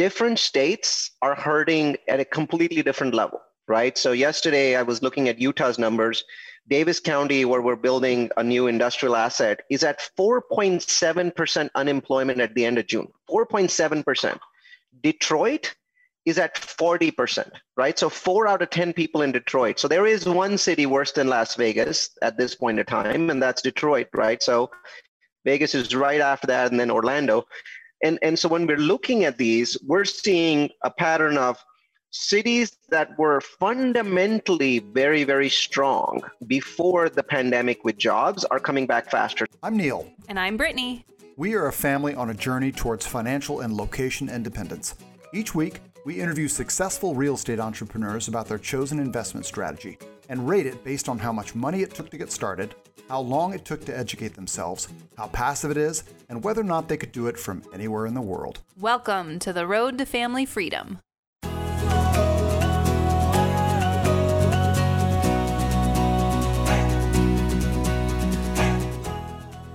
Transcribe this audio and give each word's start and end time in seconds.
different 0.00 0.38
states 0.38 1.10
are 1.20 1.34
hurting 1.34 1.94
at 2.08 2.20
a 2.20 2.24
completely 2.24 2.82
different 2.82 3.12
level, 3.12 3.38
right? 3.68 3.98
So 3.98 4.12
yesterday 4.12 4.74
I 4.74 4.82
was 4.82 5.02
looking 5.02 5.28
at 5.28 5.38
Utah's 5.38 5.78
numbers. 5.78 6.24
Davis 6.68 6.98
County, 6.98 7.44
where 7.44 7.60
we're 7.60 7.76
building 7.76 8.30
a 8.38 8.42
new 8.42 8.66
industrial 8.66 9.14
asset, 9.14 9.60
is 9.68 9.84
at 9.84 10.00
4.7% 10.18 11.68
unemployment 11.74 12.40
at 12.40 12.54
the 12.54 12.64
end 12.64 12.78
of 12.78 12.86
June. 12.86 13.08
4.7%. 13.28 14.38
Detroit 15.02 15.74
is 16.24 16.38
at 16.38 16.54
40%, 16.54 17.50
right? 17.76 17.98
So 17.98 18.08
four 18.08 18.48
out 18.48 18.62
of 18.62 18.70
10 18.70 18.94
people 18.94 19.20
in 19.20 19.32
Detroit. 19.32 19.78
So 19.78 19.86
there 19.86 20.06
is 20.06 20.24
one 20.24 20.56
city 20.56 20.86
worse 20.86 21.12
than 21.12 21.28
Las 21.28 21.56
Vegas 21.56 22.08
at 22.22 22.38
this 22.38 22.54
point 22.54 22.78
in 22.78 22.86
time, 22.86 23.28
and 23.28 23.42
that's 23.42 23.60
Detroit, 23.60 24.08
right? 24.14 24.42
So 24.42 24.70
Vegas 25.44 25.74
is 25.74 25.94
right 25.94 26.22
after 26.22 26.46
that, 26.46 26.70
and 26.70 26.80
then 26.80 26.90
Orlando. 26.90 27.44
And, 28.02 28.18
and 28.22 28.38
so 28.38 28.48
when 28.48 28.66
we're 28.66 28.78
looking 28.78 29.24
at 29.24 29.36
these, 29.36 29.76
we're 29.86 30.04
seeing 30.04 30.70
a 30.82 30.90
pattern 30.90 31.36
of 31.36 31.62
cities 32.12 32.76
that 32.88 33.16
were 33.18 33.40
fundamentally 33.40 34.80
very, 34.80 35.24
very 35.24 35.48
strong 35.48 36.20
before 36.46 37.08
the 37.08 37.22
pandemic 37.22 37.84
with 37.84 37.96
jobs 37.98 38.44
are 38.46 38.58
coming 38.58 38.86
back 38.86 39.10
faster. 39.10 39.46
I'm 39.62 39.76
Neil. 39.76 40.10
And 40.28 40.38
I'm 40.38 40.56
Brittany. 40.56 41.04
We 41.36 41.54
are 41.54 41.68
a 41.68 41.72
family 41.72 42.14
on 42.14 42.30
a 42.30 42.34
journey 42.34 42.72
towards 42.72 43.06
financial 43.06 43.60
and 43.60 43.74
location 43.74 44.28
independence. 44.28 44.94
Each 45.32 45.54
week, 45.54 45.80
we 46.04 46.20
interview 46.20 46.48
successful 46.48 47.14
real 47.14 47.34
estate 47.34 47.60
entrepreneurs 47.60 48.28
about 48.28 48.48
their 48.48 48.58
chosen 48.58 48.98
investment 48.98 49.46
strategy 49.46 49.98
and 50.28 50.48
rate 50.48 50.66
it 50.66 50.82
based 50.82 51.08
on 51.08 51.18
how 51.18 51.32
much 51.32 51.54
money 51.54 51.82
it 51.82 51.94
took 51.94 52.10
to 52.10 52.18
get 52.18 52.32
started, 52.32 52.74
how 53.10 53.20
long 53.20 53.52
it 53.52 53.64
took 53.64 53.84
to 53.84 53.98
educate 53.98 54.34
themselves, 54.34 54.86
how 55.18 55.26
passive 55.26 55.68
it 55.72 55.76
is, 55.76 56.04
and 56.28 56.44
whether 56.44 56.60
or 56.60 56.64
not 56.64 56.88
they 56.88 56.96
could 56.96 57.10
do 57.10 57.26
it 57.26 57.36
from 57.36 57.60
anywhere 57.74 58.06
in 58.06 58.14
the 58.14 58.20
world. 58.20 58.60
Welcome 58.78 59.40
to 59.40 59.52
the 59.52 59.66
road 59.66 59.98
to 59.98 60.06
family 60.06 60.46
freedom. 60.46 61.00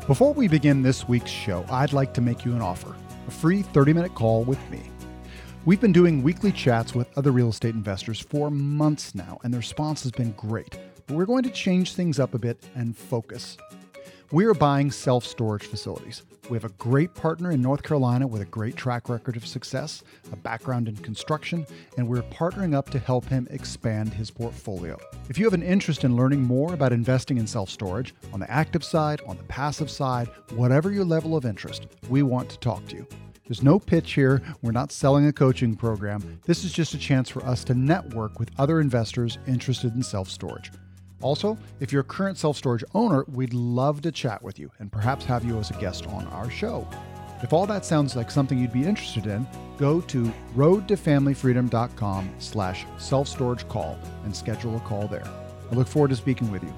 Before 0.07 0.33
we 0.33 0.47
begin 0.47 0.81
this 0.81 1.05
week's 1.09 1.29
show, 1.29 1.65
I'd 1.69 1.91
like 1.91 2.13
to 2.13 2.21
make 2.21 2.45
you 2.45 2.53
an 2.53 2.61
offer 2.61 2.95
a 3.27 3.31
free 3.31 3.63
30 3.63 3.91
minute 3.91 4.15
call 4.15 4.45
with 4.45 4.59
me. 4.71 4.81
We've 5.65 5.81
been 5.81 5.91
doing 5.91 6.23
weekly 6.23 6.53
chats 6.53 6.95
with 6.95 7.09
other 7.17 7.31
real 7.31 7.49
estate 7.49 7.75
investors 7.75 8.21
for 8.21 8.49
months 8.49 9.13
now, 9.13 9.39
and 9.43 9.53
the 9.53 9.57
response 9.57 10.03
has 10.03 10.13
been 10.13 10.31
great. 10.37 10.77
But 11.07 11.15
we're 11.15 11.25
going 11.25 11.43
to 11.43 11.51
change 11.51 11.93
things 11.93 12.19
up 12.19 12.33
a 12.33 12.39
bit 12.39 12.63
and 12.75 12.97
focus. 12.97 13.57
We 14.31 14.45
are 14.45 14.55
buying 14.55 14.89
self 14.89 15.23
storage 15.25 15.67
facilities. 15.67 16.23
We 16.49 16.55
have 16.55 16.65
a 16.65 16.69
great 16.69 17.13
partner 17.13 17.51
in 17.51 17.61
North 17.61 17.83
Carolina 17.83 18.25
with 18.27 18.41
a 18.41 18.45
great 18.45 18.75
track 18.75 19.07
record 19.09 19.35
of 19.35 19.45
success, 19.45 20.03
a 20.31 20.35
background 20.35 20.87
in 20.87 20.95
construction, 20.97 21.65
and 21.97 22.07
we're 22.07 22.21
partnering 22.23 22.75
up 22.75 22.89
to 22.91 22.99
help 22.99 23.25
him 23.25 23.47
expand 23.49 24.13
his 24.13 24.29
portfolio. 24.29 24.97
If 25.29 25.37
you 25.37 25.45
have 25.45 25.53
an 25.53 25.63
interest 25.63 26.03
in 26.03 26.15
learning 26.15 26.41
more 26.41 26.73
about 26.73 26.91
investing 26.91 27.37
in 27.37 27.45
self 27.47 27.69
storage, 27.69 28.15
on 28.33 28.39
the 28.39 28.49
active 28.49 28.83
side, 28.83 29.21
on 29.27 29.37
the 29.37 29.43
passive 29.43 29.91
side, 29.91 30.27
whatever 30.55 30.91
your 30.91 31.05
level 31.05 31.35
of 31.35 31.45
interest, 31.45 31.87
we 32.09 32.23
want 32.23 32.49
to 32.49 32.59
talk 32.59 32.85
to 32.87 32.95
you. 32.95 33.07
There's 33.47 33.61
no 33.61 33.77
pitch 33.77 34.13
here. 34.13 34.41
We're 34.63 34.71
not 34.71 34.91
selling 34.91 35.27
a 35.27 35.33
coaching 35.33 35.75
program. 35.75 36.39
This 36.45 36.63
is 36.63 36.73
just 36.73 36.95
a 36.95 36.97
chance 36.97 37.29
for 37.29 37.45
us 37.45 37.63
to 37.65 37.75
network 37.75 38.39
with 38.39 38.49
other 38.57 38.81
investors 38.81 39.37
interested 39.45 39.93
in 39.93 40.01
self 40.01 40.29
storage. 40.29 40.71
Also, 41.21 41.57
if 41.79 41.91
you're 41.91 42.01
a 42.01 42.05
current 42.05 42.37
self 42.37 42.57
storage 42.57 42.83
owner, 42.93 43.25
we'd 43.27 43.53
love 43.53 44.01
to 44.01 44.11
chat 44.11 44.41
with 44.41 44.59
you 44.59 44.71
and 44.79 44.91
perhaps 44.91 45.25
have 45.25 45.43
you 45.43 45.57
as 45.57 45.71
a 45.71 45.73
guest 45.75 46.07
on 46.07 46.27
our 46.27 46.49
show. 46.49 46.87
If 47.41 47.53
all 47.53 47.65
that 47.67 47.85
sounds 47.85 48.15
like 48.15 48.31
something 48.31 48.57
you'd 48.57 48.73
be 48.73 48.85
interested 48.85 49.27
in, 49.27 49.45
go 49.77 50.01
to 50.01 50.31
roadtofamilyfreedom.com 50.55 52.35
slash 52.39 52.85
self-storage 52.97 53.67
call 53.67 53.99
and 54.23 54.35
schedule 54.35 54.75
a 54.77 54.79
call 54.79 55.07
there. 55.07 55.27
I 55.71 55.75
look 55.75 55.87
forward 55.87 56.09
to 56.09 56.15
speaking 56.15 56.51
with 56.51 56.63
you. 56.63 56.73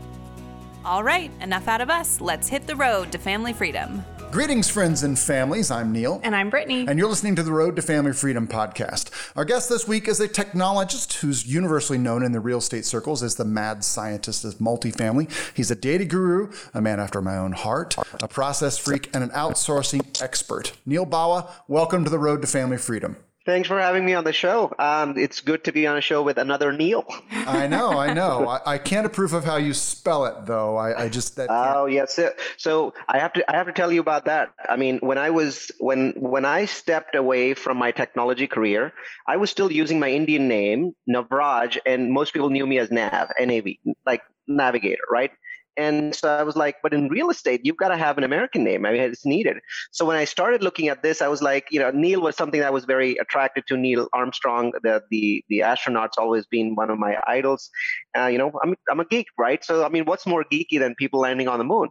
All 0.83 1.03
right, 1.03 1.31
enough 1.41 1.67
out 1.67 1.81
of 1.81 1.89
us. 1.89 2.21
Let's 2.21 2.47
hit 2.47 2.65
the 2.65 2.75
road 2.75 3.11
to 3.11 3.17
family 3.17 3.53
freedom. 3.53 4.03
Greetings, 4.29 4.69
friends 4.69 5.03
and 5.03 5.17
families. 5.17 5.71
I'm 5.71 5.93
Neil. 5.93 6.19
And 6.21 6.35
I'm 6.35 6.49
Brittany. 6.49 6.85
And 6.85 6.99
you're 6.99 7.07
listening 7.07 7.37
to 7.37 7.43
the 7.43 7.51
Road 7.53 7.77
to 7.77 7.81
Family 7.81 8.11
Freedom 8.11 8.45
podcast. 8.45 9.09
Our 9.37 9.45
guest 9.45 9.69
this 9.69 9.87
week 9.87 10.09
is 10.09 10.19
a 10.19 10.27
technologist 10.27 11.13
who's 11.19 11.47
universally 11.47 11.97
known 11.97 12.23
in 12.23 12.33
the 12.33 12.41
real 12.41 12.57
estate 12.57 12.85
circles 12.85 13.23
as 13.23 13.35
the 13.35 13.45
mad 13.45 13.85
scientist 13.85 14.43
of 14.43 14.55
multifamily. 14.55 15.31
He's 15.55 15.71
a 15.71 15.75
data 15.75 16.03
guru, 16.03 16.51
a 16.73 16.81
man 16.81 16.99
after 16.99 17.21
my 17.21 17.37
own 17.37 17.53
heart, 17.53 17.95
a 18.21 18.27
process 18.27 18.77
freak, 18.77 19.09
and 19.15 19.23
an 19.23 19.29
outsourcing 19.29 20.21
expert. 20.21 20.73
Neal 20.85 21.05
Bawa, 21.05 21.49
welcome 21.69 22.03
to 22.03 22.09
the 22.09 22.19
Road 22.19 22.41
to 22.41 22.47
Family 22.47 22.77
Freedom. 22.77 23.15
Thanks 23.47 23.69
for 23.69 23.79
having 23.79 24.05
me 24.05 24.13
on 24.13 24.25
the 24.25 24.33
show. 24.33 24.73
Um, 24.77 25.17
it's 25.17 25.39
good 25.39 25.63
to 25.63 25.71
be 25.71 25.87
on 25.87 25.95
a 25.95 26.01
show 26.01 26.21
with 26.21 26.37
another 26.37 26.73
Neil. 26.73 27.05
I 27.31 27.65
know, 27.67 27.97
I 27.97 28.11
know. 28.11 28.45
I, 28.45 28.73
I, 28.73 28.77
can't 28.77 29.05
approve 29.05 29.31
of 29.31 29.45
how 29.45 29.55
you 29.55 29.73
spell 29.73 30.25
it, 30.25 30.45
though. 30.45 30.75
I, 30.75 31.05
I 31.05 31.07
just 31.07 31.37
that. 31.37 31.47
Oh 31.49 31.85
yes. 31.85 32.19
So 32.57 32.93
I 33.07 33.19
have 33.19 33.31
to 33.33 33.49
I 33.49 33.55
have 33.55 33.67
to 33.67 33.71
tell 33.71 33.89
you 33.89 34.01
about 34.01 34.25
that. 34.25 34.49
I 34.67 34.75
mean, 34.75 34.97
when 34.99 35.17
I 35.17 35.29
was 35.29 35.71
when 35.79 36.11
when 36.17 36.43
I 36.43 36.65
stepped 36.65 37.15
away 37.15 37.53
from 37.53 37.77
my 37.77 37.91
technology 37.91 38.47
career, 38.47 38.91
I 39.25 39.37
was 39.37 39.49
still 39.49 39.71
using 39.71 39.97
my 39.97 40.11
Indian 40.11 40.49
name 40.49 40.91
Navraj, 41.09 41.77
and 41.85 42.11
most 42.11 42.33
people 42.33 42.49
knew 42.49 42.67
me 42.67 42.79
as 42.79 42.91
Nav, 42.91 43.29
N-A-V, 43.39 43.79
like 44.05 44.23
navigator, 44.45 45.03
right? 45.09 45.31
And 45.77 46.15
so 46.15 46.29
I 46.29 46.43
was 46.43 46.55
like, 46.55 46.77
but 46.81 46.93
in 46.93 47.07
real 47.07 47.29
estate, 47.29 47.61
you've 47.63 47.77
got 47.77 47.89
to 47.89 47.97
have 47.97 48.17
an 48.17 48.23
American 48.23 48.63
name. 48.63 48.85
I 48.85 48.91
mean, 48.91 49.01
it's 49.01 49.25
needed. 49.25 49.57
So 49.91 50.05
when 50.05 50.17
I 50.17 50.25
started 50.25 50.63
looking 50.63 50.87
at 50.87 51.03
this, 51.03 51.21
I 51.21 51.27
was 51.27 51.41
like, 51.41 51.67
you 51.71 51.79
know, 51.79 51.91
Neil 51.91 52.21
was 52.21 52.35
something 52.35 52.59
that 52.59 52.73
was 52.73 52.85
very 52.85 53.15
attracted 53.17 53.65
to. 53.67 53.77
Neil 53.77 54.07
Armstrong, 54.13 54.73
the 54.81 55.03
the 55.11 55.43
the 55.49 55.61
astronaut's 55.61 56.17
always 56.17 56.45
been 56.47 56.75
one 56.75 56.89
of 56.89 56.97
my 56.97 57.17
idols. 57.27 57.69
Uh, 58.17 58.25
you 58.25 58.37
know, 58.37 58.51
I'm 58.63 58.75
I'm 58.89 58.99
a 58.99 59.05
geek, 59.05 59.27
right? 59.37 59.63
So 59.63 59.85
I 59.85 59.89
mean, 59.89 60.05
what's 60.05 60.25
more 60.25 60.43
geeky 60.43 60.79
than 60.79 60.95
people 60.95 61.19
landing 61.19 61.47
on 61.47 61.59
the 61.59 61.65
moon? 61.65 61.89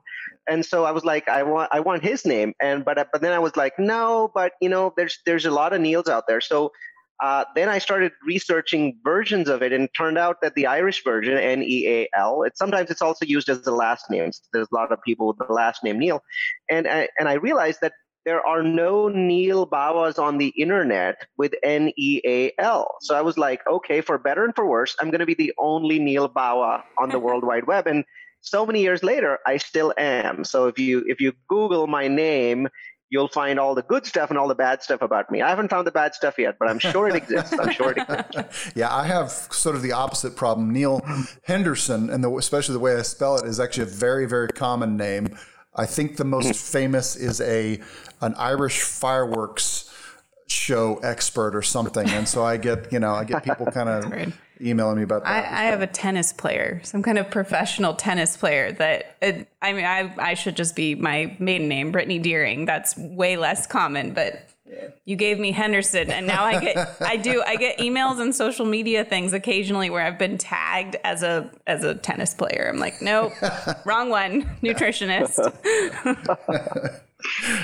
And 0.49 0.65
so 0.65 0.85
I 0.85 0.91
was 0.91 1.05
like, 1.05 1.29
I 1.29 1.43
want 1.45 1.71
I 1.73 1.81
want 1.81 2.03
his 2.03 2.27
name. 2.27 2.55
And 2.61 2.85
but 2.85 2.97
but 3.13 3.23
then 3.23 3.33
I 3.33 3.39
was 3.39 3.57
like, 3.57 3.79
no, 3.79 4.31
but 4.35 4.53
you 4.61 4.69
know, 4.69 4.93
there's 4.97 5.19
there's 5.27 5.47
a 5.47 5.51
lot 5.51 5.73
of 5.73 5.81
Neils 5.81 6.09
out 6.09 6.25
there. 6.27 6.41
So 6.41 6.73
uh, 7.23 7.45
then 7.55 7.69
I 7.69 7.79
started 7.79 8.13
researching 8.27 8.99
versions 9.03 9.49
of 9.49 9.63
it, 9.63 9.73
and 9.73 9.85
it 9.85 9.91
turned 9.97 10.19
out 10.19 10.41
that 10.43 10.55
the 10.55 10.67
Irish 10.67 11.03
version, 11.03 11.37
N 11.39 11.63
E 11.63 11.87
A 11.87 12.09
L, 12.17 12.43
it 12.43 12.57
sometimes 12.57 12.91
it's 12.91 13.03
also 13.03 13.25
used 13.25 13.49
as 13.49 13.63
the 13.63 13.73
last 13.73 14.11
name. 14.11 14.33
So 14.33 14.43
there's 14.53 14.69
a 14.71 14.75
lot 14.75 14.93
of 14.93 15.03
people 15.03 15.29
with 15.29 15.39
the 15.39 15.53
last 15.53 15.83
name 15.83 15.99
Neal, 15.99 16.23
and 16.71 16.87
I, 16.87 17.09
and 17.19 17.29
I 17.29 17.35
realized 17.35 17.81
that 17.81 17.93
there 18.27 18.45
are 18.45 18.63
no 18.63 19.09
Neal 19.09 19.67
Bawas 19.67 20.19
on 20.19 20.39
the 20.39 20.49
internet 20.49 21.27
with 21.39 21.55
N 21.63 21.93
E 21.97 22.21
A 22.27 22.53
L. 22.59 22.97
So 23.01 23.15
I 23.15 23.23
was 23.23 23.39
like, 23.39 23.61
okay, 23.71 24.01
for 24.01 24.19
better 24.19 24.45
and 24.45 24.55
for 24.55 24.67
worse, 24.67 24.97
I'm 25.01 25.11
going 25.11 25.21
to 25.21 25.27
be 25.27 25.35
the 25.35 25.55
only 25.59 25.99
Neal 25.99 26.29
Bawa 26.29 26.83
on 26.99 27.09
the 27.09 27.19
World 27.27 27.45
Wide 27.45 27.67
Web, 27.67 27.87
and 27.87 28.05
so 28.43 28.65
many 28.65 28.83
years 28.83 29.03
later, 29.03 29.39
I 29.47 29.57
still 29.57 29.93
am. 29.99 30.45
So 30.45 30.67
if 30.67 30.79
you 30.79 31.05
if 31.07 31.21
you 31.21 31.33
Google 31.49 31.87
my 31.87 32.09
name, 32.09 32.69
you'll 33.11 33.29
find 33.29 33.59
all 33.59 33.75
the 33.75 33.83
good 33.83 34.05
stuff 34.05 34.31
and 34.31 34.39
all 34.39 34.49
the 34.49 34.55
bad 34.55 34.83
stuff 34.83 35.03
about 35.03 35.31
me. 35.31 35.43
I 35.43 35.49
haven't 35.49 35.69
found 35.69 35.87
the 35.87 35.93
bad 35.93 36.15
stuff 36.15 36.39
yet, 36.39 36.57
but 36.59 36.69
I'm 36.69 36.79
sure 36.79 37.09
it 37.09 37.15
exists. 37.15 37.57
I'm 37.59 37.71
sure 37.71 37.93
it 37.93 37.99
exists. 37.99 38.73
yeah, 38.75 38.95
I 38.95 39.07
have 39.07 39.31
sort 39.31 39.77
of 39.77 39.83
the 39.83 39.93
opposite 39.93 40.37
problem. 40.37 40.73
Neil 40.73 41.01
Henderson, 41.45 42.11
and 42.11 42.23
the, 42.25 42.31
especially 42.37 42.73
the 42.73 42.81
way 42.81 42.97
I 42.97 43.03
spell 43.03 43.37
it, 43.37 43.47
is 43.47 43.61
actually 43.61 43.85
a 43.85 43.87
very, 43.87 44.27
very 44.27 44.49
common 44.49 44.97
name. 44.97 45.37
I 45.75 45.87
think 45.87 46.17
the 46.17 46.25
most 46.25 46.55
famous 46.73 47.17
is 47.17 47.41
a 47.41 47.81
an 48.23 48.35
Irish 48.37 48.83
fireworks 48.83 49.86
show 50.47 50.97
expert 50.97 51.57
or 51.57 51.63
something, 51.63 52.09
and 52.09 52.29
so 52.29 52.45
I 52.45 52.57
get 52.57 52.93
you 52.93 52.99
know 52.99 53.15
I 53.15 53.25
get 53.25 53.45
people 53.45 53.67
kind 53.67 53.89
of 53.89 54.33
emailing 54.61 54.97
me 54.97 55.03
about 55.03 55.25
that. 55.25 55.53
I, 55.53 55.63
I, 55.63 55.65
have 55.65 55.83
a 55.83 55.87
tennis 55.87 56.33
player, 56.33 56.81
some 56.85 57.03
kind 57.03 57.19
of 57.19 57.31
professional 57.31 57.95
tennis 57.95 58.37
player 58.37 58.73
that 58.73 59.17
it, 59.21 59.49
I 59.61 59.73
mean, 59.73 59.85
I, 59.85 60.13
I 60.19 60.35
should 60.35 60.57
just 60.57 60.77
be 60.77 60.95
my 60.95 61.37
maiden 61.39 61.69
name, 61.69 61.93
Brittany 61.93 62.19
Deering. 62.19 62.65
That's 62.65 62.97
way 62.97 63.37
less 63.37 63.67
common, 63.67 64.13
but 64.15 64.49
you 65.05 65.17
gave 65.17 65.39
me 65.39 65.53
Henderson 65.53 66.11
and 66.11 66.27
now 66.27 66.45
I 66.45 66.61
get 66.61 66.97
I 67.01 67.17
do 67.17 67.43
I 67.47 67.57
get 67.57 67.79
emails 67.79 68.21
and 68.21 68.35
social 68.35 68.67
media 68.67 69.05
things 69.05 69.33
occasionally 69.33 69.91
where 69.91 70.05
I've 70.05 70.19
been 70.19 70.39
tagged 70.39 70.97
as 71.05 71.23
a 71.23 71.51
as 71.67 71.85
a 71.85 71.95
tennis 71.95 72.35
player. 72.35 72.69
I'm 72.69 72.79
like, 72.79 73.01
nope, 73.01 73.33
wrong 73.85 74.11
one, 74.11 74.43
nutritionist. 74.63 75.39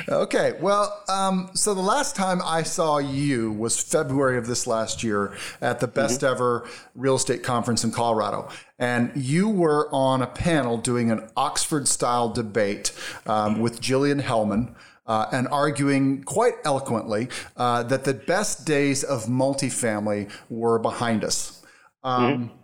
okay. 0.09 0.55
Well, 0.61 1.03
um, 1.09 1.51
so 1.55 1.75
the 1.75 1.81
last 1.81 2.17
time 2.17 2.41
I 2.45 2.63
saw 2.63 2.99
you 2.99 3.53
was 3.53 3.81
February 3.81 4.39
of 4.39 4.47
this 4.47 4.67
last 4.67 5.03
year 5.03 5.37
at 5.61 5.81
the 5.81 5.87
best 5.87 6.21
mm-hmm. 6.21 6.33
ever 6.33 6.69
real 6.95 7.17
estate 7.17 7.43
conference 7.43 7.85
in 7.85 7.91
Colorado. 7.91 8.49
And 8.79 9.13
you 9.15 9.49
were 9.49 9.89
on 9.93 10.23
a 10.23 10.27
panel 10.27 10.77
doing 10.77 11.11
an 11.11 11.29
Oxford 11.37 11.89
style 11.89 12.29
debate 12.29 12.93
um, 13.27 13.61
with 13.61 13.81
Jillian 13.81 14.23
Hellman. 14.23 14.75
Uh, 15.05 15.27
and 15.33 15.49
arguing 15.49 16.23
quite 16.23 16.55
eloquently 16.65 17.29
uh, 17.57 17.83
that 17.83 18.05
the 18.05 18.15
best 18.15 18.65
days 18.65 19.03
of 19.03 19.25
multifamily 19.25 20.31
were 20.49 20.79
behind 20.79 21.25
us. 21.25 21.61
Um, 22.05 22.23
mm-hmm. 22.23 22.57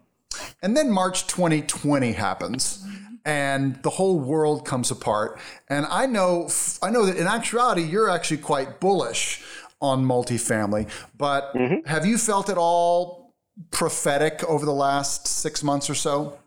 And 0.62 0.76
then 0.76 0.88
March 0.88 1.26
2020 1.26 2.12
happens 2.12 2.86
and 3.28 3.74
the 3.82 3.90
whole 3.90 4.18
world 4.18 4.64
comes 4.64 4.90
apart. 4.90 5.38
And 5.68 5.84
I 5.90 6.06
know, 6.06 6.48
I 6.80 6.90
know 6.90 7.04
that 7.04 7.18
in 7.18 7.26
actuality, 7.26 7.82
you're 7.82 8.08
actually 8.08 8.38
quite 8.38 8.80
bullish 8.80 9.42
on 9.82 10.02
multifamily. 10.02 10.88
But 11.18 11.52
mm-hmm. 11.54 11.86
have 11.86 12.06
you 12.06 12.16
felt 12.16 12.48
at 12.48 12.56
all 12.56 13.34
prophetic 13.70 14.42
over 14.44 14.64
the 14.64 14.72
last 14.72 15.28
six 15.28 15.62
months 15.62 15.90
or 15.90 15.94
so? 15.94 16.38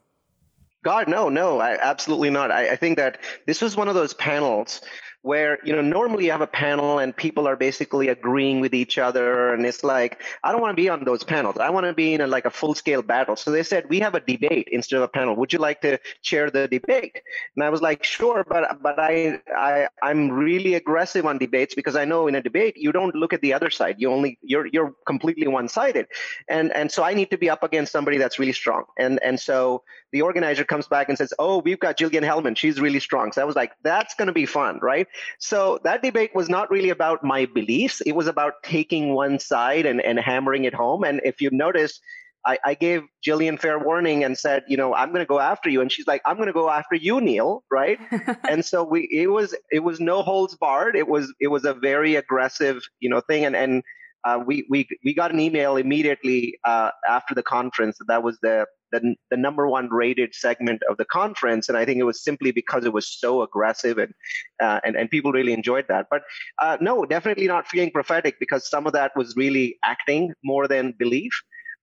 God, 0.83 1.07
no, 1.07 1.29
no, 1.29 1.59
I, 1.59 1.77
absolutely 1.79 2.31
not. 2.31 2.49
I, 2.49 2.71
I 2.71 2.75
think 2.75 2.97
that 2.97 3.19
this 3.45 3.61
was 3.61 3.77
one 3.77 3.87
of 3.87 3.93
those 3.93 4.15
panels 4.15 4.81
where 5.23 5.59
you 5.63 5.75
know 5.75 5.81
normally 5.81 6.25
you 6.25 6.31
have 6.31 6.41
a 6.41 6.47
panel 6.47 6.97
and 6.99 7.15
people 7.15 7.47
are 7.47 7.55
basically 7.55 8.07
agreeing 8.07 8.59
with 8.59 8.73
each 8.73 8.97
other 8.97 9.53
and 9.53 9.65
it's 9.65 9.83
like 9.83 10.21
i 10.43 10.51
don't 10.51 10.61
want 10.61 10.71
to 10.71 10.81
be 10.81 10.89
on 10.89 11.03
those 11.03 11.23
panels. 11.23 11.57
I 11.57 11.69
want 11.69 11.85
to 11.85 11.93
be 11.93 12.13
in 12.13 12.21
a, 12.21 12.27
like 12.27 12.45
a 12.45 12.49
full 12.49 12.73
scale 12.73 13.01
battle. 13.01 13.35
So 13.35 13.51
they 13.51 13.63
said 13.63 13.89
we 13.89 13.99
have 13.99 14.15
a 14.15 14.19
debate 14.19 14.67
instead 14.71 14.97
of 14.97 15.03
a 15.03 15.07
panel. 15.07 15.35
Would 15.35 15.53
you 15.53 15.59
like 15.59 15.81
to 15.81 15.99
chair 16.21 16.49
the 16.49 16.67
debate? 16.67 17.21
And 17.55 17.63
i 17.63 17.69
was 17.69 17.81
like 17.81 18.03
sure 18.03 18.45
but 18.47 18.81
but 18.81 18.99
i 18.99 19.39
i 19.55 19.87
i'm 20.01 20.31
really 20.31 20.73
aggressive 20.75 21.25
on 21.25 21.37
debates 21.37 21.75
because 21.75 21.95
i 21.95 22.05
know 22.05 22.27
in 22.27 22.35
a 22.35 22.41
debate 22.41 22.75
you 22.77 22.91
don't 22.91 23.15
look 23.15 23.33
at 23.33 23.41
the 23.41 23.53
other 23.53 23.69
side. 23.69 23.95
You 23.99 24.11
only 24.11 24.39
you're 24.41 24.65
you're 24.65 24.93
completely 25.05 25.47
one 25.47 25.67
sided 25.67 26.07
and 26.49 26.71
and 26.73 26.91
so 26.91 27.03
i 27.03 27.13
need 27.13 27.29
to 27.31 27.37
be 27.37 27.49
up 27.49 27.63
against 27.63 27.91
somebody 27.91 28.17
that's 28.17 28.39
really 28.39 28.53
strong. 28.53 28.83
And 28.97 29.19
and 29.23 29.39
so 29.39 29.83
the 30.11 30.21
organizer 30.21 30.63
comes 30.63 30.87
back 30.87 31.09
and 31.09 31.17
says, 31.17 31.33
"Oh, 31.39 31.59
we've 31.59 31.79
got 31.79 31.97
Jillian 31.97 32.23
Hellman. 32.23 32.57
She's 32.57 32.79
really 32.79 32.99
strong." 32.99 33.31
So 33.31 33.41
I 33.41 33.45
was 33.45 33.55
like, 33.55 33.71
"That's 33.83 34.13
going 34.15 34.27
to 34.27 34.33
be 34.33 34.45
fun, 34.45 34.79
right?" 34.81 35.07
So 35.39 35.79
that 35.83 36.01
debate 36.01 36.31
was 36.33 36.49
not 36.49 36.69
really 36.71 36.89
about 36.89 37.23
my 37.23 37.45
beliefs. 37.45 38.01
It 38.01 38.13
was 38.13 38.27
about 38.27 38.63
taking 38.63 39.13
one 39.13 39.39
side 39.39 39.85
and, 39.85 40.01
and 40.01 40.19
hammering 40.19 40.65
it 40.65 40.73
home. 40.73 41.03
And 41.03 41.21
if 41.23 41.41
you 41.41 41.49
notice, 41.51 41.99
I, 42.45 42.57
I 42.65 42.73
gave 42.73 43.03
Jillian 43.25 43.59
fair 43.59 43.77
warning 43.77 44.23
and 44.23 44.37
said, 44.37 44.63
you 44.67 44.75
know, 44.77 44.95
I'm 44.95 45.09
going 45.09 45.19
to 45.19 45.27
go 45.27 45.39
after 45.39 45.69
you. 45.69 45.81
And 45.81 45.91
she's 45.91 46.07
like, 46.07 46.21
I'm 46.25 46.37
going 46.37 46.47
to 46.47 46.53
go 46.53 46.69
after 46.69 46.95
you, 46.95 47.21
Neal, 47.21 47.63
right? 47.69 47.99
and 48.49 48.65
so 48.65 48.83
we, 48.83 49.07
it 49.11 49.27
was, 49.27 49.55
it 49.71 49.79
was 49.79 49.99
no 49.99 50.23
holds 50.23 50.55
barred. 50.55 50.95
It 50.95 51.07
was, 51.07 51.33
it 51.39 51.47
was 51.47 51.65
a 51.65 51.73
very 51.73 52.15
aggressive, 52.15 52.81
you 52.99 53.09
know, 53.09 53.21
thing. 53.21 53.45
And 53.45 53.55
and 53.55 53.83
uh, 54.23 54.39
we 54.45 54.65
we 54.69 54.87
we 55.03 55.13
got 55.13 55.31
an 55.31 55.39
email 55.39 55.77
immediately 55.77 56.59
uh, 56.63 56.91
after 57.07 57.33
the 57.33 57.43
conference. 57.43 57.97
That 58.07 58.23
was 58.23 58.37
the 58.41 58.65
the, 58.91 59.15
the 59.29 59.37
number 59.37 59.67
one 59.67 59.89
rated 59.89 60.33
segment 60.33 60.81
of 60.89 60.97
the 60.97 61.05
conference, 61.05 61.69
and 61.69 61.77
I 61.77 61.85
think 61.85 61.99
it 61.99 62.03
was 62.03 62.23
simply 62.23 62.51
because 62.51 62.85
it 62.85 62.93
was 62.93 63.07
so 63.07 63.41
aggressive 63.41 63.97
and 63.97 64.13
uh, 64.61 64.79
and 64.83 64.95
and 64.95 65.09
people 65.09 65.31
really 65.31 65.53
enjoyed 65.53 65.85
that. 65.87 66.07
But 66.09 66.23
uh, 66.61 66.77
no, 66.81 67.05
definitely 67.05 67.47
not 67.47 67.67
feeling 67.67 67.91
prophetic 67.91 68.35
because 68.39 68.69
some 68.69 68.87
of 68.87 68.93
that 68.93 69.11
was 69.15 69.35
really 69.35 69.77
acting 69.83 70.33
more 70.43 70.67
than 70.67 70.93
belief. 70.97 71.31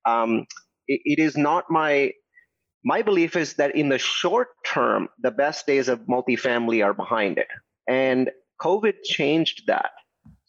Um, 0.05 0.47
it, 0.87 1.01
it 1.05 1.19
is 1.19 1.37
not 1.37 1.65
my 1.71 2.13
my 2.85 3.03
belief 3.03 3.37
is 3.37 3.55
that 3.55 3.75
in 3.75 3.89
the 3.89 3.99
short 3.99 4.49
term, 4.65 5.09
the 5.21 5.31
best 5.31 5.67
days 5.67 5.89
of 5.89 6.01
multifamily 6.01 6.85
are 6.85 6.95
behind 6.95 7.39
it, 7.39 7.49
and 7.89 8.31
COVID 8.61 9.03
changed 9.05 9.63
that. 9.67 9.91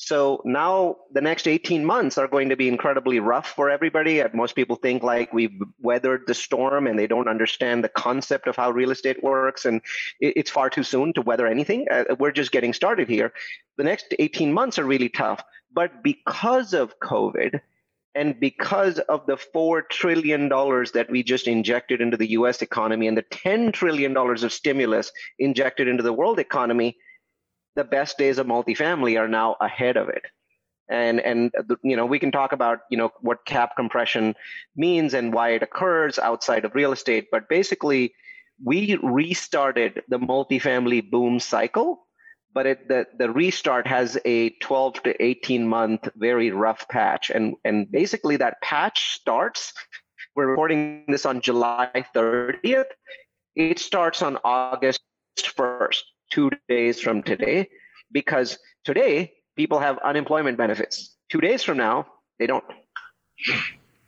So 0.02 0.42
now 0.46 0.96
the 1.12 1.20
next 1.20 1.46
18 1.46 1.84
months 1.84 2.18
are 2.18 2.30
going 2.30 2.48
to 2.50 2.56
be 2.56 2.70
incredibly 2.70 3.20
rough 3.20 3.48
for 3.48 3.70
everybody. 3.70 4.24
Most 4.34 4.56
people 4.56 4.78
think 4.78 5.04
like 5.04 5.34
we've 5.34 5.62
weathered 5.82 6.24
the 6.26 6.34
storm 6.34 6.88
and 6.88 6.98
they 6.98 7.06
don't 7.06 7.28
understand 7.28 7.84
the 7.84 7.90
concept 7.90 8.48
of 8.48 8.56
how 8.56 8.72
real 8.72 8.92
estate 8.92 9.22
works. 9.22 9.66
And 9.66 9.82
it's 10.22 10.50
far 10.50 10.70
too 10.70 10.84
soon 10.84 11.12
to 11.14 11.22
weather 11.22 11.46
anything. 11.46 11.86
Uh, 11.92 12.16
we're 12.18 12.32
just 12.32 12.54
getting 12.54 12.72
started 12.72 13.10
here. 13.10 13.34
The 13.76 13.84
next 13.84 14.16
18 14.18 14.54
months 14.54 14.80
are 14.80 14.86
really 14.86 15.10
tough. 15.10 15.44
But 15.74 16.02
because 16.02 16.74
of 16.74 16.98
COVID, 17.02 17.60
and 18.16 18.40
because 18.40 19.00
of 19.00 19.26
the 19.28 19.36
$4 19.36 19.82
trillion 19.90 20.48
that 20.50 21.08
we 21.10 21.24
just 21.24 21.46
injected 21.46 22.00
into 22.00 22.18
the 22.18 22.32
US 22.32 22.62
economy 22.62 23.08
and 23.08 23.18
the 23.18 23.24
$10 23.24 23.74
trillion 23.74 24.16
of 24.16 24.54
stimulus 24.54 25.12
injected 25.38 25.90
into 25.90 26.04
the 26.04 26.14
world 26.14 26.40
economy, 26.40 26.98
the 27.80 27.86
best 27.86 28.18
days 28.18 28.38
of 28.38 28.46
multifamily 28.46 29.18
are 29.18 29.30
now 29.30 29.56
ahead 29.62 29.96
of 29.96 30.10
it. 30.10 30.26
And 30.90 31.22
and 31.22 31.52
you 31.82 31.96
know 31.96 32.06
we 32.06 32.20
can 32.20 32.32
talk 32.32 32.52
about 32.52 32.80
you 32.92 32.98
know 32.98 33.12
what 33.22 33.46
cap 33.46 33.76
compression 33.78 34.36
means 34.76 35.14
and 35.14 35.34
why 35.34 35.52
it 35.52 35.64
occurs 35.64 36.20
outside 36.20 36.66
of 36.66 36.74
real 36.74 36.92
estate 36.92 37.28
but 37.32 37.48
basically 37.48 38.16
we 38.72 38.98
restarted 39.04 40.02
the 40.10 40.18
multifamily 40.18 41.08
boom 41.12 41.40
cycle 41.40 42.08
but 42.56 42.66
it, 42.66 42.88
the, 42.88 43.06
the 43.20 43.30
restart 43.30 43.86
has 43.86 44.18
a 44.26 44.50
12 44.62 45.04
to 45.04 45.24
18 45.24 45.68
month 45.68 46.10
very 46.16 46.50
rough 46.50 46.88
patch. 46.90 47.30
And 47.30 47.56
and 47.64 47.90
basically 47.92 48.38
that 48.38 48.60
patch 48.64 49.12
starts 49.22 49.74
we're 50.36 50.48
recording 50.48 51.06
this 51.08 51.26
on 51.26 51.40
july 51.42 51.90
30th 52.16 52.92
it 53.56 53.80
starts 53.80 54.22
on 54.22 54.38
august 54.44 55.02
1st 55.38 56.02
two 56.30 56.52
days 56.68 57.00
from 57.00 57.24
today 57.24 57.70
because 58.12 58.58
today 58.84 59.34
people 59.56 59.80
have 59.80 59.98
unemployment 60.00 60.58
benefits. 60.58 61.16
Two 61.30 61.42
days 61.42 61.64
from 61.64 61.78
now, 61.78 62.08
they 62.40 62.48
don't. 62.48 62.64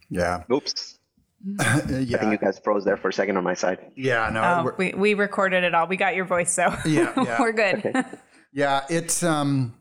Yeah. 0.10 0.44
Oops. 0.52 1.00
yeah. 1.60 1.66
I 1.68 1.80
think 1.80 2.32
you 2.32 2.38
guys 2.38 2.60
froze 2.60 2.86
there 2.86 2.98
for 2.98 3.10
a 3.10 3.14
second 3.14 3.38
on 3.38 3.44
my 3.44 3.54
side. 3.54 3.80
Yeah, 3.96 4.30
no. 4.32 4.42
Oh, 4.42 4.76
we, 4.78 4.94
we 4.94 5.14
recorded 5.16 5.64
it 5.64 5.74
all. 5.74 5.88
We 5.88 5.98
got 5.98 6.16
your 6.16 6.26
voice, 6.26 6.54
so 6.54 6.76
yeah, 6.86 7.14
yeah. 7.18 7.42
we're 7.42 7.52
good. 7.52 7.86
Okay. 7.86 8.04
yeah, 8.54 8.86
it's 8.90 9.24
um 9.24 9.74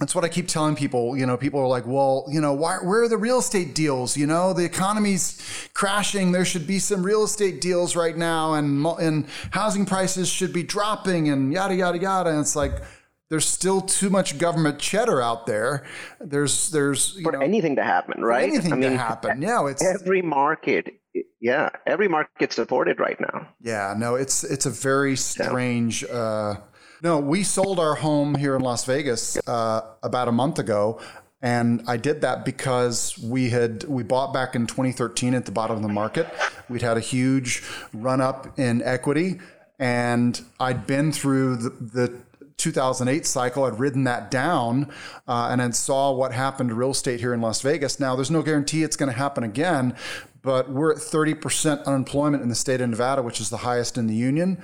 that's 0.00 0.14
what 0.14 0.24
I 0.24 0.28
keep 0.28 0.48
telling 0.48 0.74
people. 0.74 1.14
You 1.14 1.26
know, 1.26 1.36
people 1.36 1.60
are 1.60 1.66
like, 1.66 1.86
well, 1.86 2.24
you 2.30 2.40
know, 2.40 2.54
why, 2.54 2.78
where 2.78 3.02
are 3.02 3.08
the 3.08 3.18
real 3.18 3.38
estate 3.38 3.74
deals? 3.74 4.16
You 4.16 4.26
know, 4.26 4.54
the 4.54 4.64
economy's 4.64 5.68
crashing. 5.74 6.32
There 6.32 6.46
should 6.46 6.66
be 6.66 6.78
some 6.78 7.02
real 7.02 7.22
estate 7.22 7.60
deals 7.60 7.94
right 7.94 8.16
now, 8.16 8.54
and 8.54 8.84
and 8.86 9.26
housing 9.50 9.84
prices 9.84 10.28
should 10.28 10.54
be 10.54 10.62
dropping, 10.62 11.28
and 11.28 11.52
yada 11.52 11.74
yada 11.74 11.98
yada. 11.98 12.30
And 12.30 12.40
it's 12.40 12.56
like, 12.56 12.82
there's 13.28 13.46
still 13.46 13.82
too 13.82 14.08
much 14.08 14.38
government 14.38 14.78
cheddar 14.78 15.20
out 15.20 15.44
there. 15.44 15.84
There's 16.18 16.70
there's 16.70 17.20
for 17.20 17.32
know, 17.32 17.40
anything 17.40 17.76
to 17.76 17.84
happen, 17.84 18.22
right? 18.22 18.48
anything 18.48 18.72
I 18.72 18.76
mean, 18.76 18.90
to 18.92 18.96
happen. 18.96 19.42
Yeah, 19.42 19.66
it's 19.68 19.84
every 19.84 20.22
market. 20.22 20.94
Yeah, 21.40 21.68
every 21.86 22.08
market's 22.08 22.56
supported 22.56 23.00
right 23.00 23.20
now. 23.20 23.48
Yeah, 23.60 23.94
no, 23.98 24.14
it's 24.14 24.44
it's 24.44 24.64
a 24.64 24.70
very 24.70 25.16
strange. 25.16 26.02
Yeah. 26.02 26.14
Uh, 26.14 26.56
no, 27.02 27.18
we 27.18 27.42
sold 27.42 27.78
our 27.78 27.94
home 27.94 28.34
here 28.34 28.54
in 28.56 28.62
Las 28.62 28.84
Vegas 28.84 29.38
uh, 29.46 29.82
about 30.02 30.28
a 30.28 30.32
month 30.32 30.58
ago. 30.58 31.00
And 31.42 31.82
I 31.86 31.96
did 31.96 32.20
that 32.20 32.44
because 32.44 33.18
we 33.18 33.48
had 33.48 33.84
we 33.84 34.02
bought 34.02 34.34
back 34.34 34.54
in 34.54 34.66
2013 34.66 35.34
at 35.34 35.46
the 35.46 35.52
bottom 35.52 35.76
of 35.76 35.82
the 35.82 35.88
market. 35.88 36.28
We'd 36.68 36.82
had 36.82 36.98
a 36.98 37.00
huge 37.00 37.62
run 37.94 38.20
up 38.20 38.58
in 38.58 38.82
equity, 38.82 39.40
and 39.78 40.38
I'd 40.58 40.86
been 40.86 41.12
through 41.12 41.56
the, 41.56 41.70
the 41.70 42.20
2008 42.58 43.24
cycle. 43.24 43.64
I'd 43.64 43.78
ridden 43.78 44.04
that 44.04 44.30
down, 44.30 44.92
uh, 45.26 45.48
and 45.50 45.62
then 45.62 45.72
saw 45.72 46.12
what 46.12 46.32
happened 46.32 46.68
to 46.68 46.74
real 46.74 46.90
estate 46.90 47.20
here 47.20 47.32
in 47.32 47.40
Las 47.40 47.62
Vegas. 47.62 47.98
Now, 47.98 48.14
there's 48.14 48.30
no 48.30 48.42
guarantee 48.42 48.82
it's 48.82 48.96
going 48.96 49.10
to 49.10 49.16
happen 49.16 49.42
again, 49.42 49.96
but 50.42 50.70
we're 50.70 50.92
at 50.92 50.98
30% 50.98 51.84
unemployment 51.86 52.42
in 52.42 52.50
the 52.50 52.54
state 52.54 52.82
of 52.82 52.90
Nevada, 52.90 53.22
which 53.22 53.40
is 53.40 53.48
the 53.48 53.58
highest 53.58 53.96
in 53.96 54.08
the 54.08 54.14
union 54.14 54.62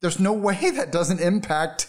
there's 0.00 0.18
no 0.18 0.32
way 0.32 0.70
that 0.74 0.92
doesn't 0.92 1.20
impact 1.20 1.88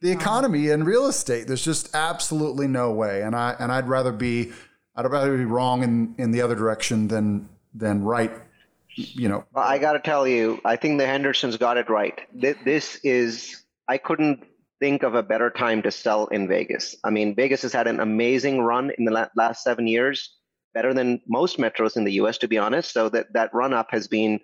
the 0.00 0.10
economy 0.10 0.68
and 0.70 0.86
real 0.86 1.06
estate. 1.06 1.46
There's 1.46 1.64
just 1.64 1.94
absolutely 1.94 2.68
no 2.68 2.92
way. 2.92 3.22
And 3.22 3.34
I 3.34 3.56
and 3.58 3.72
I'd 3.72 3.88
rather 3.88 4.12
be 4.12 4.52
I'd 4.94 5.10
rather 5.10 5.36
be 5.36 5.44
wrong 5.44 5.82
in, 5.82 6.14
in 6.18 6.30
the 6.30 6.42
other 6.42 6.54
direction 6.54 7.08
than 7.08 7.48
than 7.74 8.02
right. 8.02 8.32
You 8.94 9.28
know. 9.28 9.44
Well, 9.52 9.64
I 9.64 9.78
got 9.78 9.92
to 9.92 10.00
tell 10.00 10.26
you, 10.26 10.60
I 10.64 10.76
think 10.76 10.98
the 10.98 11.06
Hendersons 11.06 11.58
got 11.58 11.76
it 11.76 11.90
right. 11.90 12.18
This 12.32 12.96
is 13.02 13.62
I 13.88 13.98
couldn't 13.98 14.44
think 14.80 15.02
of 15.02 15.14
a 15.14 15.22
better 15.22 15.50
time 15.50 15.82
to 15.82 15.90
sell 15.90 16.26
in 16.26 16.48
Vegas. 16.48 16.94
I 17.04 17.10
mean, 17.10 17.34
Vegas 17.34 17.62
has 17.62 17.72
had 17.72 17.86
an 17.86 18.00
amazing 18.00 18.60
run 18.60 18.90
in 18.96 19.04
the 19.04 19.28
last 19.34 19.62
seven 19.62 19.86
years, 19.86 20.34
better 20.74 20.92
than 20.94 21.20
most 21.26 21.58
metros 21.58 21.96
in 21.96 22.04
the 22.04 22.12
U.S. 22.12 22.38
To 22.38 22.48
be 22.48 22.58
honest, 22.58 22.92
so 22.92 23.08
that 23.10 23.32
that 23.32 23.52
run 23.54 23.74
up 23.74 23.88
has 23.90 24.08
been 24.08 24.40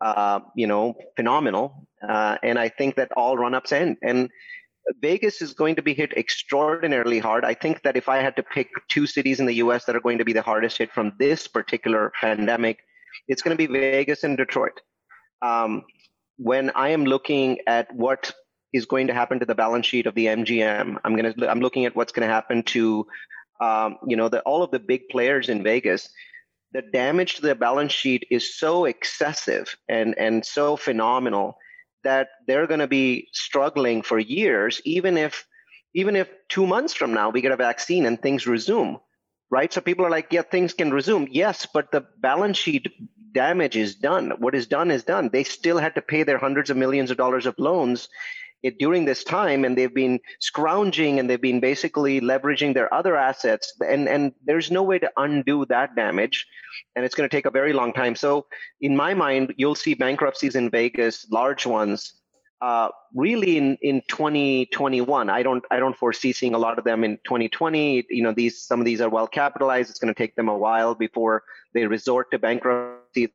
uh, 0.00 0.40
you 0.54 0.66
know, 0.66 0.94
phenomenal. 1.16 1.83
Uh, 2.06 2.36
and 2.42 2.58
I 2.58 2.68
think 2.68 2.96
that 2.96 3.12
all 3.16 3.36
run-ups 3.36 3.72
end. 3.72 3.96
And 4.02 4.30
Vegas 5.00 5.40
is 5.40 5.54
going 5.54 5.76
to 5.76 5.82
be 5.82 5.94
hit 5.94 6.12
extraordinarily 6.12 7.18
hard. 7.18 7.44
I 7.44 7.54
think 7.54 7.82
that 7.82 7.96
if 7.96 8.08
I 8.08 8.18
had 8.18 8.36
to 8.36 8.42
pick 8.42 8.68
two 8.88 9.06
cities 9.06 9.40
in 9.40 9.46
the 9.46 9.54
U.S. 9.54 9.84
that 9.86 9.96
are 9.96 10.00
going 10.00 10.18
to 10.18 10.24
be 10.24 10.34
the 10.34 10.42
hardest 10.42 10.78
hit 10.78 10.92
from 10.92 11.12
this 11.18 11.48
particular 11.48 12.12
pandemic, 12.20 12.80
it's 13.28 13.42
going 13.42 13.56
to 13.56 13.68
be 13.68 13.72
Vegas 13.72 14.24
and 14.24 14.36
Detroit. 14.36 14.80
Um, 15.40 15.84
when 16.36 16.70
I 16.70 16.90
am 16.90 17.04
looking 17.04 17.58
at 17.66 17.94
what 17.94 18.32
is 18.72 18.86
going 18.86 19.06
to 19.06 19.14
happen 19.14 19.38
to 19.38 19.46
the 19.46 19.54
balance 19.54 19.86
sheet 19.86 20.06
of 20.06 20.14
the 20.14 20.26
MGM, 20.26 20.98
I'm 21.02 21.16
going 21.16 21.32
to 21.32 21.50
I'm 21.50 21.60
looking 21.60 21.86
at 21.86 21.96
what's 21.96 22.12
going 22.12 22.26
to 22.26 22.34
happen 22.34 22.62
to 22.64 23.06
um, 23.60 23.96
you 24.06 24.16
know 24.16 24.28
the, 24.28 24.40
all 24.40 24.62
of 24.62 24.70
the 24.70 24.80
big 24.80 25.08
players 25.08 25.48
in 25.48 25.62
Vegas 25.62 26.10
the 26.74 26.82
damage 26.82 27.36
to 27.36 27.42
the 27.42 27.54
balance 27.54 27.92
sheet 27.92 28.26
is 28.30 28.58
so 28.58 28.84
excessive 28.84 29.76
and, 29.88 30.14
and 30.18 30.44
so 30.44 30.76
phenomenal 30.76 31.56
that 32.04 32.28
they're 32.46 32.66
going 32.66 32.80
to 32.80 32.86
be 32.86 33.28
struggling 33.32 34.02
for 34.02 34.18
years, 34.18 34.80
even 34.84 35.16
if 35.16 35.46
even 35.94 36.16
if 36.16 36.28
two 36.48 36.66
months 36.66 36.92
from 36.92 37.14
now 37.14 37.30
we 37.30 37.40
get 37.40 37.52
a 37.52 37.56
vaccine 37.56 38.04
and 38.04 38.20
things 38.20 38.46
resume, 38.46 38.98
right? 39.50 39.72
So 39.72 39.80
people 39.80 40.04
are 40.04 40.10
like, 40.10 40.28
yeah, 40.32 40.42
things 40.42 40.74
can 40.74 40.92
resume. 40.92 41.28
Yes, 41.30 41.66
but 41.72 41.92
the 41.92 42.04
balance 42.18 42.58
sheet 42.58 42.88
damage 43.32 43.76
is 43.76 43.94
done. 43.94 44.32
What 44.38 44.54
is 44.54 44.66
done 44.66 44.90
is 44.90 45.04
done. 45.04 45.28
They 45.28 45.44
still 45.44 45.78
had 45.78 45.94
to 45.96 46.02
pay 46.02 46.22
their 46.22 46.38
hundreds 46.38 46.70
of 46.70 46.76
millions 46.76 47.10
of 47.10 47.16
dollars 47.16 47.46
of 47.46 47.54
loans 47.58 48.08
it 48.64 48.78
during 48.78 49.04
this 49.04 49.22
time 49.22 49.64
and 49.64 49.76
they've 49.76 49.94
been 49.94 50.18
scrounging 50.40 51.20
and 51.20 51.28
they've 51.28 51.40
been 51.40 51.60
basically 51.60 52.20
leveraging 52.20 52.72
their 52.72 52.92
other 52.92 53.14
assets 53.14 53.72
and 53.86 54.08
and 54.08 54.32
there's 54.46 54.70
no 54.70 54.82
way 54.82 54.98
to 54.98 55.10
undo 55.18 55.66
that 55.66 55.94
damage 55.94 56.46
and 56.96 57.04
it's 57.04 57.14
going 57.14 57.28
to 57.28 57.36
take 57.36 57.46
a 57.46 57.50
very 57.50 57.72
long 57.74 57.92
time. 57.92 58.16
So 58.16 58.46
in 58.80 58.96
my 58.96 59.12
mind 59.14 59.54
you'll 59.58 59.74
see 59.74 59.94
bankruptcies 59.94 60.56
in 60.56 60.70
vegas 60.70 61.26
large 61.30 61.66
ones 61.66 62.14
uh, 62.62 62.88
really 63.14 63.58
in, 63.58 63.76
in 63.82 64.00
2021 64.08 65.28
i 65.28 65.42
don't 65.42 65.64
i 65.70 65.78
don't 65.78 65.98
foresee 65.98 66.32
seeing 66.32 66.54
a 66.54 66.58
lot 66.58 66.78
of 66.78 66.84
them 66.84 67.04
in 67.04 67.18
2020 67.26 68.06
you 68.08 68.22
know 68.22 68.32
these 68.32 68.62
some 68.62 68.80
of 68.80 68.86
these 68.86 69.02
are 69.02 69.10
well 69.10 69.26
capitalized. 69.26 69.90
It's 69.90 69.98
going 69.98 70.14
to 70.14 70.16
take 70.18 70.34
them 70.36 70.48
a 70.48 70.56
while 70.56 70.94
before 70.94 71.42
they 71.74 71.86
resort 71.86 72.30
to 72.30 72.38
bankruptcy 72.38 72.93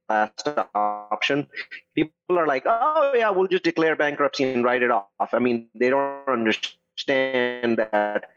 last 0.10 0.48
option 0.76 1.48
people 1.96 2.38
are 2.38 2.48
like 2.48 2.64
oh 2.66 3.12
yeah 3.16 3.30
we'll 3.30 3.48
just 3.48 3.64
declare 3.64 3.96
bankruptcy 3.96 4.44
and 4.44 4.64
write 4.64 4.84
it 4.84 4.92
off 4.92 5.34
i 5.34 5.40
mean 5.40 5.68
they 5.76 5.90
don't 5.90 6.28
understand 6.28 7.78
that 7.78 8.30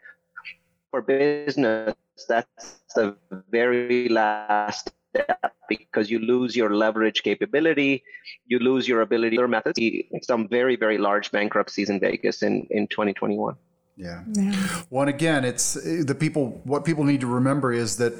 for 0.91 1.01
business 1.01 1.95
that's 2.27 2.79
the 2.95 3.15
very 3.49 4.09
last 4.09 4.91
step 5.13 5.53
because 5.69 6.09
you 6.09 6.19
lose 6.19 6.55
your 6.55 6.75
leverage 6.75 7.23
capability, 7.23 8.03
you 8.45 8.59
lose 8.59 8.87
your 8.87 9.01
ability 9.01 9.37
or 9.37 9.47
methods. 9.47 9.79
Some 10.21 10.47
very, 10.47 10.75
very 10.75 10.97
large 10.97 11.31
bankruptcies 11.31 11.89
in 11.89 11.99
Vegas 11.99 12.43
in, 12.43 12.67
in 12.69 12.87
2021. 12.87 13.55
Yeah. 13.95 14.23
yeah. 14.33 14.83
Well, 14.89 15.07
again, 15.07 15.45
it's 15.45 15.73
the 15.73 16.15
people, 16.15 16.61
what 16.63 16.83
people 16.83 17.03
need 17.03 17.21
to 17.21 17.27
remember 17.27 17.71
is 17.71 17.97
that 17.97 18.13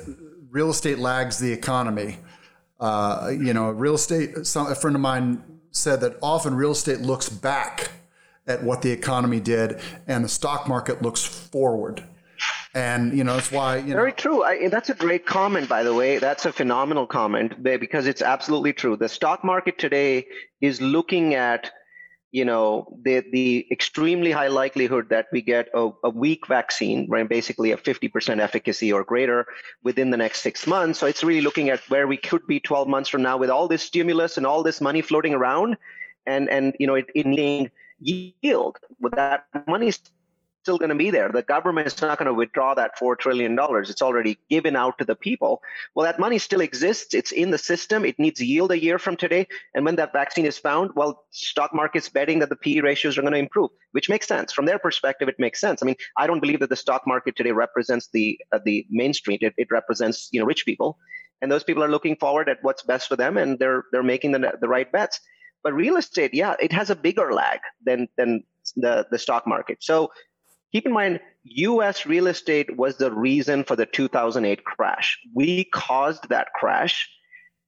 real 0.50 0.70
estate 0.70 1.00
lags 1.00 1.40
the 1.40 1.52
economy. 1.52 2.18
Uh, 2.84 3.30
you 3.30 3.54
know, 3.54 3.70
real 3.70 3.96
estate, 3.96 4.46
some, 4.46 4.70
a 4.70 4.76
friend 4.76 4.94
of 4.94 5.02
mine 5.02 5.42
said 5.72 6.02
that 6.02 6.18
often 6.22 6.54
real 6.54 6.72
estate 6.72 7.00
looks 7.00 7.30
back 7.30 7.92
at 8.46 8.62
what 8.62 8.82
the 8.82 8.92
economy 8.92 9.40
did 9.40 9.80
and 10.06 10.26
the 10.26 10.28
stock 10.28 10.68
market 10.68 11.02
looks 11.02 11.24
forward. 11.24 12.04
And 12.76 13.18
you 13.18 13.24
know 13.24 13.36
that's 13.36 13.54
why 13.54 13.78
you 13.78 13.92
know 13.92 13.96
very 13.96 14.12
true. 14.12 14.44
I, 14.44 14.68
that's 14.68 14.90
a 14.90 14.96
great 14.96 15.26
comment 15.26 15.70
by 15.70 15.84
the 15.84 15.94
way. 15.94 16.18
That's 16.18 16.46
a 16.46 16.52
phenomenal 16.52 17.08
comment 17.08 17.64
because 17.64 18.06
it's 18.06 18.22
absolutely 18.22 18.74
true. 18.74 18.98
The 18.98 19.08
stock 19.08 19.46
market 19.46 19.78
today 19.78 20.26
is 20.60 20.82
looking 20.82 21.36
at 21.36 21.72
you 22.34 22.44
know 22.44 22.98
the 23.04 23.24
the 23.32 23.66
extremely 23.72 24.32
high 24.32 24.48
likelihood 24.48 25.08
that 25.10 25.28
we 25.32 25.40
get 25.40 25.70
a, 25.76 25.92
a 26.04 26.10
weak 26.10 26.48
vaccine 26.48 27.06
right 27.08 27.30
basically 27.30 27.72
a 27.72 27.78
50% 27.78 28.42
efficacy 28.42 28.92
or 28.92 29.04
greater 29.04 29.46
within 29.84 30.10
the 30.10 30.18
next 30.18 30.42
six 30.42 30.66
months. 30.66 31.00
So 31.00 31.06
it's 31.06 31.24
really 31.24 31.42
looking 31.42 31.70
at 31.70 31.80
where 31.90 32.08
we 32.08 32.18
could 32.18 32.46
be 32.48 32.60
12 32.60 32.88
months 32.88 33.08
from 33.08 33.22
now 33.22 33.38
with 33.38 33.52
all 33.52 33.68
this 33.68 33.84
stimulus 33.84 34.36
and 34.36 34.48
all 34.48 34.64
this 34.64 34.82
money 34.82 35.02
floating 35.02 35.36
around 35.36 35.78
and 36.26 36.50
and 36.50 36.76
you 36.80 36.88
know 36.88 36.96
it, 36.96 37.06
it 37.14 37.28
needing 37.28 37.70
yield. 38.00 38.78
With 39.00 39.14
that 39.14 39.46
money 39.68 39.94
still 40.64 40.78
going 40.78 40.90
to 40.90 40.96
be 40.96 41.12
there. 41.12 41.30
The 41.30 41.42
government 41.42 41.88
is 41.88 42.02
not 42.02 42.18
going 42.18 42.28
to 42.28 42.34
withdraw 42.34 42.74
that 42.74 42.98
$4 42.98 43.20
trillion. 43.20 43.58
It's 43.60 44.02
already 44.02 44.38
given 44.50 44.78
out 44.78 44.98
to 45.00 45.06
the 45.06 45.16
people. 45.16 45.62
Well, 45.94 46.06
that 46.06 46.20
money 46.20 46.40
still 46.40 46.62
exists. 46.62 47.14
It's 47.14 47.34
in 47.34 47.52
the 47.52 47.58
system. 47.58 48.06
It 48.06 48.18
needs 48.18 48.42
yield 48.42 48.72
a 48.72 48.82
year 48.82 48.98
from 48.98 49.18
today. 49.18 49.46
And 49.76 49.84
when 49.84 49.98
that 49.98 50.14
vaccine 50.14 50.46
is 50.46 50.58
found, 50.58 50.92
well, 50.96 51.26
stock 51.32 51.72
market's 51.74 52.08
betting 52.08 52.40
that 52.40 52.48
the 52.48 52.56
PE 52.56 52.80
ratios 52.80 53.18
are 53.18 53.22
going 53.22 53.34
to 53.34 53.40
improve, 53.40 53.72
which 53.92 54.10
makes 54.10 54.26
sense. 54.26 54.54
From 54.54 54.66
their 54.66 54.80
perspective, 54.80 55.28
it 55.28 55.36
makes 55.38 55.60
sense. 55.60 55.84
I 55.84 55.86
mean, 55.86 55.98
I 56.18 56.28
don't 56.28 56.40
believe 56.40 56.62
that 56.62 56.70
the 56.70 56.78
stock 56.78 57.04
market 57.06 57.36
today 57.36 57.52
represents 57.52 58.08
the 58.14 58.40
uh, 58.54 58.60
the 58.64 58.88
main 58.90 59.14
street. 59.14 59.44
It, 59.44 59.54
it 59.58 59.68
represents, 59.70 60.30
you 60.32 60.40
know, 60.40 60.46
rich 60.46 60.66
people. 60.66 60.98
And 61.42 61.52
those 61.52 61.66
people 61.66 61.84
are 61.84 61.92
looking 61.92 62.16
forward 62.16 62.48
at 62.48 62.60
what's 62.62 62.84
best 62.84 63.10
for 63.10 63.18
them 63.18 63.38
and 63.38 63.60
they're 63.60 63.84
they're 63.92 64.02
making 64.02 64.32
the, 64.32 64.54
the 64.62 64.70
right 64.70 64.90
bets. 64.90 65.20
But 65.62 65.74
real 65.74 65.98
estate, 65.98 66.34
yeah, 66.34 66.56
it 66.62 66.72
has 66.72 66.90
a 66.90 66.96
bigger 66.96 67.34
lag 67.34 67.60
than 67.86 68.08
than 68.18 68.44
the, 68.78 69.06
the 69.12 69.20
stock 69.20 69.46
market. 69.46 69.80
So 69.82 70.12
keep 70.74 70.86
in 70.86 70.92
mind, 70.92 71.22
US 71.44 72.06
real 72.06 72.28
estate 72.28 72.76
was 72.76 72.98
the 72.98 73.12
reason 73.12 73.64
for 73.64 73.76
the 73.76 73.86
2008 73.86 74.66
crash. 74.66 75.20
We 75.34 75.66
caused 75.66 76.30
that 76.30 76.48
crash. 76.54 77.10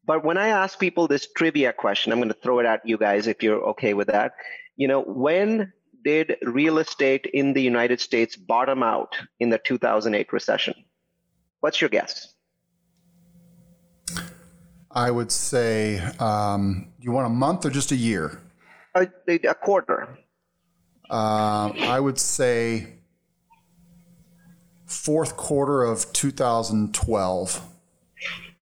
But 0.06 0.24
when 0.24 0.38
I 0.38 0.50
ask 0.50 0.78
people 0.80 1.08
this 1.08 1.28
trivia 1.36 1.72
question, 1.72 2.12
I'm 2.12 2.20
going 2.20 2.30
to 2.30 2.38
throw 2.42 2.60
it 2.60 2.66
at 2.66 2.82
you 2.86 2.98
guys 2.98 3.28
if 3.28 3.42
you're 3.42 3.62
okay 3.70 3.94
with 3.94 4.08
that. 4.08 4.34
You 4.76 4.88
know, 4.88 5.02
when 5.02 5.72
did 6.04 6.38
real 6.44 6.78
estate 6.78 7.26
in 7.34 7.54
the 7.54 7.62
United 7.62 8.00
States 8.00 8.36
bottom 8.36 8.84
out 8.84 9.16
in 9.40 9.50
the 9.50 9.58
2008 9.58 10.32
recession? 10.32 10.76
What's 11.62 11.82
your 11.82 11.90
guess? 11.90 12.34
I 14.92 15.12
would 15.12 15.32
say, 15.32 16.00
um, 16.20 16.94
you 17.00 17.12
want 17.12 17.26
a 17.26 17.30
month 17.30 17.66
or 17.66 17.70
just 17.70 17.92
a 17.92 17.96
year? 17.96 18.42
A, 18.94 19.08
a 19.28 19.56
quarter. 19.56 20.18
Uh, 21.10 21.72
I 21.80 22.00
would 22.00 22.20
say 22.20 22.95
fourth 24.96 25.38
quarter 25.38 25.84
of 25.84 26.12
2012. 26.14 27.62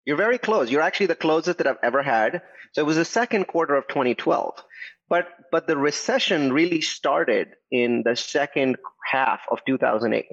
You're 0.05 0.17
very 0.17 0.37
close. 0.37 0.71
You're 0.71 0.81
actually 0.81 1.07
the 1.07 1.15
closest 1.15 1.59
that 1.59 1.67
I've 1.67 1.83
ever 1.83 2.01
had. 2.01 2.41
So 2.71 2.81
it 2.81 2.85
was 2.85 2.95
the 2.95 3.05
second 3.05 3.45
quarter 3.47 3.75
of 3.75 3.87
2012. 3.87 4.63
But 5.09 5.27
but 5.51 5.67
the 5.67 5.77
recession 5.77 6.53
really 6.53 6.81
started 6.81 7.49
in 7.69 8.03
the 8.03 8.15
second 8.15 8.77
half 9.05 9.41
of 9.51 9.59
2008. 9.65 10.25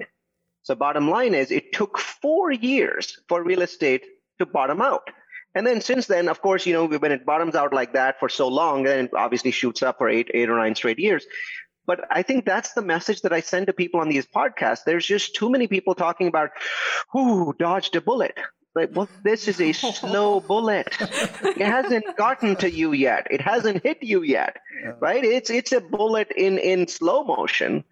So 0.63 0.75
bottom 0.75 1.09
line 1.09 1.35
is 1.35 1.51
it 1.51 1.73
took 1.73 1.97
4 1.97 2.51
years 2.51 3.19
for 3.27 3.43
real 3.43 3.61
estate 3.61 4.05
to 4.39 4.45
bottom 4.45 4.81
out. 4.81 5.09
And 5.55 5.65
then 5.65 5.81
since 5.81 6.07
then, 6.07 6.29
of 6.29 6.41
course, 6.41 6.65
you 6.65 6.73
know, 6.73 6.87
when 6.87 7.11
it 7.11 7.25
bottoms 7.25 7.55
out 7.55 7.73
like 7.73 7.93
that 7.93 8.19
for 8.19 8.29
so 8.29 8.47
long, 8.47 8.83
then 8.83 9.09
obviously 9.15 9.51
shoots 9.51 9.81
up 9.83 9.97
for 9.97 10.07
eight, 10.07 10.29
eight 10.33 10.49
or 10.49 10.57
nine 10.57 10.75
straight 10.75 10.99
years. 10.99 11.25
But 11.85 12.05
I 12.11 12.21
think 12.21 12.45
that's 12.45 12.73
the 12.73 12.81
message 12.81 13.21
that 13.21 13.33
I 13.33 13.41
send 13.41 13.67
to 13.67 13.73
people 13.73 13.99
on 13.99 14.09
these 14.09 14.27
podcasts. 14.27 14.83
There's 14.85 15.05
just 15.05 15.35
too 15.35 15.49
many 15.49 15.67
people 15.67 15.95
talking 15.95 16.27
about, 16.27 16.51
who 17.11 17.55
dodged 17.57 17.95
a 17.95 18.01
bullet. 18.01 18.37
Like, 18.75 18.91
well, 18.93 19.09
this 19.23 19.47
is 19.47 19.59
a 19.59 19.73
slow 19.73 20.39
bullet. 20.47 20.95
It 20.99 21.61
hasn't 21.61 22.15
gotten 22.15 22.55
to 22.57 22.69
you 22.69 22.93
yet. 22.93 23.27
It 23.31 23.41
hasn't 23.41 23.83
hit 23.83 24.03
you 24.03 24.21
yet, 24.21 24.57
yeah. 24.83 24.93
right? 24.99 25.23
It's 25.23 25.49
it's 25.49 25.71
a 25.71 25.81
bullet 25.81 26.31
in 26.31 26.59
in 26.59 26.87
slow 26.87 27.23
motion, 27.23 27.83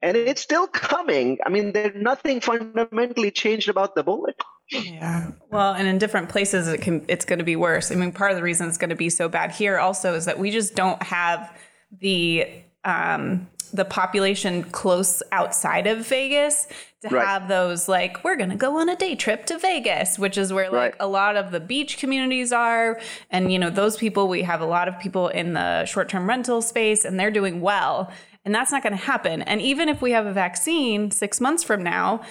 and 0.00 0.16
it's 0.16 0.40
still 0.40 0.68
coming. 0.68 1.38
I 1.44 1.50
mean, 1.50 1.72
there's 1.72 2.00
nothing 2.00 2.40
fundamentally 2.40 3.32
changed 3.32 3.68
about 3.68 3.96
the 3.96 4.04
bullet. 4.04 4.40
Yeah. 4.70 5.32
Well, 5.50 5.74
and 5.74 5.88
in 5.88 5.98
different 5.98 6.28
places, 6.28 6.68
it 6.68 6.80
can 6.80 7.04
it's 7.08 7.24
going 7.24 7.40
to 7.40 7.44
be 7.44 7.56
worse. 7.56 7.90
I 7.90 7.96
mean, 7.96 8.12
part 8.12 8.30
of 8.30 8.36
the 8.36 8.42
reason 8.44 8.68
it's 8.68 8.78
going 8.78 8.90
to 8.90 8.96
be 8.96 9.10
so 9.10 9.28
bad 9.28 9.50
here 9.50 9.78
also 9.78 10.14
is 10.14 10.26
that 10.26 10.38
we 10.38 10.52
just 10.52 10.76
don't 10.76 11.02
have 11.02 11.52
the 12.00 12.62
um, 12.84 13.48
the 13.72 13.84
population 13.84 14.64
close 14.64 15.22
outside 15.32 15.86
of 15.86 16.06
Vegas 16.06 16.66
to 17.02 17.08
right. 17.08 17.24
have 17.24 17.48
those 17.48 17.88
like 17.88 18.22
we're 18.24 18.36
going 18.36 18.50
to 18.50 18.56
go 18.56 18.78
on 18.78 18.88
a 18.88 18.96
day 18.96 19.14
trip 19.14 19.46
to 19.46 19.58
Vegas, 19.58 20.18
which 20.18 20.36
is 20.36 20.52
where 20.52 20.70
like 20.70 20.92
right. 20.92 20.94
a 21.00 21.06
lot 21.06 21.36
of 21.36 21.50
the 21.50 21.60
beach 21.60 21.98
communities 21.98 22.52
are 22.52 23.00
and 23.30 23.52
you 23.52 23.58
know 23.58 23.70
those 23.70 23.96
people 23.96 24.28
we 24.28 24.42
have 24.42 24.60
a 24.60 24.66
lot 24.66 24.88
of 24.88 24.98
people 24.98 25.28
in 25.28 25.52
the 25.52 25.84
short-term 25.84 26.28
rental 26.28 26.60
space 26.60 27.04
and 27.04 27.18
they're 27.18 27.30
doing 27.30 27.60
well 27.60 28.10
and 28.44 28.54
that's 28.54 28.72
not 28.72 28.82
going 28.82 28.96
to 28.96 29.04
happen. 29.04 29.42
And 29.42 29.60
even 29.60 29.88
if 29.88 30.00
we 30.00 30.12
have 30.12 30.26
a 30.26 30.32
vaccine 30.32 31.10
6 31.10 31.40
months 31.40 31.62
from 31.62 31.82
now, 31.82 32.22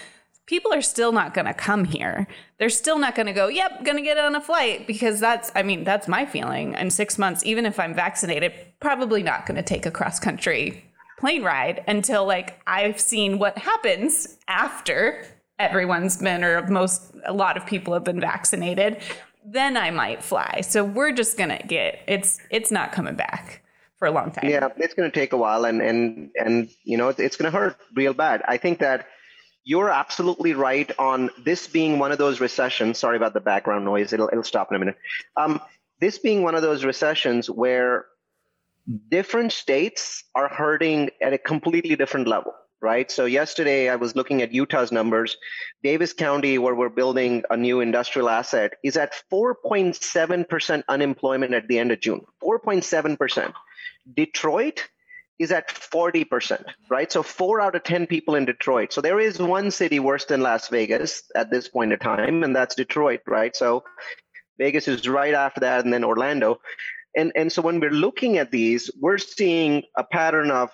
people 0.49 0.73
are 0.73 0.81
still 0.81 1.11
not 1.11 1.35
going 1.35 1.45
to 1.45 1.53
come 1.53 1.85
here. 1.85 2.27
They're 2.57 2.71
still 2.71 2.97
not 2.97 3.13
going 3.13 3.27
to 3.27 3.33
go, 3.33 3.49
yep, 3.49 3.83
going 3.85 3.97
to 3.97 4.01
get 4.03 4.17
on 4.17 4.33
a 4.33 4.41
flight 4.41 4.87
because 4.87 5.19
that's, 5.19 5.51
I 5.53 5.61
mean, 5.61 5.83
that's 5.83 6.07
my 6.07 6.25
feeling. 6.25 6.73
In 6.73 6.89
six 6.89 7.19
months, 7.19 7.45
even 7.45 7.67
if 7.67 7.79
I'm 7.79 7.93
vaccinated, 7.93 8.51
probably 8.79 9.21
not 9.21 9.45
going 9.45 9.57
to 9.57 9.63
take 9.63 9.85
a 9.85 9.91
cross 9.91 10.19
country 10.19 10.83
plane 11.19 11.43
ride 11.43 11.83
until 11.87 12.25
like 12.25 12.59
I've 12.65 12.99
seen 12.99 13.37
what 13.37 13.59
happens 13.59 14.39
after 14.47 15.23
everyone's 15.59 16.17
been, 16.17 16.43
or 16.43 16.65
most, 16.67 17.13
a 17.25 17.33
lot 17.33 17.55
of 17.55 17.67
people 17.67 17.93
have 17.93 18.03
been 18.03 18.19
vaccinated. 18.19 18.97
Then 19.45 19.77
I 19.77 19.91
might 19.91 20.23
fly. 20.23 20.61
So 20.61 20.83
we're 20.83 21.11
just 21.11 21.37
going 21.37 21.55
to 21.55 21.61
get, 21.67 21.99
it's, 22.07 22.39
it's 22.49 22.71
not 22.71 22.91
coming 22.91 23.15
back 23.15 23.61
for 23.97 24.07
a 24.07 24.11
long 24.11 24.31
time. 24.31 24.49
Yeah, 24.49 24.69
it's 24.77 24.95
going 24.95 25.11
to 25.11 25.15
take 25.15 25.31
a 25.31 25.37
while 25.37 25.65
and, 25.65 25.79
and, 25.79 26.31
and, 26.39 26.69
you 26.85 26.97
know, 26.97 27.09
it's 27.09 27.35
going 27.37 27.51
to 27.51 27.55
hurt 27.55 27.77
real 27.93 28.15
bad. 28.15 28.41
I 28.47 28.57
think 28.57 28.79
that, 28.79 29.05
you're 29.63 29.89
absolutely 29.89 30.53
right 30.53 30.91
on 30.97 31.29
this 31.43 31.67
being 31.67 31.99
one 31.99 32.11
of 32.11 32.17
those 32.17 32.39
recessions. 32.39 32.97
Sorry 32.97 33.17
about 33.17 33.33
the 33.33 33.39
background 33.39 33.85
noise. 33.85 34.13
It'll, 34.13 34.29
it'll 34.31 34.43
stop 34.43 34.69
in 34.71 34.75
a 34.75 34.79
minute. 34.79 34.97
Um, 35.37 35.61
this 35.99 36.17
being 36.17 36.43
one 36.43 36.55
of 36.55 36.61
those 36.61 36.83
recessions 36.85 37.49
where 37.49 38.05
different 39.09 39.51
states 39.51 40.23
are 40.33 40.47
hurting 40.47 41.09
at 41.21 41.33
a 41.33 41.37
completely 41.37 41.95
different 41.95 42.27
level, 42.27 42.53
right? 42.81 43.11
So 43.11 43.25
yesterday 43.25 43.89
I 43.89 43.97
was 43.97 44.15
looking 44.15 44.41
at 44.41 44.53
Utah's 44.53 44.91
numbers. 44.91 45.37
Davis 45.83 46.13
County, 46.13 46.57
where 46.57 46.73
we're 46.73 46.89
building 46.89 47.43
a 47.49 47.57
new 47.57 47.81
industrial 47.81 48.29
asset, 48.29 48.73
is 48.83 48.97
at 48.97 49.13
4.7% 49.31 50.83
unemployment 50.87 51.53
at 51.53 51.67
the 51.67 51.79
end 51.79 51.91
of 51.91 51.99
June. 51.99 52.21
4.7%. 52.41 53.53
Detroit 54.15 54.87
is 55.39 55.51
at 55.51 55.69
40%, 55.69 56.63
right? 56.89 57.11
So 57.11 57.23
four 57.23 57.61
out 57.61 57.75
of 57.75 57.83
10 57.83 58.07
people 58.07 58.35
in 58.35 58.45
Detroit. 58.45 58.91
So 58.91 59.01
there 59.01 59.19
is 59.19 59.39
one 59.39 59.71
city 59.71 59.99
worse 59.99 60.25
than 60.25 60.41
Las 60.41 60.67
Vegas 60.67 61.23
at 61.35 61.49
this 61.49 61.69
point 61.69 61.93
in 61.93 61.99
time, 61.99 62.43
and 62.43 62.55
that's 62.55 62.75
Detroit, 62.75 63.21
right? 63.25 63.55
So 63.55 63.83
Vegas 64.57 64.87
is 64.87 65.07
right 65.07 65.33
after 65.33 65.61
that, 65.61 65.85
and 65.85 65.93
then 65.93 66.03
Orlando. 66.03 66.59
And, 67.15 67.31
and 67.35 67.51
so 67.51 67.61
when 67.61 67.79
we're 67.79 67.89
looking 67.89 68.37
at 68.37 68.51
these, 68.51 68.91
we're 68.99 69.17
seeing 69.17 69.83
a 69.95 70.03
pattern 70.03 70.51
of 70.51 70.69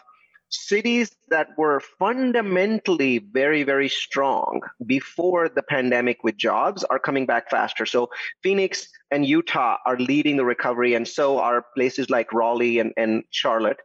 cities 0.50 1.15
that 1.29 1.50
were 1.57 1.81
fundamentally 2.00 3.19
very, 3.19 3.63
very 3.63 3.89
strong 3.89 4.62
before 4.86 5.50
the 5.50 5.63
pandemic 5.63 6.24
with 6.24 6.38
jobs 6.38 6.84
are 6.86 7.00
coming 7.00 7.25
back 7.25 7.50
faster. 7.50 7.86
So 7.86 8.10
Phoenix 8.43 8.88
and 9.12 9.25
Utah 9.25 9.77
are 9.86 9.98
leading 9.98 10.38
the 10.38 10.45
recovery, 10.45 10.93
and 10.93 11.07
so 11.07 11.39
are 11.39 11.65
places 11.75 12.10
like 12.10 12.34
Raleigh 12.34 12.79
and, 12.79 12.93
and 12.98 13.24
Charlotte. 13.31 13.79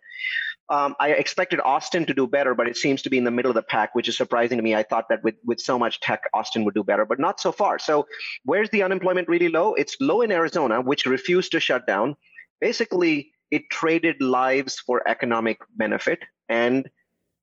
Um, 0.70 0.94
I 1.00 1.10
expected 1.10 1.58
Austin 1.60 2.06
to 2.06 2.14
do 2.14 2.28
better, 2.28 2.54
but 2.54 2.68
it 2.68 2.76
seems 2.76 3.02
to 3.02 3.10
be 3.10 3.18
in 3.18 3.24
the 3.24 3.32
middle 3.32 3.50
of 3.50 3.56
the 3.56 3.62
pack, 3.62 3.94
which 3.94 4.08
is 4.08 4.16
surprising 4.16 4.56
to 4.56 4.62
me. 4.62 4.76
I 4.76 4.84
thought 4.84 5.08
that 5.08 5.22
with, 5.24 5.34
with 5.44 5.60
so 5.60 5.78
much 5.78 5.98
tech, 5.98 6.22
Austin 6.32 6.64
would 6.64 6.74
do 6.74 6.84
better, 6.84 7.04
but 7.04 7.18
not 7.18 7.40
so 7.40 7.50
far. 7.50 7.80
So, 7.80 8.06
where's 8.44 8.70
the 8.70 8.84
unemployment 8.84 9.28
really 9.28 9.48
low? 9.48 9.74
It's 9.74 9.96
low 10.00 10.20
in 10.22 10.30
Arizona, 10.30 10.80
which 10.80 11.06
refused 11.06 11.50
to 11.52 11.60
shut 11.60 11.88
down. 11.88 12.16
Basically, 12.60 13.32
it 13.50 13.68
traded 13.68 14.22
lives 14.22 14.78
for 14.78 15.02
economic 15.08 15.58
benefit. 15.76 16.20
And 16.48 16.88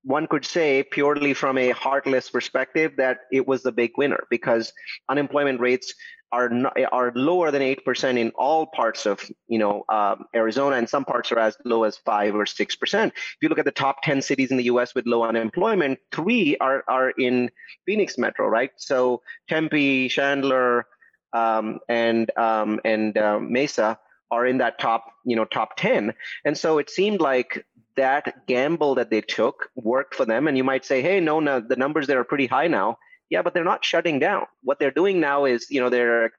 one 0.08 0.26
could 0.26 0.46
say, 0.46 0.84
purely 0.84 1.34
from 1.34 1.58
a 1.58 1.72
heartless 1.72 2.30
perspective, 2.30 2.94
that 2.96 3.20
it 3.30 3.46
was 3.46 3.62
the 3.62 3.74
big 3.74 3.92
winner 3.98 4.26
because 4.30 4.72
unemployment 5.10 5.60
rates 5.60 5.94
are 6.32 6.48
not, 6.48 6.78
are 6.94 7.12
lower 7.14 7.52
than 7.52 7.62
eight 7.62 7.84
percent 7.84 8.18
in 8.18 8.32
all 8.32 8.66
parts 8.68 9.06
of 9.06 9.30
you 9.50 9.60
know 9.60 9.84
um, 9.90 10.26
Arizona, 10.34 10.78
and 10.78 10.90
some 10.90 11.04
parts 11.04 11.32
are 11.34 11.40
as 11.40 11.58
low 11.66 11.84
as 11.84 11.98
five 11.98 12.36
or 12.36 12.46
six 12.46 12.76
percent. 12.76 13.14
If 13.16 13.38
you 13.42 13.50
look 13.50 13.60
at 13.60 13.66
the 13.66 13.72
top 13.72 14.02
ten 14.02 14.22
cities 14.22 14.50
in 14.50 14.56
the 14.56 14.64
U.S. 14.66 14.96
with 14.96 15.06
low 15.06 15.24
unemployment, 15.24 16.00
three 16.14 16.56
are 16.58 16.86
are 16.88 17.10
in 17.10 17.52
Phoenix 17.86 18.18
Metro, 18.18 18.48
right? 18.48 18.72
So 18.78 19.22
Tempe, 19.50 20.08
Chandler, 20.08 20.88
um, 21.34 21.80
and 21.90 22.32
um, 22.38 22.80
and 22.86 23.18
uh, 23.18 23.40
Mesa 23.40 24.00
are 24.32 24.46
in 24.46 24.58
that 24.58 24.80
top 24.80 25.06
you 25.26 25.36
know 25.36 25.46
top 25.46 25.78
ten, 25.78 26.14
and 26.46 26.58
so 26.58 26.78
it 26.78 26.90
seemed 26.90 27.22
like 27.22 27.66
that 27.96 28.46
gamble 28.48 28.96
that 28.96 29.10
they 29.10 29.22
took 29.22 29.70
worked 29.76 30.14
for 30.14 30.26
them. 30.26 30.48
And 30.48 30.56
you 30.56 30.64
might 30.64 30.86
say, 30.86 31.02
hey, 31.02 31.20
no, 31.20 31.40
no, 31.40 31.60
the 31.60 31.76
numbers 31.76 32.06
there 32.06 32.20
are 32.20 32.24
pretty 32.24 32.46
high 32.46 32.68
now 32.68 32.98
yeah, 33.30 33.42
but 33.42 33.54
they're 33.54 33.64
not 33.64 33.84
shutting 33.84 34.20
down. 34.20 34.46
What 34.64 34.80
they're 34.80 34.92
doing 34.92 35.20
now 35.20 35.46
is, 35.46 35.68
you 35.70 35.82
know, 35.82 35.90
they're 35.90 36.32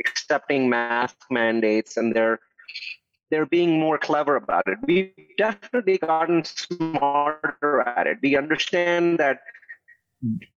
accepting 0.00 0.68
mask 0.68 1.16
mandates 1.30 1.96
and 1.96 2.14
they're 2.14 2.40
they're 3.30 3.46
being 3.46 3.78
more 3.78 3.96
clever 3.96 4.34
about 4.34 4.64
it. 4.66 4.78
We've 4.82 5.12
definitely 5.38 5.98
gotten 5.98 6.42
smarter 6.44 7.80
at 7.82 8.08
it. 8.08 8.18
We 8.20 8.36
understand 8.36 9.20
that 9.20 9.38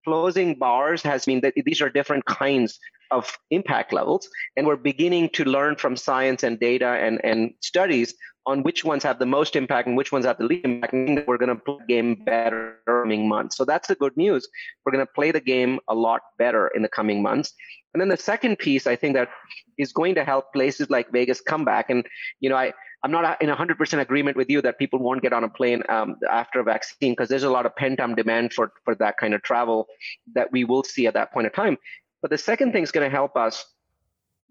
closing 0.03 0.55
bars 0.55 1.01
has 1.03 1.27
mean 1.27 1.41
that 1.41 1.53
these 1.65 1.81
are 1.81 1.89
different 1.89 2.25
kinds 2.25 2.79
of 3.11 3.37
impact 3.51 3.93
levels, 3.93 4.27
and 4.57 4.65
we're 4.65 4.75
beginning 4.75 5.29
to 5.29 5.45
learn 5.45 5.75
from 5.75 5.95
science 5.95 6.43
and 6.43 6.59
data 6.59 6.87
and, 6.87 7.21
and 7.23 7.53
studies 7.61 8.13
on 8.45 8.63
which 8.63 8.83
ones 8.83 9.03
have 9.03 9.19
the 9.19 9.25
most 9.25 9.55
impact 9.55 9.87
and 9.87 9.95
which 9.95 10.11
ones 10.11 10.25
have 10.25 10.37
the 10.37 10.43
least 10.43 10.65
impact. 10.65 10.93
And 10.93 11.23
we're 11.27 11.37
going 11.37 11.55
to 11.55 11.55
play 11.55 11.77
the 11.79 11.93
game 11.93 12.23
better 12.25 12.79
coming 12.85 13.27
months. 13.27 13.55
So 13.55 13.63
that's 13.63 13.87
the 13.87 13.95
good 13.95 14.15
news. 14.17 14.47
We're 14.85 14.91
going 14.91 15.05
to 15.05 15.11
play 15.13 15.31
the 15.31 15.39
game 15.39 15.79
a 15.87 15.95
lot 15.95 16.21
better 16.37 16.67
in 16.75 16.81
the 16.81 16.89
coming 16.89 17.21
months. 17.21 17.53
And 17.93 18.01
then 18.01 18.09
the 18.09 18.17
second 18.17 18.57
piece, 18.57 18.85
I 18.85 18.95
think 18.95 19.15
that 19.15 19.29
is 19.77 19.93
going 19.93 20.15
to 20.15 20.25
help 20.25 20.51
places 20.51 20.89
like 20.89 21.11
Vegas 21.11 21.39
come 21.41 21.63
back. 21.63 21.89
And 21.89 22.05
you 22.41 22.49
know, 22.49 22.57
I 22.57 22.73
I'm 23.03 23.11
not 23.11 23.41
in 23.41 23.49
100% 23.49 23.99
agreement 23.99 24.37
with 24.37 24.49
you 24.49 24.61
that 24.61 24.79
people 24.79 24.99
won't 24.99 25.21
get 25.21 25.33
on 25.33 25.43
a 25.43 25.49
plane 25.49 25.83
um, 25.89 26.15
after 26.29 26.61
a 26.61 26.63
vaccine 26.63 27.11
because 27.11 27.27
there's 27.27 27.43
a 27.43 27.49
lot 27.49 27.65
of 27.65 27.75
pent 27.75 27.99
up 27.99 28.15
demand 28.15 28.53
for 28.53 28.71
for 28.85 28.95
that 28.95 29.17
kind 29.17 29.33
of 29.33 29.41
travel 29.41 29.87
that 30.35 30.51
we 30.51 30.63
will 30.63 30.83
see 30.83 31.05
at 31.05 31.13
that 31.15 31.33
point 31.33 31.47
of 31.47 31.53
time. 31.53 31.77
But 32.21 32.31
the 32.31 32.37
second 32.37 32.71
thing 32.71 32.83
is 32.83 32.91
going 32.91 33.09
to 33.09 33.15
help 33.15 33.35
us 33.35 33.65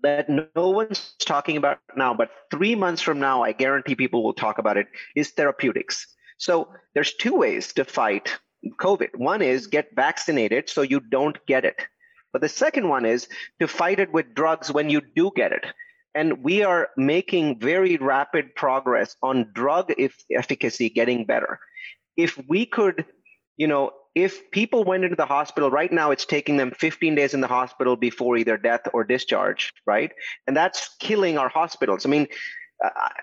that 0.02 0.28
no 0.28 0.70
one's 0.70 1.14
talking 1.20 1.56
about 1.56 1.78
now, 1.96 2.12
but 2.12 2.30
three 2.50 2.74
months 2.74 3.00
from 3.00 3.20
now, 3.20 3.42
I 3.42 3.52
guarantee 3.52 3.94
people 3.94 4.22
will 4.22 4.34
talk 4.34 4.58
about 4.58 4.76
it, 4.76 4.88
is 5.14 5.30
therapeutics. 5.30 6.06
So 6.38 6.68
there's 6.94 7.14
two 7.14 7.36
ways 7.36 7.72
to 7.74 7.84
fight 7.84 8.36
COVID. 8.78 9.16
One 9.16 9.42
is 9.42 9.66
get 9.66 9.94
vaccinated 9.94 10.68
so 10.68 10.82
you 10.82 11.00
don't 11.00 11.38
get 11.46 11.64
it. 11.64 11.86
But 12.32 12.42
the 12.42 12.48
second 12.48 12.88
one 12.88 13.04
is 13.04 13.28
to 13.60 13.68
fight 13.68 14.00
it 14.00 14.12
with 14.12 14.34
drugs 14.34 14.72
when 14.72 14.90
you 14.90 15.02
do 15.14 15.30
get 15.34 15.52
it. 15.52 15.66
And 16.14 16.42
we 16.42 16.62
are 16.62 16.90
making 16.96 17.58
very 17.58 17.96
rapid 17.96 18.54
progress 18.54 19.16
on 19.22 19.50
drug 19.52 19.92
efficacy 20.30 20.90
getting 20.90 21.24
better. 21.24 21.58
If 22.16 22.38
we 22.48 22.66
could, 22.66 23.06
you 23.56 23.66
know, 23.66 23.92
if 24.14 24.50
people 24.50 24.84
went 24.84 25.04
into 25.04 25.16
the 25.16 25.24
hospital 25.24 25.70
right 25.70 25.90
now 25.90 26.10
it's 26.10 26.26
taking 26.26 26.58
them 26.58 26.70
15 26.72 27.14
days 27.14 27.32
in 27.32 27.40
the 27.40 27.46
hospital 27.46 27.96
before 27.96 28.36
either 28.36 28.58
death 28.58 28.82
or 28.92 29.04
discharge 29.04 29.72
right 29.86 30.12
and 30.46 30.54
that's 30.54 30.96
killing 31.00 31.38
our 31.38 31.48
hospitals 31.48 32.04
i 32.04 32.10
mean 32.10 32.28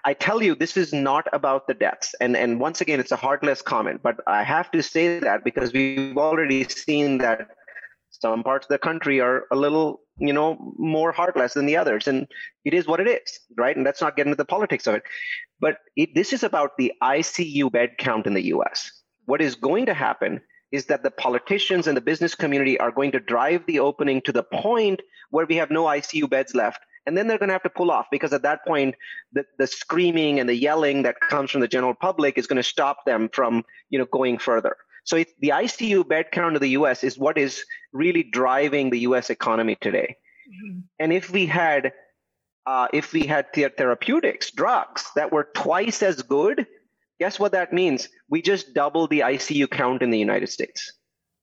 I 0.05 0.13
tell 0.13 0.41
you, 0.41 0.55
this 0.55 0.77
is 0.77 0.93
not 0.93 1.27
about 1.33 1.67
the 1.67 1.73
deaths. 1.73 2.15
And, 2.21 2.37
and 2.37 2.59
once 2.59 2.81
again, 2.81 2.99
it's 2.99 3.11
a 3.11 3.17
heartless 3.17 3.61
comment, 3.61 4.01
but 4.01 4.17
I 4.25 4.43
have 4.43 4.71
to 4.71 4.81
say 4.81 5.19
that 5.19 5.43
because 5.43 5.73
we've 5.73 6.17
already 6.17 6.63
seen 6.63 7.17
that 7.17 7.49
some 8.19 8.43
parts 8.43 8.65
of 8.65 8.69
the 8.69 8.77
country 8.77 9.21
are 9.21 9.45
a 9.51 9.55
little, 9.55 10.01
you 10.17 10.33
know, 10.33 10.73
more 10.77 11.11
heartless 11.11 11.53
than 11.53 11.65
the 11.65 11.77
others. 11.77 12.07
And 12.07 12.27
it 12.65 12.73
is 12.73 12.85
what 12.85 12.99
it 12.99 13.07
is, 13.07 13.39
right? 13.57 13.75
And 13.75 13.85
let's 13.85 14.01
not 14.01 14.15
get 14.15 14.27
into 14.27 14.35
the 14.35 14.45
politics 14.45 14.87
of 14.87 14.95
it. 14.95 15.03
But 15.59 15.77
it, 15.95 16.13
this 16.15 16.33
is 16.33 16.43
about 16.43 16.77
the 16.77 16.93
ICU 17.01 17.71
bed 17.71 17.91
count 17.97 18.27
in 18.27 18.33
the 18.33 18.47
US. 18.47 18.91
What 19.25 19.41
is 19.41 19.55
going 19.55 19.85
to 19.85 19.93
happen 19.93 20.41
is 20.71 20.85
that 20.85 21.03
the 21.03 21.11
politicians 21.11 21.87
and 21.87 21.97
the 21.97 22.01
business 22.01 22.35
community 22.35 22.79
are 22.79 22.91
going 22.91 23.11
to 23.13 23.19
drive 23.19 23.65
the 23.65 23.79
opening 23.79 24.21
to 24.21 24.31
the 24.31 24.43
point 24.43 25.01
where 25.31 25.45
we 25.45 25.55
have 25.55 25.71
no 25.71 25.85
ICU 25.85 26.29
beds 26.29 26.53
left. 26.53 26.81
And 27.05 27.17
then 27.17 27.27
they're 27.27 27.39
going 27.39 27.49
to 27.49 27.53
have 27.53 27.63
to 27.63 27.69
pull 27.69 27.89
off 27.89 28.07
because 28.11 28.33
at 28.33 28.43
that 28.43 28.65
point, 28.67 28.95
the, 29.31 29.45
the 29.57 29.65
screaming 29.65 30.39
and 30.39 30.47
the 30.47 30.55
yelling 30.55 31.03
that 31.03 31.19
comes 31.19 31.49
from 31.49 31.61
the 31.61 31.67
general 31.67 31.95
public 31.95 32.37
is 32.37 32.45
going 32.45 32.57
to 32.57 32.63
stop 32.63 33.05
them 33.05 33.29
from 33.33 33.63
you 33.89 33.97
know, 33.97 34.05
going 34.05 34.37
further. 34.37 34.75
So 35.05 35.17
the 35.39 35.49
ICU 35.49 36.07
bed 36.07 36.27
count 36.31 36.55
of 36.55 36.61
the 36.61 36.69
US 36.69 37.03
is 37.03 37.17
what 37.17 37.37
is 37.37 37.65
really 37.93 38.23
driving 38.23 38.89
the 38.89 38.99
US 38.99 39.29
economy 39.29 39.77
today. 39.79 40.15
Mm-hmm. 40.47 40.79
And 40.99 41.13
if 41.13 41.29
we 41.29 41.45
had 41.45 41.93
uh, 42.65 42.87
if 42.93 43.13
we 43.13 43.25
had 43.25 43.47
therapeutics, 43.53 44.51
drugs 44.51 45.09
that 45.15 45.31
were 45.31 45.47
twice 45.55 46.03
as 46.03 46.21
good 46.21 46.67
Guess 47.19 47.37
what 47.37 47.51
that 47.51 47.73
means? 47.73 48.07
We 48.29 48.41
just 48.41 48.73
doubled 48.73 49.09
the 49.09 49.19
ICU 49.19 49.69
count 49.69 50.01
in 50.01 50.09
the 50.09 50.17
United 50.17 50.47
States, 50.47 50.93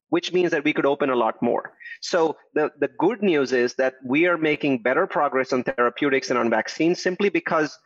which 0.08 0.32
means 0.32 0.50
that 0.50 0.64
we 0.64 0.72
could 0.72 0.86
open 0.86 1.10
a 1.10 1.16
lot 1.16 1.42
more. 1.42 1.74
So 2.00 2.36
the, 2.54 2.70
the 2.78 2.88
good 2.98 3.22
news 3.22 3.52
is 3.52 3.74
that 3.74 3.94
we 4.04 4.26
are 4.26 4.38
making 4.38 4.82
better 4.82 5.06
progress 5.06 5.52
on 5.52 5.64
therapeutics 5.64 6.30
and 6.30 6.38
on 6.38 6.48
vaccines 6.48 7.02
simply 7.02 7.28
because 7.28 7.78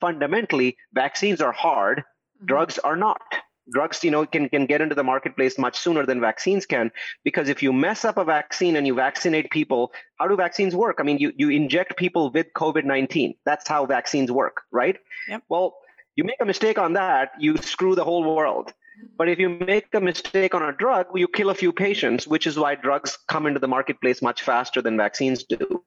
fundamentally 0.00 0.76
vaccines 0.92 1.40
are 1.40 1.52
hard, 1.52 2.00
mm-hmm. 2.00 2.46
drugs 2.46 2.78
are 2.78 2.96
not. 2.96 3.22
Drugs, 3.72 4.02
you 4.02 4.10
know, 4.10 4.26
can, 4.26 4.48
can 4.48 4.66
get 4.66 4.80
into 4.80 4.94
the 4.94 5.04
marketplace 5.04 5.58
much 5.58 5.78
sooner 5.78 6.06
than 6.06 6.20
vaccines 6.20 6.66
can. 6.66 6.90
Because 7.24 7.48
if 7.48 7.62
you 7.62 7.72
mess 7.72 8.04
up 8.04 8.16
a 8.16 8.24
vaccine 8.24 8.76
and 8.76 8.86
you 8.86 8.94
vaccinate 8.94 9.50
people, 9.50 9.92
how 10.18 10.28
do 10.28 10.36
vaccines 10.36 10.74
work? 10.74 10.96
I 11.00 11.02
mean, 11.02 11.18
you, 11.18 11.32
you 11.36 11.50
inject 11.50 11.96
people 11.96 12.30
with 12.30 12.46
COVID 12.54 12.84
19. 12.84 13.34
That's 13.44 13.68
how 13.68 13.86
vaccines 13.86 14.30
work, 14.30 14.62
right? 14.70 14.96
Yep. 15.28 15.42
Well, 15.48 15.76
you 16.16 16.24
make 16.24 16.40
a 16.40 16.44
mistake 16.44 16.78
on 16.78 16.94
that, 16.94 17.32
you 17.38 17.56
screw 17.58 17.94
the 17.94 18.04
whole 18.04 18.34
world. 18.34 18.72
But 19.16 19.28
if 19.28 19.38
you 19.38 19.48
make 19.48 19.94
a 19.94 20.00
mistake 20.00 20.54
on 20.54 20.62
a 20.62 20.72
drug, 20.72 21.06
you 21.14 21.28
kill 21.28 21.50
a 21.50 21.54
few 21.54 21.72
patients, 21.72 22.26
which 22.26 22.46
is 22.46 22.58
why 22.58 22.74
drugs 22.74 23.18
come 23.28 23.46
into 23.46 23.60
the 23.60 23.68
marketplace 23.68 24.20
much 24.20 24.42
faster 24.42 24.82
than 24.82 24.96
vaccines 24.96 25.44
do. 25.44 25.84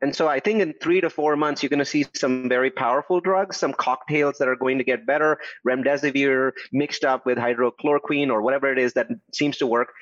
And 0.00 0.14
so 0.14 0.28
I 0.28 0.40
think 0.40 0.60
in 0.60 0.74
three 0.82 1.00
to 1.00 1.10
four 1.10 1.36
months, 1.36 1.62
you're 1.62 1.70
going 1.70 1.78
to 1.78 1.84
see 1.84 2.06
some 2.14 2.48
very 2.48 2.70
powerful 2.70 3.20
drugs, 3.20 3.56
some 3.56 3.72
cocktails 3.72 4.38
that 4.38 4.48
are 4.48 4.56
going 4.56 4.78
to 4.78 4.84
get 4.84 5.06
better, 5.06 5.38
remdesivir 5.66 6.52
mixed 6.72 7.04
up 7.04 7.24
with 7.24 7.38
hydrochloroquine 7.38 8.30
or 8.30 8.42
whatever 8.42 8.72
it 8.72 8.78
is 8.78 8.94
that 8.94 9.08
seems 9.32 9.56
to 9.58 9.66
work. 9.66 9.92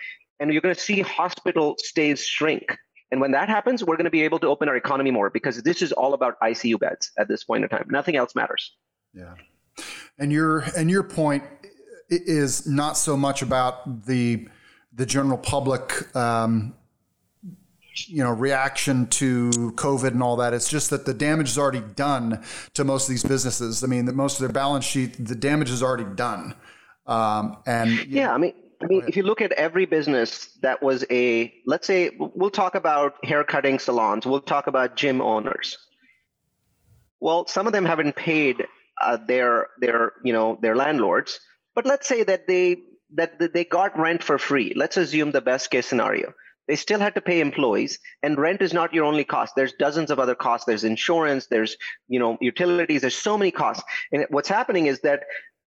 And 0.40 0.52
you're 0.52 0.62
going 0.62 0.74
to 0.74 0.80
see 0.80 1.00
hospital 1.00 1.76
stays 1.78 2.24
shrink. 2.24 2.76
And 3.10 3.20
when 3.20 3.32
that 3.32 3.48
happens, 3.48 3.84
we're 3.84 3.96
going 3.96 4.04
to 4.04 4.10
be 4.10 4.22
able 4.22 4.38
to 4.40 4.48
open 4.48 4.68
our 4.68 4.76
economy 4.76 5.10
more 5.10 5.30
because 5.30 5.62
this 5.62 5.80
is 5.80 5.92
all 5.92 6.14
about 6.14 6.34
ICU 6.42 6.78
beds 6.78 7.12
at 7.18 7.28
this 7.28 7.44
point 7.44 7.62
in 7.62 7.68
time. 7.68 7.86
Nothing 7.88 8.16
else 8.16 8.34
matters. 8.34 8.74
Yeah. 9.14 9.34
And 10.18 10.32
your 10.32 10.60
and 10.76 10.90
your 10.90 11.02
point 11.02 11.44
is 12.08 12.66
not 12.66 12.96
so 12.96 13.16
much 13.16 13.42
about 13.42 14.06
the 14.06 14.48
the 14.92 15.06
general 15.06 15.38
public 15.38 16.14
um, 16.16 16.74
you 18.08 18.22
know 18.22 18.30
reaction 18.30 19.06
to 19.06 19.50
covid 19.76 20.08
and 20.08 20.22
all 20.22 20.36
that 20.36 20.52
it's 20.52 20.68
just 20.68 20.90
that 20.90 21.06
the 21.06 21.14
damage 21.14 21.48
is 21.48 21.58
already 21.58 21.82
done 21.94 22.42
to 22.74 22.84
most 22.84 23.04
of 23.04 23.10
these 23.10 23.24
businesses 23.24 23.82
i 23.82 23.86
mean 23.86 24.04
that 24.04 24.14
most 24.14 24.34
of 24.34 24.40
their 24.40 24.52
balance 24.52 24.84
sheet 24.84 25.16
the 25.24 25.34
damage 25.34 25.70
is 25.70 25.82
already 25.82 26.04
done 26.14 26.54
um, 27.06 27.56
and 27.66 28.06
yeah 28.06 28.26
know, 28.26 28.32
i 28.32 28.38
mean 28.38 28.54
I 28.82 28.86
mean, 28.86 29.04
if 29.08 29.16
you 29.16 29.22
look 29.22 29.40
at 29.40 29.52
every 29.52 29.86
business 29.86 30.48
that 30.60 30.82
was 30.82 31.02
a, 31.10 31.50
let's 31.64 31.86
say, 31.86 32.10
we'll 32.18 32.50
talk 32.50 32.74
about 32.74 33.14
haircutting 33.24 33.78
salons, 33.78 34.26
we'll 34.26 34.42
talk 34.42 34.66
about 34.66 34.96
gym 34.96 35.22
owners. 35.22 35.78
Well, 37.18 37.46
some 37.46 37.66
of 37.66 37.72
them 37.72 37.86
haven't 37.86 38.16
paid 38.16 38.66
uh, 39.00 39.16
their 39.16 39.68
their 39.80 40.12
you 40.22 40.32
know 40.32 40.58
their 40.60 40.76
landlords. 40.76 41.40
But 41.74 41.86
let's 41.86 42.06
say 42.06 42.22
that 42.24 42.46
they 42.46 42.82
that 43.14 43.52
they 43.52 43.64
got 43.64 43.98
rent 43.98 44.22
for 44.22 44.38
free. 44.38 44.72
Let's 44.76 44.96
assume 44.96 45.30
the 45.30 45.40
best 45.40 45.70
case 45.70 45.86
scenario. 45.86 46.34
They 46.68 46.76
still 46.76 47.00
had 47.00 47.14
to 47.14 47.20
pay 47.20 47.40
employees, 47.40 47.98
and 48.22 48.38
rent 48.38 48.62
is 48.62 48.72
not 48.72 48.92
your 48.92 49.04
only 49.04 49.24
cost. 49.24 49.54
There's 49.56 49.72
dozens 49.74 50.10
of 50.10 50.18
other 50.18 50.34
costs. 50.34 50.66
There's 50.66 50.84
insurance. 50.84 51.46
There's 51.46 51.76
you 52.08 52.18
know 52.18 52.38
utilities. 52.40 53.02
There's 53.02 53.16
so 53.16 53.38
many 53.38 53.50
costs. 53.50 53.84
And 54.12 54.26
what's 54.30 54.48
happening 54.48 54.86
is 54.86 55.00
that 55.00 55.24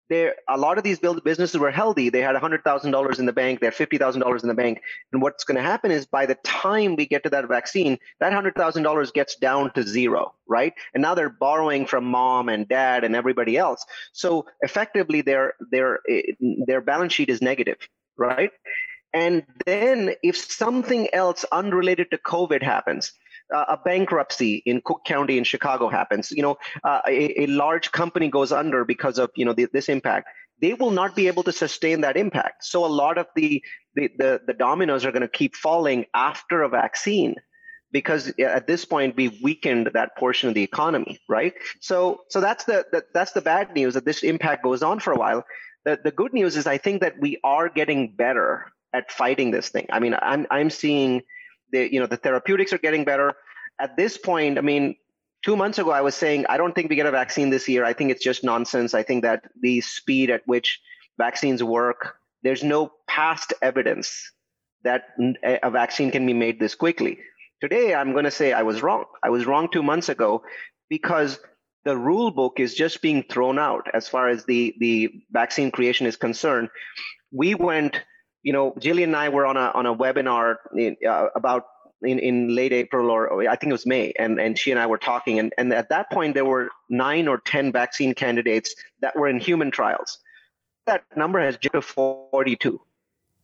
there 0.09 0.35
a 0.49 0.57
lot 0.57 0.77
of 0.77 0.83
these 0.83 0.99
businesses 0.99 1.57
were 1.57 1.71
healthy. 1.71 2.09
They 2.09 2.21
had 2.21 2.35
$100,000 2.35 3.19
in 3.19 3.25
the 3.25 3.33
bank, 3.33 3.59
they 3.59 3.67
had 3.67 3.75
$50,000 3.75 4.41
in 4.41 4.47
the 4.47 4.53
bank. 4.53 4.81
And 5.13 5.21
what's 5.21 5.43
going 5.43 5.55
to 5.55 5.61
happen 5.61 5.91
is 5.91 6.05
by 6.05 6.25
the 6.25 6.35
time 6.43 6.95
we 6.95 7.05
get 7.05 7.23
to 7.23 7.29
that 7.29 7.47
vaccine, 7.47 7.97
that 8.19 8.33
$100,000 8.33 9.13
gets 9.13 9.35
down 9.35 9.71
to 9.73 9.83
zero, 9.83 10.33
right? 10.47 10.73
And 10.93 11.01
now 11.01 11.15
they're 11.15 11.29
borrowing 11.29 11.85
from 11.85 12.05
mom 12.05 12.49
and 12.49 12.67
dad 12.67 13.03
and 13.03 13.15
everybody 13.15 13.55
else. 13.57 13.85
So 14.11 14.45
effectively 14.61 15.21
their 15.21 15.53
their 15.71 15.99
eh, 16.09 16.21
their 16.65 16.81
balance 16.81 17.13
sheet 17.13 17.29
is 17.29 17.41
negative, 17.41 17.77
right? 18.17 18.51
And 19.13 19.43
then 19.65 20.13
if 20.23 20.37
something 20.37 21.07
else 21.13 21.45
unrelated 21.51 22.11
to 22.11 22.17
COVID 22.17 22.61
happens, 22.61 23.11
uh, 23.53 23.65
a 23.69 23.77
bankruptcy 23.77 24.61
in 24.65 24.81
Cook 24.83 25.01
County 25.05 25.37
in 25.37 25.43
Chicago 25.43 25.89
happens, 25.89 26.31
you 26.31 26.43
know, 26.43 26.57
uh, 26.83 27.01
a, 27.07 27.43
a, 27.43 27.47
large 27.47 27.91
company 27.91 28.29
goes 28.29 28.51
under 28.51 28.85
because 28.85 29.17
of 29.17 29.31
you 29.35 29.45
know 29.45 29.53
the, 29.53 29.67
this 29.73 29.89
impact. 29.89 30.27
They 30.61 30.73
will 30.73 30.91
not 30.91 31.15
be 31.15 31.27
able 31.27 31.43
to 31.43 31.51
sustain 31.51 32.01
that 32.01 32.17
impact. 32.17 32.63
So 32.65 32.85
a 32.85 32.87
lot 32.87 33.17
of 33.17 33.27
the 33.35 33.63
the 33.95 34.11
the, 34.17 34.41
the 34.45 34.53
dominoes 34.53 35.05
are 35.05 35.11
going 35.11 35.23
to 35.23 35.27
keep 35.27 35.55
falling 35.55 36.05
after 36.13 36.61
a 36.61 36.69
vaccine 36.69 37.35
because 37.91 38.31
at 38.39 38.67
this 38.67 38.85
point 38.85 39.15
we've 39.15 39.41
weakened 39.41 39.89
that 39.93 40.15
portion 40.15 40.47
of 40.47 40.55
the 40.55 40.63
economy 40.63 41.19
right 41.27 41.53
so 41.79 42.21
so 42.29 42.39
that's 42.39 42.65
the, 42.65 42.85
the 42.91 43.03
that's 43.13 43.31
the 43.31 43.41
bad 43.41 43.73
news 43.73 43.95
that 43.95 44.05
this 44.05 44.21
impact 44.21 44.63
goes 44.63 44.83
on 44.83 44.99
for 44.99 45.11
a 45.11 45.17
while 45.17 45.43
the, 45.85 45.99
the 46.03 46.11
good 46.11 46.33
news 46.33 46.55
is 46.55 46.67
i 46.67 46.77
think 46.77 47.01
that 47.01 47.19
we 47.19 47.39
are 47.43 47.67
getting 47.67 48.13
better 48.15 48.71
at 48.93 49.11
fighting 49.11 49.51
this 49.51 49.69
thing 49.69 49.85
i 49.91 49.99
mean 49.99 50.15
i'm 50.21 50.45
i'm 50.51 50.69
seeing 50.69 51.21
the 51.71 51.91
you 51.91 51.99
know 51.99 52.07
the 52.07 52.17
therapeutics 52.17 52.73
are 52.73 52.77
getting 52.77 53.03
better. 53.03 53.33
At 53.79 53.95
this 53.95 54.17
point, 54.17 54.57
I 54.57 54.61
mean, 54.61 54.95
two 55.43 55.55
months 55.55 55.79
ago 55.79 55.91
I 55.91 56.01
was 56.01 56.15
saying 56.15 56.45
I 56.49 56.57
don't 56.57 56.73
think 56.73 56.89
we 56.89 56.95
get 56.95 57.05
a 57.05 57.11
vaccine 57.11 57.49
this 57.49 57.67
year. 57.67 57.85
I 57.85 57.93
think 57.93 58.11
it's 58.11 58.23
just 58.23 58.43
nonsense. 58.43 58.93
I 58.93 59.03
think 59.03 59.23
that 59.23 59.43
the 59.61 59.81
speed 59.81 60.29
at 60.29 60.41
which 60.45 60.79
vaccines 61.17 61.63
work, 61.63 62.15
there's 62.43 62.63
no 62.63 62.91
past 63.07 63.53
evidence 63.61 64.31
that 64.83 65.03
a 65.43 65.69
vaccine 65.69 66.11
can 66.11 66.25
be 66.25 66.33
made 66.33 66.59
this 66.59 66.75
quickly. 66.75 67.19
Today, 67.61 67.93
I'm 67.93 68.13
going 68.13 68.23
to 68.23 68.31
say 68.31 68.53
I 68.53 68.63
was 68.63 68.81
wrong. 68.81 69.03
I 69.21 69.29
was 69.29 69.45
wrong 69.45 69.67
two 69.69 69.83
months 69.83 70.07
ago 70.07 70.43
because 70.89 71.37
the 71.83 71.97
rule 71.97 72.31
book 72.31 72.59
is 72.59 72.73
just 72.73 73.01
being 73.01 73.23
thrown 73.23 73.59
out 73.59 73.87
as 73.93 74.07
far 74.07 74.29
as 74.29 74.45
the, 74.45 74.73
the 74.79 75.09
vaccine 75.31 75.69
creation 75.69 76.07
is 76.07 76.15
concerned. 76.15 76.69
We 77.33 77.55
went 77.55 78.01
you 78.43 78.53
know, 78.53 78.71
Jillian 78.71 79.05
and 79.05 79.15
I 79.15 79.29
were 79.29 79.45
on 79.45 79.57
a 79.57 79.71
on 79.73 79.85
a 79.85 79.95
webinar 79.95 80.55
in, 80.75 80.95
uh, 81.07 81.27
about 81.35 81.65
in, 82.01 82.19
in 82.19 82.55
late 82.55 82.71
April 82.71 83.11
or, 83.11 83.47
I 83.49 83.55
think 83.55 83.71
it 83.71 83.73
was 83.73 83.85
May, 83.85 84.13
and, 84.17 84.39
and 84.39 84.57
she 84.57 84.71
and 84.71 84.79
I 84.79 84.87
were 84.87 84.97
talking, 84.97 85.39
and, 85.39 85.53
and 85.57 85.73
at 85.73 85.89
that 85.89 86.09
point 86.11 86.33
there 86.33 86.45
were 86.45 86.69
nine 86.89 87.27
or 87.27 87.39
ten 87.39 87.71
vaccine 87.71 88.13
candidates 88.13 88.73
that 89.01 89.15
were 89.15 89.27
in 89.27 89.39
human 89.39 89.71
trials. 89.71 90.19
That 90.85 91.03
number 91.15 91.39
has 91.39 91.57
jumped 91.57 91.75
to 91.75 91.81
42. 91.81 92.81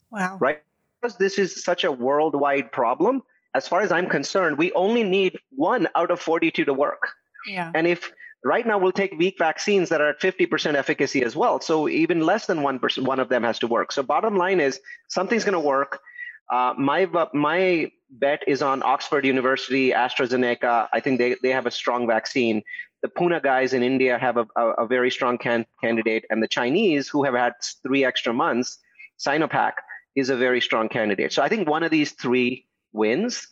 Wow. 0.10 0.38
Right? 0.40 0.62
Because 1.02 1.18
this 1.18 1.38
is 1.38 1.64
such 1.64 1.84
a 1.84 1.92
worldwide 1.92 2.72
problem, 2.72 3.24
as 3.54 3.68
far 3.68 3.82
as 3.82 3.92
I'm 3.92 4.08
concerned, 4.08 4.58
we 4.58 4.72
only 4.74 5.04
need 5.04 5.38
one 5.52 5.88
out 5.96 6.12
of 6.12 6.20
42 6.20 6.66
to 6.66 6.74
work. 6.74 7.10
Yeah. 7.48 7.72
And 7.76 7.86
if 7.86 8.12
Right 8.46 8.68
now, 8.68 8.78
we'll 8.78 8.92
take 8.92 9.18
weak 9.18 9.40
vaccines 9.40 9.90
that 9.90 10.02
are 10.02 10.10
at 10.10 10.20
50% 10.20 10.76
efficacy 10.76 11.24
as 11.24 11.36
well. 11.36 11.60
So 11.62 11.90
even 11.90 12.20
less 12.28 12.46
than 12.46 12.60
1%, 12.60 13.04
one 13.04 13.20
of 13.20 13.28
them 13.28 13.42
has 13.42 13.58
to 13.60 13.68
work. 13.68 13.92
So 13.92 14.04
bottom 14.04 14.38
line 14.38 14.60
is 14.60 14.80
something's 15.08 15.44
going 15.44 15.54
to 15.54 15.68
work. 15.68 16.00
Uh, 16.48 16.76
my 16.78 17.08
my 17.34 17.92
bet 18.12 18.44
is 18.46 18.62
on 18.62 18.84
Oxford 18.84 19.26
University, 19.26 19.90
AstraZeneca. 19.90 20.88
I 20.94 21.00
think 21.00 21.18
they, 21.18 21.38
they 21.42 21.50
have 21.50 21.66
a 21.66 21.72
strong 21.72 22.06
vaccine. 22.06 22.62
The 23.02 23.08
Pune 23.08 23.42
guys 23.42 23.74
in 23.74 23.82
India 23.82 24.20
have 24.20 24.38
a, 24.38 24.46
a, 24.56 24.84
a 24.84 24.88
very 24.88 25.10
strong 25.10 25.40
can, 25.40 25.66
candidate, 25.82 26.26
and 26.30 26.44
the 26.44 26.48
Chinese, 26.48 27.10
who 27.10 27.24
have 27.24 27.34
had 27.34 27.54
three 27.82 28.06
extra 28.06 28.32
months, 28.32 28.78
Sinovac 29.18 29.74
is 30.16 30.30
a 30.30 30.38
very 30.38 30.62
strong 30.62 30.88
candidate. 30.88 31.34
So 31.34 31.42
I 31.42 31.50
think 31.50 31.68
one 31.68 31.82
of 31.82 31.90
these 31.90 32.12
three 32.12 32.68
wins, 32.94 33.48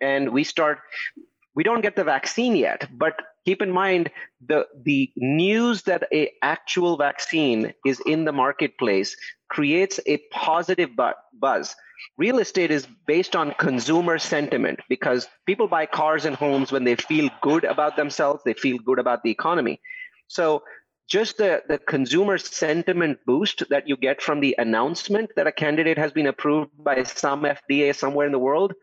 and 0.00 0.30
we 0.30 0.44
start. 0.44 0.78
We 1.56 1.64
don't 1.64 1.80
get 1.80 1.96
the 1.96 2.04
vaccine 2.04 2.54
yet, 2.54 2.86
but 2.96 3.20
keep 3.48 3.62
in 3.62 3.70
mind 3.70 4.10
the 4.46 4.66
the 4.84 5.10
news 5.16 5.82
that 5.84 6.02
a 6.12 6.30
actual 6.42 6.98
vaccine 6.98 7.72
is 7.90 7.98
in 8.14 8.26
the 8.26 8.32
marketplace 8.44 9.16
creates 9.48 9.98
a 10.06 10.18
positive 10.30 10.90
buzz. 11.44 11.74
Real 12.18 12.40
estate 12.40 12.70
is 12.70 12.86
based 13.06 13.34
on 13.34 13.54
consumer 13.58 14.18
sentiment 14.18 14.80
because 14.90 15.28
people 15.46 15.66
buy 15.66 15.86
cars 15.86 16.26
and 16.26 16.36
homes 16.36 16.70
when 16.70 16.84
they 16.84 16.96
feel 16.96 17.30
good 17.40 17.64
about 17.64 17.96
themselves 17.96 18.42
they 18.44 18.52
feel 18.52 18.78
good 18.88 18.98
about 18.98 19.22
the 19.22 19.30
economy. 19.30 19.80
So 20.26 20.62
just 21.08 21.38
the, 21.38 21.62
the 21.66 21.78
consumer 21.78 22.36
sentiment 22.36 23.18
boost 23.24 23.66
that 23.70 23.88
you 23.88 23.96
get 23.96 24.20
from 24.20 24.40
the 24.40 24.54
announcement 24.58 25.30
that 25.36 25.46
a 25.46 25.58
candidate 25.64 25.96
has 25.96 26.12
been 26.12 26.26
approved 26.26 26.72
by 26.90 27.04
some 27.04 27.44
FDA 27.44 27.94
somewhere 27.94 28.26
in 28.26 28.32
the 28.32 28.46
world 28.50 28.74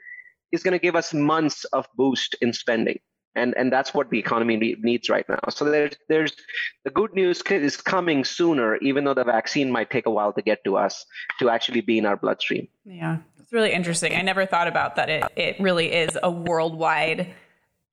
is 0.52 0.64
going 0.64 0.80
to 0.80 0.88
give 0.88 0.96
us 0.96 1.14
months 1.14 1.66
of 1.66 1.86
boost 1.96 2.36
in 2.42 2.52
spending 2.52 3.00
and 3.36 3.54
and 3.58 3.72
that's 3.72 3.94
what 3.94 4.10
the 4.10 4.20
economy 4.20 4.76
needs 4.82 5.10
right 5.10 5.28
now. 5.28 5.40
So 5.50 5.66
there's 5.66 5.96
there's 6.08 6.34
the 6.84 6.90
good 6.90 7.14
news 7.14 7.42
is 7.50 7.78
coming 7.78 8.24
sooner, 8.24 8.78
even 8.78 9.04
though 9.04 9.14
the 9.14 9.24
vaccine 9.24 9.72
might 9.72 9.90
take 9.90 10.06
a 10.06 10.12
while 10.12 10.34
to 10.34 10.42
get 10.42 10.64
to 10.64 10.78
us 10.78 11.06
to 11.40 11.50
actually 11.50 11.82
be 11.82 11.98
in 11.98 12.06
our 12.06 12.18
bloodstream. 12.18 12.68
Yeah, 12.86 13.18
it's 13.40 13.52
really 13.52 13.74
interesting. 13.74 14.16
I 14.16 14.22
never 14.22 14.46
thought 14.46 14.68
about 14.68 14.96
that. 14.96 15.10
It 15.10 15.24
it 15.36 15.56
really 15.60 15.92
is 15.92 16.18
a 16.22 16.32
worldwide 16.32 17.34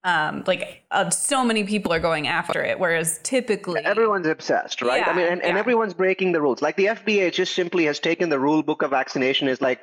um, 0.05 0.43
like 0.45 0.83
uh, 0.91 1.09
so 1.09 1.45
many 1.45 1.63
people 1.63 1.93
are 1.93 1.99
going 1.99 2.27
after 2.27 2.61
it, 2.61 2.77
whereas 2.77 3.19
typically 3.23 3.79
everyone's 3.85 4.27
obsessed, 4.27 4.81
right? 4.81 4.99
Yeah, 4.99 5.09
I 5.09 5.15
mean, 5.15 5.27
and, 5.27 5.41
yeah. 5.41 5.49
and 5.49 5.57
everyone's 5.57 5.93
breaking 5.93 6.33
the 6.33 6.41
rules. 6.41 6.61
Like 6.61 6.75
the 6.75 6.87
FDA 6.87 7.31
just 7.31 7.55
simply 7.55 7.85
has 7.85 7.99
taken 7.99 8.27
the 8.27 8.39
rule 8.39 8.63
book 8.63 8.81
of 8.81 8.89
vaccination 8.89 9.47
is 9.47 9.61
like, 9.61 9.79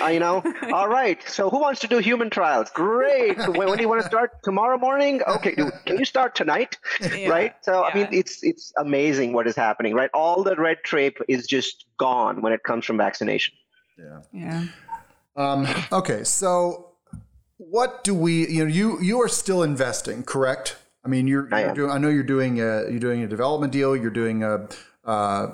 uh, 0.00 0.06
you 0.06 0.20
know, 0.20 0.44
all 0.72 0.88
right. 0.88 1.20
So 1.28 1.50
who 1.50 1.58
wants 1.58 1.80
to 1.80 1.88
do 1.88 1.98
human 1.98 2.30
trials? 2.30 2.70
Great. 2.70 3.36
when, 3.48 3.68
when 3.68 3.76
do 3.76 3.82
you 3.82 3.88
want 3.88 4.00
to 4.02 4.06
start? 4.06 4.30
Tomorrow 4.44 4.78
morning? 4.78 5.22
Okay. 5.26 5.56
Do, 5.56 5.72
can 5.86 5.98
you 5.98 6.04
start 6.04 6.36
tonight? 6.36 6.78
Yeah, 7.00 7.28
right. 7.28 7.54
So 7.62 7.80
yeah. 7.80 7.90
I 7.90 7.94
mean, 7.94 8.08
it's 8.12 8.44
it's 8.44 8.72
amazing 8.78 9.32
what 9.32 9.48
is 9.48 9.56
happening, 9.56 9.94
right? 9.94 10.10
All 10.14 10.44
the 10.44 10.54
red 10.54 10.78
tape 10.84 11.18
is 11.28 11.48
just 11.48 11.86
gone 11.98 12.42
when 12.42 12.52
it 12.52 12.62
comes 12.62 12.84
from 12.84 12.96
vaccination. 12.96 13.54
Yeah. 13.98 14.20
Yeah. 14.32 14.66
Um, 15.36 15.66
okay. 15.92 16.22
So 16.22 16.93
what 17.70 18.04
do 18.04 18.14
we 18.14 18.48
you 18.48 18.64
know 18.64 18.70
you 18.70 19.00
you 19.00 19.20
are 19.22 19.28
still 19.28 19.62
investing 19.62 20.22
correct? 20.22 20.76
I 21.04 21.08
mean 21.08 21.26
you're, 21.26 21.48
I 21.52 21.66
you're 21.66 21.74
doing 21.74 21.90
i 21.90 21.98
know 21.98 22.08
you're 22.08 22.22
doing 22.22 22.60
a 22.60 22.88
you're 22.90 22.98
doing 22.98 23.22
a 23.22 23.26
development 23.26 23.72
deal 23.72 23.94
you're 23.94 24.10
doing 24.10 24.42
a 24.42 24.68
uh, 25.04 25.52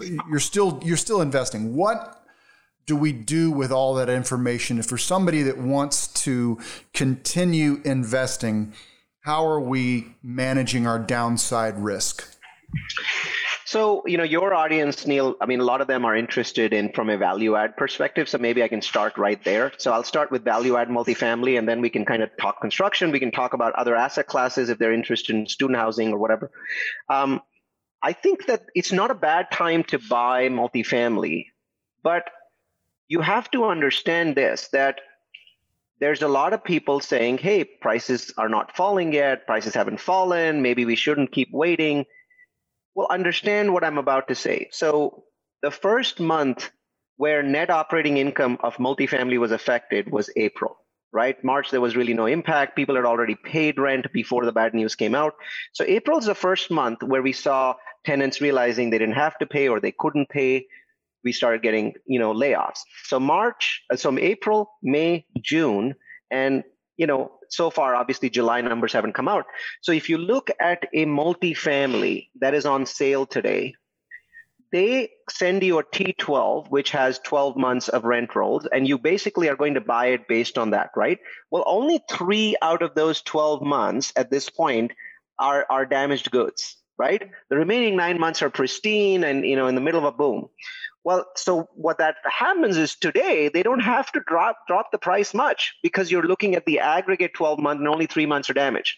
you're 0.00 0.40
still 0.40 0.80
you're 0.84 0.96
still 0.96 1.20
investing. 1.20 1.74
What 1.74 2.22
do 2.86 2.96
we 2.96 3.12
do 3.12 3.50
with 3.50 3.72
all 3.72 3.94
that 3.94 4.10
information? 4.10 4.78
If 4.78 4.86
for 4.86 4.98
somebody 4.98 5.42
that 5.42 5.58
wants 5.58 6.08
to 6.24 6.58
continue 6.92 7.80
investing 7.84 8.74
how 9.22 9.46
are 9.46 9.60
we 9.60 10.16
managing 10.22 10.86
our 10.86 10.98
downside 10.98 11.78
risk 11.78 12.36
So, 13.72 14.02
you 14.04 14.18
know, 14.18 14.22
your 14.22 14.52
audience, 14.52 15.06
Neil, 15.06 15.34
I 15.40 15.46
mean, 15.46 15.60
a 15.60 15.64
lot 15.64 15.80
of 15.80 15.86
them 15.86 16.04
are 16.04 16.14
interested 16.14 16.74
in 16.74 16.92
from 16.92 17.08
a 17.08 17.16
value 17.16 17.56
add 17.56 17.74
perspective. 17.74 18.28
So 18.28 18.36
maybe 18.36 18.62
I 18.62 18.68
can 18.68 18.82
start 18.82 19.16
right 19.16 19.42
there. 19.44 19.72
So 19.78 19.90
I'll 19.92 20.04
start 20.04 20.30
with 20.30 20.44
value 20.44 20.76
add 20.76 20.90
multifamily, 20.90 21.58
and 21.58 21.66
then 21.66 21.80
we 21.80 21.88
can 21.88 22.04
kind 22.04 22.22
of 22.22 22.28
talk 22.38 22.60
construction. 22.60 23.12
We 23.12 23.18
can 23.18 23.30
talk 23.30 23.54
about 23.54 23.72
other 23.72 23.96
asset 23.96 24.26
classes 24.26 24.68
if 24.68 24.76
they're 24.76 24.92
interested 24.92 25.34
in 25.34 25.46
student 25.46 25.78
housing 25.78 26.12
or 26.12 26.18
whatever. 26.18 26.50
Um, 27.08 27.40
I 28.02 28.12
think 28.12 28.44
that 28.44 28.60
it's 28.74 28.92
not 28.92 29.10
a 29.10 29.14
bad 29.14 29.50
time 29.50 29.84
to 29.84 29.98
buy 29.98 30.50
multifamily, 30.50 31.46
but 32.02 32.28
you 33.08 33.22
have 33.22 33.50
to 33.52 33.64
understand 33.64 34.34
this 34.34 34.68
that 34.74 35.00
there's 35.98 36.20
a 36.20 36.28
lot 36.28 36.52
of 36.52 36.62
people 36.62 37.00
saying, 37.00 37.38
hey, 37.38 37.64
prices 37.64 38.34
are 38.36 38.50
not 38.50 38.76
falling 38.76 39.14
yet, 39.14 39.46
prices 39.46 39.72
haven't 39.72 39.98
fallen, 39.98 40.60
maybe 40.60 40.84
we 40.84 40.94
shouldn't 40.94 41.32
keep 41.32 41.48
waiting 41.52 42.04
well, 42.94 43.08
understand 43.10 43.72
what 43.72 43.84
I'm 43.84 43.98
about 43.98 44.28
to 44.28 44.34
say. 44.34 44.68
So, 44.72 45.24
the 45.62 45.70
first 45.70 46.20
month 46.20 46.70
where 47.16 47.42
net 47.42 47.70
operating 47.70 48.16
income 48.16 48.58
of 48.62 48.76
multifamily 48.76 49.38
was 49.38 49.52
affected 49.52 50.10
was 50.10 50.30
April, 50.36 50.76
right? 51.12 51.42
March, 51.44 51.70
there 51.70 51.80
was 51.80 51.96
really 51.96 52.14
no 52.14 52.26
impact. 52.26 52.74
People 52.74 52.96
had 52.96 53.04
already 53.04 53.36
paid 53.36 53.78
rent 53.78 54.12
before 54.12 54.44
the 54.44 54.52
bad 54.52 54.74
news 54.74 54.94
came 54.94 55.14
out. 55.14 55.34
So, 55.72 55.84
April 55.86 56.18
is 56.18 56.26
the 56.26 56.34
first 56.34 56.70
month 56.70 57.02
where 57.02 57.22
we 57.22 57.32
saw 57.32 57.74
tenants 58.04 58.40
realizing 58.40 58.90
they 58.90 58.98
didn't 58.98 59.14
have 59.14 59.38
to 59.38 59.46
pay 59.46 59.68
or 59.68 59.80
they 59.80 59.92
couldn't 59.96 60.28
pay. 60.28 60.66
We 61.24 61.32
started 61.32 61.62
getting, 61.62 61.94
you 62.04 62.18
know, 62.18 62.34
layoffs. 62.34 62.80
So 63.04 63.20
March, 63.20 63.84
uh, 63.92 63.96
so 63.96 64.18
April, 64.18 64.70
May, 64.82 65.26
June, 65.40 65.94
and 66.30 66.64
you 66.96 67.06
know, 67.06 67.32
so 67.48 67.70
far, 67.70 67.94
obviously, 67.94 68.30
July 68.30 68.60
numbers 68.60 68.92
haven't 68.92 69.14
come 69.14 69.28
out. 69.28 69.46
So 69.80 69.92
if 69.92 70.08
you 70.08 70.18
look 70.18 70.50
at 70.60 70.84
a 70.94 71.06
multifamily 71.06 72.28
that 72.40 72.54
is 72.54 72.66
on 72.66 72.86
sale 72.86 73.26
today, 73.26 73.74
they 74.72 75.10
send 75.28 75.62
you 75.62 75.78
a 75.78 75.84
T12, 75.84 76.70
which 76.70 76.90
has 76.92 77.18
12 77.18 77.56
months 77.56 77.88
of 77.88 78.04
rent 78.04 78.34
rolls, 78.34 78.66
and 78.66 78.88
you 78.88 78.98
basically 78.98 79.48
are 79.48 79.56
going 79.56 79.74
to 79.74 79.80
buy 79.82 80.06
it 80.08 80.28
based 80.28 80.56
on 80.56 80.70
that, 80.70 80.90
right? 80.96 81.18
Well, 81.50 81.64
only 81.66 82.00
three 82.10 82.56
out 82.62 82.82
of 82.82 82.94
those 82.94 83.20
12 83.22 83.62
months 83.62 84.12
at 84.16 84.30
this 84.30 84.48
point 84.48 84.92
are, 85.38 85.66
are 85.68 85.84
damaged 85.84 86.30
goods. 86.30 86.76
right? 86.98 87.30
The 87.50 87.56
remaining 87.56 87.96
nine 87.96 88.20
months 88.20 88.42
are 88.42 88.50
pristine 88.50 89.24
and 89.24 89.44
you 89.44 89.56
know 89.56 89.66
in 89.66 89.74
the 89.74 89.80
middle 89.80 89.98
of 89.98 90.14
a 90.14 90.16
boom. 90.16 90.48
Well, 91.04 91.26
so 91.34 91.68
what 91.74 91.98
that 91.98 92.16
happens 92.24 92.76
is 92.76 92.94
today 92.94 93.50
they 93.52 93.62
don't 93.62 93.80
have 93.80 94.12
to 94.12 94.20
drop 94.26 94.56
drop 94.68 94.92
the 94.92 94.98
price 94.98 95.34
much 95.34 95.74
because 95.82 96.10
you're 96.10 96.22
looking 96.22 96.54
at 96.54 96.64
the 96.64 96.78
aggregate 96.78 97.34
12 97.34 97.58
month 97.58 97.80
and 97.80 97.88
only 97.88 98.06
three 98.06 98.26
months 98.26 98.48
are 98.50 98.54
damaged. 98.54 98.96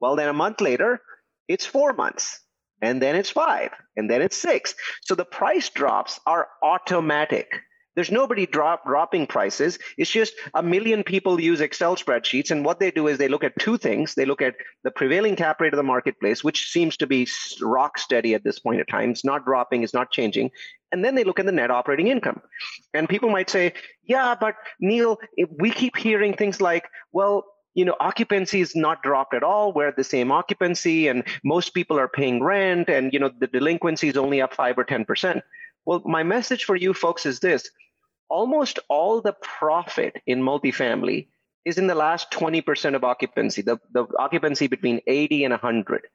Well, 0.00 0.16
then 0.16 0.28
a 0.28 0.32
month 0.32 0.60
later, 0.60 1.00
it's 1.46 1.66
four 1.66 1.92
months, 1.92 2.40
and 2.80 3.00
then 3.02 3.16
it's 3.16 3.30
five, 3.30 3.70
and 3.96 4.10
then 4.10 4.22
it's 4.22 4.36
six. 4.36 4.74
So 5.02 5.14
the 5.14 5.24
price 5.24 5.68
drops 5.68 6.18
are 6.26 6.48
automatic. 6.62 7.48
There's 7.96 8.10
nobody 8.10 8.46
drop, 8.46 8.86
dropping 8.86 9.26
prices. 9.26 9.78
It's 9.98 10.10
just 10.10 10.32
a 10.54 10.62
million 10.62 11.02
people 11.02 11.40
use 11.40 11.60
Excel 11.60 11.96
spreadsheets. 11.96 12.50
And 12.50 12.64
what 12.64 12.78
they 12.78 12.90
do 12.92 13.08
is 13.08 13.18
they 13.18 13.28
look 13.28 13.42
at 13.42 13.58
two 13.58 13.76
things. 13.76 14.14
They 14.14 14.24
look 14.24 14.40
at 14.40 14.54
the 14.84 14.92
prevailing 14.92 15.34
cap 15.34 15.60
rate 15.60 15.74
of 15.74 15.76
the 15.76 15.82
marketplace, 15.82 16.44
which 16.44 16.70
seems 16.70 16.96
to 16.98 17.06
be 17.06 17.26
rock 17.60 17.98
steady 17.98 18.34
at 18.34 18.44
this 18.44 18.60
point 18.60 18.80
in 18.80 18.86
time. 18.86 19.10
It's 19.10 19.24
not 19.24 19.44
dropping, 19.44 19.82
it's 19.82 19.92
not 19.92 20.12
changing. 20.12 20.50
And 20.92 21.04
then 21.04 21.14
they 21.14 21.24
look 21.24 21.38
at 21.38 21.46
the 21.46 21.52
net 21.52 21.70
operating 21.70 22.08
income. 22.08 22.40
And 22.94 23.08
people 23.08 23.30
might 23.30 23.48
say, 23.50 23.74
yeah, 24.04 24.34
but 24.38 24.56
Neal, 24.80 25.18
we 25.58 25.70
keep 25.70 25.96
hearing 25.96 26.34
things 26.34 26.60
like, 26.60 26.88
well, 27.12 27.44
you 27.74 27.84
know 27.84 27.94
occupancy 28.00 28.60
is 28.60 28.74
not 28.74 29.00
dropped 29.00 29.32
at 29.32 29.44
all 29.44 29.72
we're 29.72 29.86
at 29.86 29.96
the 29.96 30.02
same 30.02 30.32
occupancy 30.32 31.06
and 31.06 31.22
most 31.44 31.72
people 31.72 32.00
are 32.00 32.08
paying 32.08 32.42
rent 32.42 32.88
and 32.88 33.12
you 33.12 33.18
know 33.20 33.30
the 33.38 33.46
delinquency 33.46 34.08
is 34.08 34.16
only 34.16 34.42
up 34.42 34.52
5 34.52 34.76
or 34.78 34.84
10% 34.84 35.40
well, 35.84 36.02
my 36.04 36.24
message 36.24 36.64
for 36.64 36.74
you 36.74 36.92
folks 36.92 37.26
is 37.26 37.38
this 37.38 37.70
almost 38.28 38.78
all 38.88 39.20
the 39.20 39.34
profit 39.34 40.16
in 40.26 40.40
multifamily 40.40 41.28
is 41.64 41.78
in 41.78 41.86
the 41.86 41.94
last 41.94 42.30
20% 42.30 42.94
of 42.94 43.04
occupancy, 43.04 43.60
the, 43.62 43.78
the 43.92 44.06
occupancy 44.18 44.66
between 44.66 45.00
80 45.06 45.44
and 45.44 45.52
100. 45.52 46.06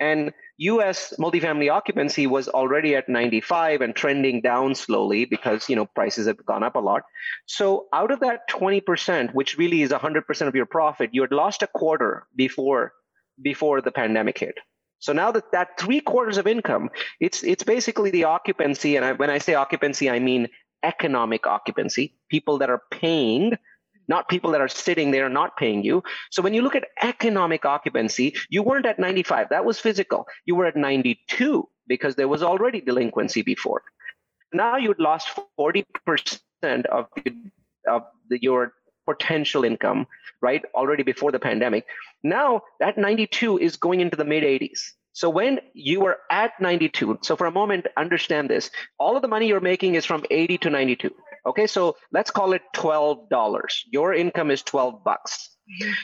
And 0.00 0.32
US 0.58 1.14
multifamily 1.18 1.72
occupancy 1.72 2.26
was 2.26 2.48
already 2.48 2.94
at 2.94 3.08
95 3.08 3.80
and 3.80 3.94
trending 3.94 4.40
down 4.40 4.74
slowly 4.74 5.24
because 5.24 5.68
you 5.68 5.76
know 5.76 5.86
prices 5.86 6.26
have 6.26 6.44
gone 6.44 6.62
up 6.62 6.76
a 6.76 6.80
lot. 6.80 7.02
So 7.46 7.86
out 7.92 8.10
of 8.10 8.20
that 8.20 8.48
20%, 8.50 9.34
which 9.34 9.58
really 9.58 9.82
is 9.82 9.90
100% 9.90 10.46
of 10.46 10.54
your 10.54 10.66
profit, 10.66 11.10
you 11.12 11.22
had 11.22 11.32
lost 11.32 11.62
a 11.62 11.66
quarter 11.66 12.26
before 12.36 12.92
before 13.40 13.80
the 13.80 13.90
pandemic 13.90 14.38
hit. 14.38 14.58
So 14.98 15.12
now 15.12 15.32
that 15.32 15.50
that 15.52 15.80
three 15.80 16.00
quarters 16.00 16.38
of 16.38 16.46
income, 16.46 16.90
it's 17.18 17.42
it's 17.42 17.64
basically 17.64 18.10
the 18.10 18.24
occupancy, 18.24 18.96
and 18.96 19.04
I, 19.04 19.12
when 19.12 19.30
I 19.30 19.38
say 19.38 19.54
occupancy, 19.54 20.08
I 20.08 20.20
mean 20.20 20.48
economic 20.84 21.46
occupancy, 21.46 22.16
people 22.28 22.58
that 22.58 22.70
are 22.70 22.82
paying, 22.90 23.56
not 24.08 24.28
people 24.28 24.52
that 24.52 24.60
are 24.60 24.68
sitting 24.68 25.10
there 25.10 25.28
not 25.28 25.56
paying 25.56 25.84
you. 25.84 26.02
So 26.30 26.42
when 26.42 26.54
you 26.54 26.62
look 26.62 26.76
at 26.76 26.88
economic 27.02 27.64
occupancy, 27.64 28.34
you 28.48 28.62
weren't 28.62 28.86
at 28.86 28.98
95. 28.98 29.48
That 29.50 29.64
was 29.64 29.78
physical. 29.78 30.26
You 30.44 30.54
were 30.54 30.66
at 30.66 30.76
92 30.76 31.68
because 31.86 32.16
there 32.16 32.28
was 32.28 32.42
already 32.42 32.80
delinquency 32.80 33.42
before. 33.42 33.82
Now 34.52 34.76
you'd 34.76 34.98
lost 34.98 35.28
40% 35.58 35.84
of, 36.86 37.06
of 37.88 38.02
the, 38.28 38.38
your 38.42 38.72
potential 39.06 39.64
income, 39.64 40.06
right? 40.40 40.62
Already 40.74 41.02
before 41.02 41.32
the 41.32 41.38
pandemic. 41.38 41.86
Now 42.22 42.62
that 42.80 42.98
92 42.98 43.58
is 43.58 43.76
going 43.76 44.00
into 44.00 44.16
the 44.16 44.24
mid 44.24 44.44
80s. 44.44 44.80
So 45.14 45.28
when 45.28 45.60
you 45.74 46.06
are 46.06 46.18
at 46.30 46.52
92, 46.58 47.18
so 47.22 47.36
for 47.36 47.46
a 47.46 47.50
moment, 47.50 47.86
understand 47.98 48.48
this. 48.48 48.70
All 48.98 49.14
of 49.14 49.22
the 49.22 49.28
money 49.28 49.46
you're 49.46 49.60
making 49.60 49.94
is 49.94 50.06
from 50.06 50.24
80 50.30 50.58
to 50.58 50.70
92. 50.70 51.14
Okay, 51.44 51.66
so 51.66 51.96
let's 52.12 52.30
call 52.30 52.52
it 52.52 52.62
$12. 52.76 53.74
Your 53.90 54.14
income 54.14 54.50
is 54.50 54.62
12 54.62 55.02
bucks. 55.04 55.50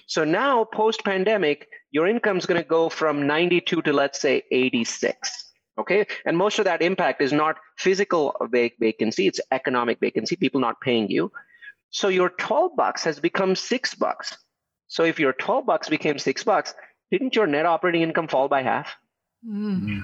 So 0.07 0.25
now 0.25 0.65
post 0.65 1.05
pandemic, 1.05 1.69
your 1.91 2.07
income 2.07 2.39
is 2.39 2.47
going 2.47 2.61
to 2.61 2.67
go 2.67 2.89
from 2.89 3.27
92 3.27 3.83
to 3.83 3.93
let's 3.93 4.21
say 4.21 4.43
86. 4.51 5.45
Okay, 5.79 6.07
and 6.27 6.37
most 6.37 6.59
of 6.59 6.65
that 6.65 6.83
impact 6.83 7.23
is 7.23 7.33
not 7.33 7.57
physical 7.77 8.35
vacancy, 8.51 9.29
it's 9.29 9.41
economic 9.53 10.01
vacancy, 10.01 10.35
people 10.35 10.61
not 10.61 10.81
paying 10.81 11.09
you. 11.09 11.31
So 11.91 12.09
your 12.09 12.31
12 12.31 12.73
bucks 12.77 13.05
has 13.05 13.21
become 13.21 13.55
six 13.55 13.95
bucks. 13.95 14.37
So 14.89 15.05
if 15.05 15.21
your 15.21 15.33
12 15.33 15.67
bucks 15.67 15.89
became 15.89 16.19
six 16.19 16.43
bucks, 16.43 16.75
didn't 17.13 17.37
your 17.37 17.47
net 17.47 17.65
operating 17.65 18.03
income 18.03 18.27
fall 18.27 18.49
by 18.49 18.63
half? 18.63 18.97
Mm. 19.49 20.03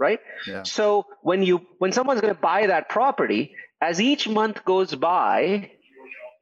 Right? 0.00 0.18
Yeah. 0.46 0.62
So 0.62 1.04
when 1.22 1.42
you 1.42 1.60
when 1.78 1.92
someone's 1.92 2.22
going 2.22 2.34
to 2.34 2.40
buy 2.40 2.66
that 2.66 2.88
property, 2.88 3.54
as 3.80 4.00
each 4.00 4.26
month 4.26 4.64
goes 4.64 4.94
by, 4.94 5.70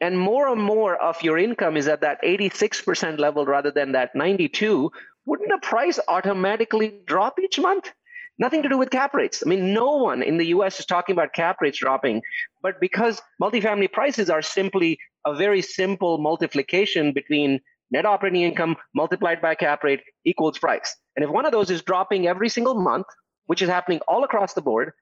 and 0.00 0.18
more 0.18 0.48
and 0.48 0.62
more 0.62 0.96
of 0.96 1.22
your 1.22 1.38
income 1.38 1.76
is 1.76 1.88
at 1.88 2.02
that 2.02 2.22
86% 2.22 3.18
level 3.18 3.44
rather 3.44 3.70
than 3.70 3.92
that 3.92 4.14
92, 4.14 4.90
wouldn't 5.26 5.50
the 5.50 5.58
price 5.60 5.98
automatically 6.08 7.00
drop 7.06 7.38
each 7.40 7.58
month? 7.58 7.90
Nothing 8.38 8.62
to 8.62 8.68
do 8.68 8.78
with 8.78 8.90
cap 8.90 9.14
rates. 9.14 9.42
I 9.44 9.48
mean, 9.48 9.74
no 9.74 9.96
one 9.96 10.22
in 10.22 10.36
the 10.36 10.46
US 10.46 10.78
is 10.78 10.86
talking 10.86 11.12
about 11.12 11.32
cap 11.32 11.56
rates 11.60 11.78
dropping, 11.78 12.22
but 12.62 12.80
because 12.80 13.20
multifamily 13.42 13.90
prices 13.92 14.30
are 14.30 14.42
simply 14.42 14.98
a 15.26 15.34
very 15.34 15.60
simple 15.60 16.18
multiplication 16.18 17.12
between 17.12 17.60
net 17.90 18.06
operating 18.06 18.42
income 18.42 18.76
multiplied 18.94 19.40
by 19.42 19.54
cap 19.54 19.82
rate 19.82 20.02
equals 20.24 20.58
price. 20.58 20.94
And 21.16 21.24
if 21.24 21.30
one 21.30 21.46
of 21.46 21.52
those 21.52 21.70
is 21.70 21.82
dropping 21.82 22.28
every 22.28 22.48
single 22.48 22.74
month, 22.74 23.06
which 23.48 23.62
is 23.62 23.68
happening 23.68 24.00
all 24.06 24.24
across 24.24 24.52
the 24.52 24.60
board, 24.60 24.92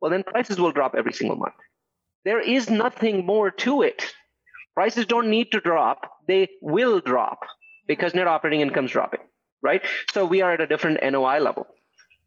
well, 0.00 0.10
then 0.10 0.24
prices 0.24 0.58
will 0.58 0.72
drop 0.72 0.94
every 0.96 1.12
single 1.12 1.36
month. 1.36 1.54
There 2.24 2.40
is 2.40 2.68
nothing 2.68 3.24
more 3.24 3.50
to 3.64 3.82
it. 3.82 4.12
Prices 4.74 5.06
don't 5.06 5.30
need 5.30 5.52
to 5.52 5.60
drop, 5.60 6.10
they 6.26 6.48
will 6.60 7.00
drop 7.00 7.40
because 7.86 8.14
net 8.14 8.26
operating 8.26 8.60
income 8.60 8.86
is 8.86 8.90
dropping, 8.90 9.20
right? 9.62 9.82
So 10.12 10.24
we 10.24 10.42
are 10.42 10.52
at 10.52 10.60
a 10.60 10.66
different 10.66 10.98
NOI 11.02 11.38
level. 11.38 11.66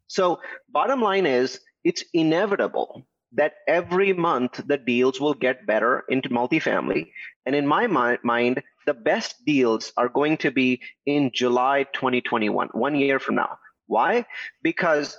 So, 0.08 0.40
bottom 0.70 1.02
line 1.02 1.26
is, 1.26 1.60
it's 1.84 2.04
inevitable 2.14 3.06
that 3.34 3.54
every 3.68 4.14
month 4.14 4.62
the 4.66 4.78
deals 4.78 5.20
will 5.20 5.34
get 5.34 5.66
better 5.68 6.04
into 6.08 6.30
multifamily. 6.30 7.12
And 7.46 7.56
in 7.56 7.68
my 7.68 7.88
mi- 7.88 8.20
mind, 8.24 8.64
the 8.86 8.94
best 8.94 9.44
deals 9.46 9.92
are 9.98 10.08
going 10.08 10.38
to 10.38 10.52
be 10.52 10.82
in 11.06 11.32
July 11.34 11.84
2021, 11.94 12.70
one 12.74 12.96
year 12.96 13.20
from 13.20 13.36
now. 13.36 13.58
Why? 13.88 14.26
Because 14.64 15.18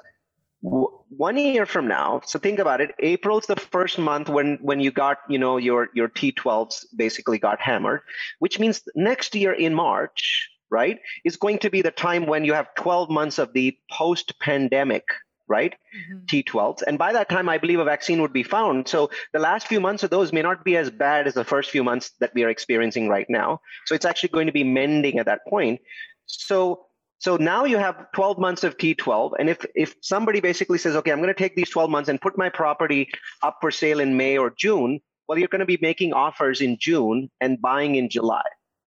one 0.61 1.37
year 1.37 1.67
from 1.67 1.87
now, 1.87 2.21
so 2.25 2.39
think 2.39 2.59
about 2.59 2.81
it. 2.81 2.91
April's 2.99 3.47
the 3.47 3.57
first 3.57 3.99
month 3.99 4.29
when 4.29 4.59
when 4.61 4.81
you 4.81 4.91
got 4.91 5.19
you 5.29 5.39
know 5.39 5.57
your 5.57 5.89
your 5.95 6.09
T12s 6.09 6.87
basically 6.97 7.39
got 7.39 7.61
hammered, 7.61 8.01
which 8.39 8.59
means 8.59 8.83
next 8.95 9.35
year 9.35 9.53
in 9.53 9.75
March, 9.75 10.49
right, 10.71 10.99
is 11.25 11.37
going 11.37 11.59
to 11.59 11.71
be 11.71 11.83
the 11.83 11.91
time 11.91 12.27
when 12.27 12.45
you 12.45 12.55
have 12.55 12.75
12 12.77 13.11
months 13.11 13.39
of 13.39 13.53
the 13.53 13.77
post-pandemic 13.91 15.05
right? 15.49 15.75
Mm-hmm. 15.97 16.25
T12s. 16.27 16.83
And 16.87 16.99
by 16.99 17.13
that 17.13 17.29
time, 17.29 17.49
I 17.49 17.59
believe 17.59 17.79
a 17.79 17.85
vaccine 17.85 18.21
would 18.21 18.33
be 18.33 18.43
found. 18.43 18.89
So 18.89 19.11
the 19.33 19.39
last 19.39 19.69
few 19.69 19.81
months 19.81 20.03
of 20.03 20.11
those 20.11 20.33
may 20.33 20.43
not 20.43 20.65
be 20.65 20.77
as 20.77 20.91
bad 20.91 21.27
as 21.27 21.35
the 21.35 21.45
first 21.45 21.71
few 21.71 21.85
months 21.85 22.11
that 22.21 22.35
we 22.35 22.43
are 22.43 22.49
experiencing 22.49 23.09
right 23.09 23.27
now. 23.29 23.61
So 23.85 23.95
it's 23.95 24.05
actually 24.05 24.31
going 24.31 24.47
to 24.47 24.53
be 24.53 24.65
mending 24.65 25.19
at 25.19 25.27
that 25.27 25.47
point. 25.49 25.81
So 26.27 26.86
so 27.19 27.37
now 27.37 27.65
you 27.65 27.79
have 27.79 28.13
12 28.13 28.39
months 28.39 28.65
of 28.65 28.77
T12. 28.77 29.33
And 29.39 29.49
if 29.49 29.65
if 29.75 29.95
somebody 30.03 30.41
basically 30.41 30.79
says, 30.79 30.97
okay, 30.97 31.13
I'm 31.13 31.19
going 31.19 31.29
to 31.29 31.35
take 31.35 31.57
these 31.57 31.71
12 31.71 31.91
months 31.91 32.09
and 32.09 32.21
put 32.21 32.37
my 32.37 32.49
property 32.49 33.09
up 33.43 33.59
for 33.61 33.71
sale 33.71 34.01
in 34.01 34.17
May 34.17 34.37
or 34.37 34.51
June, 34.51 35.01
well, 35.29 35.39
you're 35.39 35.49
going 35.49 35.61
to 35.61 35.67
be 35.67 35.79
making 35.81 36.13
offers 36.13 36.61
in 36.61 36.77
June 36.79 37.31
and 37.41 37.61
buying 37.61 37.97
in 37.97 38.09
July, 38.11 38.45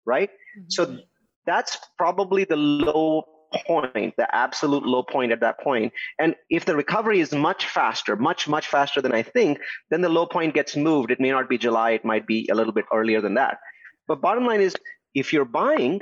right? 0.05 0.29
Mm-hmm. 0.29 0.65
So 0.69 0.97
that's 1.45 1.77
probably 1.97 2.43
the 2.43 2.57
low 2.57 3.23
point, 3.65 4.13
the 4.17 4.35
absolute 4.35 4.83
low 4.83 5.03
point 5.03 5.31
at 5.31 5.39
that 5.39 5.59
point. 5.61 5.93
And 6.19 6.35
if 6.49 6.65
the 6.65 6.75
recovery 6.75 7.21
is 7.21 7.31
much 7.31 7.65
faster, 7.65 8.15
much, 8.15 8.47
much 8.47 8.67
faster 8.67 9.01
than 9.01 9.13
I 9.13 9.21
think, 9.21 9.59
then 9.89 10.01
the 10.01 10.09
low 10.09 10.25
point 10.25 10.53
gets 10.53 10.75
moved. 10.75 11.11
It 11.11 11.19
may 11.19 11.31
not 11.31 11.49
be 11.49 11.57
July, 11.57 11.91
it 11.91 12.03
might 12.03 12.27
be 12.27 12.47
a 12.51 12.55
little 12.55 12.73
bit 12.73 12.85
earlier 12.93 13.21
than 13.21 13.35
that. 13.35 13.59
But 14.07 14.21
bottom 14.21 14.45
line 14.45 14.61
is 14.61 14.75
if 15.13 15.33
you're 15.33 15.45
buying, 15.45 16.01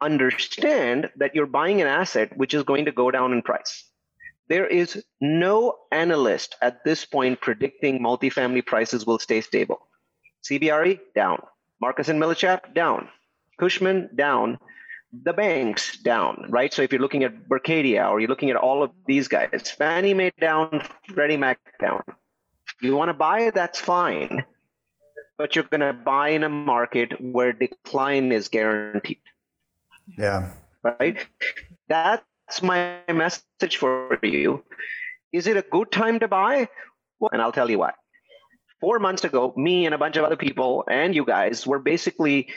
understand 0.00 1.10
that 1.16 1.34
you're 1.34 1.46
buying 1.46 1.80
an 1.80 1.86
asset 1.86 2.36
which 2.36 2.54
is 2.54 2.62
going 2.62 2.84
to 2.84 2.92
go 2.92 3.10
down 3.10 3.32
in 3.32 3.42
price. 3.42 3.84
There 4.48 4.66
is 4.66 5.04
no 5.20 5.76
analyst 5.92 6.56
at 6.62 6.84
this 6.84 7.04
point 7.04 7.40
predicting 7.40 8.00
multifamily 8.00 8.64
prices 8.64 9.06
will 9.06 9.18
stay 9.18 9.40
stable. 9.40 9.86
CBRE 10.48 11.00
down. 11.14 11.42
Marcus 11.80 12.08
and 12.08 12.20
Millichap 12.20 12.74
down. 12.74 13.08
Cushman 13.58 14.10
down 14.14 14.58
the 15.12 15.32
banks 15.32 15.98
down, 15.98 16.46
right? 16.48 16.72
So 16.72 16.82
if 16.82 16.92
you're 16.92 17.00
looking 17.00 17.24
at 17.24 17.48
Berkadia 17.48 18.10
or 18.10 18.20
you're 18.20 18.28
looking 18.28 18.50
at 18.50 18.56
all 18.56 18.82
of 18.82 18.90
these 19.06 19.28
guys, 19.28 19.74
Fannie 19.76 20.14
Mae 20.14 20.32
down, 20.40 20.82
Freddie 21.14 21.36
Mac 21.36 21.58
down. 21.80 22.02
You 22.80 22.94
want 22.94 23.08
to 23.08 23.14
buy, 23.14 23.40
it? 23.40 23.54
that's 23.54 23.80
fine. 23.80 24.44
But 25.36 25.54
you're 25.54 25.64
going 25.64 25.80
to 25.80 25.92
buy 25.92 26.30
in 26.30 26.42
a 26.44 26.48
market 26.48 27.20
where 27.20 27.52
decline 27.52 28.32
is 28.32 28.48
guaranteed. 28.48 29.20
Yeah. 30.16 30.52
Right? 30.82 31.18
That's 31.88 32.62
my 32.62 33.00
message 33.12 33.76
for 33.76 34.18
you. 34.22 34.64
Is 35.32 35.46
it 35.46 35.56
a 35.56 35.62
good 35.62 35.90
time 35.90 36.20
to 36.20 36.28
buy? 36.28 36.68
Well, 37.20 37.30
and 37.32 37.42
I'll 37.42 37.52
tell 37.52 37.70
you 37.70 37.78
why. 37.78 37.92
Four 38.80 39.00
months 39.00 39.24
ago, 39.24 39.52
me 39.56 39.86
and 39.86 39.94
a 39.94 39.98
bunch 39.98 40.16
of 40.16 40.24
other 40.24 40.36
people 40.36 40.84
and 40.88 41.14
you 41.14 41.24
guys 41.24 41.66
were 41.66 41.80
basically 41.80 42.48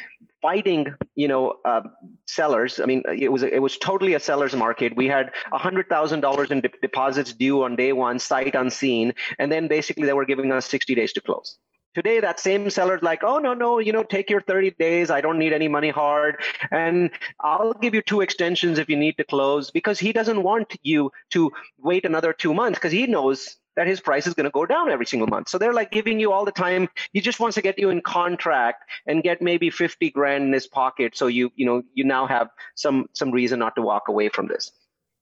fighting, 0.41 0.93
you 1.15 1.27
know, 1.27 1.55
uh, 1.65 1.81
sellers. 2.27 2.79
I 2.79 2.85
mean, 2.85 3.01
it 3.07 3.31
was 3.31 3.41
it 3.41 3.61
was 3.61 3.77
totally 3.77 4.13
a 4.13 4.19
seller's 4.19 4.55
market. 4.55 4.95
We 4.95 5.07
had 5.07 5.31
hundred 5.51 5.89
thousand 5.89 6.21
dollars 6.21 6.51
in 6.51 6.61
de- 6.61 6.69
deposits 6.81 7.33
due 7.33 7.63
on 7.63 7.75
day 7.75 7.91
one, 7.91 8.19
sight 8.19 8.53
unseen, 8.53 9.13
and 9.39 9.51
then 9.51 9.67
basically 9.67 10.05
they 10.05 10.13
were 10.13 10.25
giving 10.25 10.51
us 10.51 10.67
sixty 10.67 10.93
days 10.93 11.11
to 11.13 11.21
close. 11.21 11.57
Today, 11.93 12.19
that 12.21 12.39
same 12.39 12.69
seller's 12.69 13.01
like, 13.01 13.23
oh 13.23 13.39
no 13.39 13.53
no, 13.53 13.79
you 13.79 13.91
know, 13.91 14.03
take 14.03 14.29
your 14.29 14.41
thirty 14.41 14.71
days. 14.71 15.11
I 15.11 15.21
don't 15.21 15.39
need 15.39 15.53
any 15.53 15.67
money 15.67 15.89
hard, 15.89 16.37
and 16.71 17.11
I'll 17.39 17.73
give 17.73 17.93
you 17.93 18.01
two 18.01 18.21
extensions 18.21 18.79
if 18.79 18.89
you 18.89 18.97
need 18.97 19.17
to 19.17 19.23
close 19.23 19.71
because 19.71 19.99
he 19.99 20.13
doesn't 20.13 20.41
want 20.43 20.77
you 20.83 21.11
to 21.31 21.51
wait 21.77 22.05
another 22.05 22.33
two 22.33 22.53
months 22.53 22.79
because 22.79 22.93
he 22.93 23.07
knows 23.07 23.57
that 23.75 23.87
his 23.87 24.01
price 24.01 24.27
is 24.27 24.33
going 24.33 24.45
to 24.45 24.51
go 24.51 24.65
down 24.65 24.89
every 24.89 25.05
single 25.05 25.27
month. 25.27 25.49
So 25.49 25.57
they're 25.57 25.73
like 25.73 25.91
giving 25.91 26.19
you 26.19 26.31
all 26.31 26.45
the 26.45 26.51
time. 26.51 26.89
He 27.13 27.21
just 27.21 27.39
wants 27.39 27.55
to 27.55 27.61
get 27.61 27.79
you 27.79 27.89
in 27.89 28.01
contract 28.01 28.83
and 29.07 29.23
get 29.23 29.41
maybe 29.41 29.69
50 29.69 30.09
grand 30.11 30.45
in 30.45 30.53
his 30.53 30.67
pocket. 30.67 31.15
So 31.15 31.27
you, 31.27 31.51
you 31.55 31.65
know, 31.65 31.83
you 31.93 32.03
now 32.03 32.27
have 32.27 32.49
some, 32.75 33.07
some 33.13 33.31
reason 33.31 33.59
not 33.59 33.75
to 33.75 33.81
walk 33.81 34.07
away 34.09 34.29
from 34.29 34.47
this. 34.47 34.71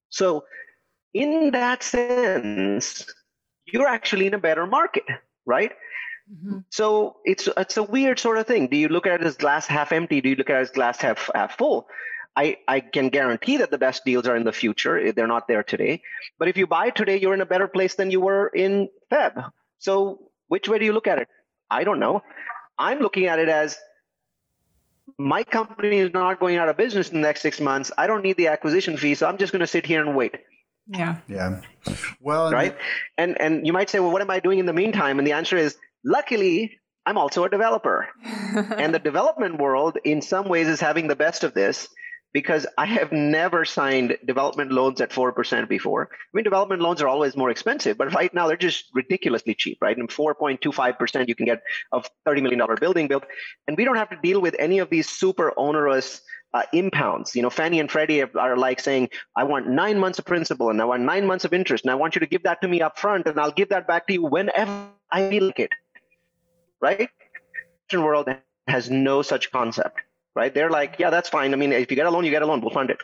So 0.10 0.45
in 1.13 1.51
that 1.51 1.84
sense, 1.84 3.05
you're 3.65 3.88
actually 3.88 4.27
in 4.27 4.34
a 4.34 4.39
better 4.39 4.65
market, 4.65 5.03
right? 5.45 5.71
Mm-hmm. 6.31 6.59
So 6.69 7.17
it's 7.25 7.49
it's 7.57 7.77
a 7.77 7.83
weird 7.83 8.19
sort 8.19 8.37
of 8.37 8.45
thing. 8.45 8.67
Do 8.67 8.77
you 8.77 8.87
look 8.87 9.07
at 9.07 9.21
it 9.21 9.25
as 9.25 9.35
glass 9.35 9.65
half 9.65 9.91
empty? 9.91 10.21
Do 10.21 10.29
you 10.29 10.35
look 10.35 10.49
at 10.49 10.57
it 10.57 10.61
as 10.61 10.69
glass 10.71 11.01
half 11.01 11.29
half 11.33 11.57
full? 11.57 11.87
I, 12.35 12.57
I 12.67 12.79
can 12.79 13.09
guarantee 13.09 13.57
that 13.57 13.71
the 13.71 13.77
best 13.77 14.05
deals 14.05 14.27
are 14.27 14.35
in 14.35 14.45
the 14.45 14.53
future. 14.53 15.11
They're 15.11 15.27
not 15.27 15.47
there 15.47 15.63
today. 15.63 16.01
But 16.37 16.47
if 16.47 16.55
you 16.55 16.67
buy 16.67 16.89
today, 16.91 17.19
you're 17.19 17.33
in 17.33 17.41
a 17.41 17.45
better 17.45 17.67
place 17.67 17.95
than 17.95 18.11
you 18.11 18.21
were 18.21 18.47
in 18.47 18.87
Feb. 19.11 19.51
So 19.79 20.29
which 20.47 20.69
way 20.69 20.79
do 20.79 20.85
you 20.85 20.93
look 20.93 21.07
at 21.07 21.19
it? 21.19 21.27
I 21.69 21.83
don't 21.83 21.99
know. 21.99 22.23
I'm 22.77 22.99
looking 22.99 23.25
at 23.25 23.39
it 23.39 23.49
as 23.49 23.77
my 25.17 25.43
company 25.43 25.97
is 25.97 26.13
not 26.13 26.39
going 26.39 26.55
out 26.55 26.69
of 26.69 26.77
business 26.77 27.09
in 27.09 27.15
the 27.15 27.27
next 27.27 27.41
six 27.41 27.59
months. 27.59 27.91
I 27.97 28.07
don't 28.07 28.23
need 28.23 28.37
the 28.37 28.47
acquisition 28.47 28.95
fee, 28.95 29.15
so 29.15 29.27
I'm 29.27 29.37
just 29.37 29.51
going 29.51 29.59
to 29.59 29.67
sit 29.67 29.85
here 29.85 30.01
and 30.01 30.15
wait. 30.15 30.35
Yeah. 30.87 31.17
Yeah. 31.27 31.61
Well, 32.21 32.51
right. 32.51 32.77
And 33.17 33.39
and 33.41 33.67
you 33.67 33.73
might 33.73 33.89
say, 33.89 33.99
well, 33.99 34.11
what 34.11 34.21
am 34.21 34.29
I 34.29 34.39
doing 34.39 34.59
in 34.59 34.65
the 34.65 34.73
meantime? 34.73 35.19
And 35.19 35.27
the 35.27 35.33
answer 35.33 35.57
is, 35.57 35.77
luckily, 36.03 36.79
I'm 37.05 37.17
also 37.17 37.43
a 37.43 37.49
developer. 37.49 38.07
and 38.23 38.93
the 38.93 38.99
development 38.99 39.59
world, 39.59 39.97
in 40.03 40.21
some 40.21 40.47
ways, 40.47 40.67
is 40.67 40.79
having 40.79 41.07
the 41.07 41.15
best 41.15 41.43
of 41.43 41.53
this 41.53 41.88
because 42.33 42.67
I 42.77 42.85
have 42.85 43.12
never 43.12 43.65
signed 43.65 44.17
development 44.25 44.71
loans 44.71 45.01
at 45.01 45.09
4% 45.09 45.67
before. 45.67 46.09
I 46.12 46.15
mean, 46.33 46.43
development 46.43 46.81
loans 46.81 47.01
are 47.01 47.07
always 47.07 47.35
more 47.35 47.49
expensive, 47.49 47.97
but 47.97 48.13
right 48.13 48.31
now 48.33 48.47
they're 48.47 48.57
just 48.57 48.85
ridiculously 48.93 49.55
cheap, 49.55 49.79
right? 49.81 49.97
And 49.97 50.07
4.25%, 50.07 51.27
you 51.27 51.35
can 51.35 51.47
get 51.47 51.63
a 51.91 52.03
$30 52.27 52.43
million 52.43 52.62
building 52.79 53.07
built. 53.07 53.25
And 53.67 53.75
we 53.75 53.83
don't 53.83 53.95
have 53.95 54.12
to 54.12 54.17
deal 54.21 54.41
with 54.41 54.55
any 54.59 54.79
of 54.79 54.91
these 54.91 55.09
super 55.09 55.51
onerous 55.57 56.21
uh, 56.53 56.63
impounds. 56.73 57.35
You 57.35 57.41
know, 57.41 57.49
Fannie 57.49 57.79
and 57.79 57.89
Freddie 57.89 58.23
are 58.23 58.57
like 58.57 58.79
saying, 58.79 59.09
I 59.35 59.43
want 59.43 59.67
nine 59.67 59.99
months 59.99 60.19
of 60.19 60.25
principal 60.25 60.69
and 60.69 60.81
I 60.81 60.85
want 60.85 61.03
nine 61.03 61.25
months 61.25 61.45
of 61.45 61.53
interest, 61.53 61.83
and 61.83 61.91
I 61.91 61.95
want 61.95 62.15
you 62.15 62.19
to 62.19 62.27
give 62.27 62.43
that 62.43 62.62
to 62.62 62.67
me 62.67 62.81
up 62.81 62.97
front, 62.97 63.27
and 63.27 63.39
I'll 63.39 63.51
give 63.51 63.69
that 63.69 63.88
back 63.88 64.07
to 64.07 64.13
you 64.13 64.23
whenever 64.23 64.88
I 65.12 65.29
feel 65.29 65.45
like 65.45 65.59
it. 65.59 65.71
Right? 66.81 67.09
World 67.93 68.29
has 68.67 68.89
no 68.89 69.21
such 69.23 69.51
concept 69.51 69.99
right? 70.35 70.53
They're 70.53 70.69
like, 70.69 70.95
yeah, 70.99 71.09
that's 71.09 71.29
fine. 71.29 71.53
I 71.53 71.57
mean, 71.57 71.73
if 71.73 71.91
you 71.91 71.97
get 71.97 72.05
a 72.05 72.11
loan, 72.11 72.23
you 72.25 72.31
get 72.31 72.41
a 72.41 72.45
loan. 72.45 72.61
We'll 72.61 72.71
fund 72.71 72.89
it. 72.89 73.01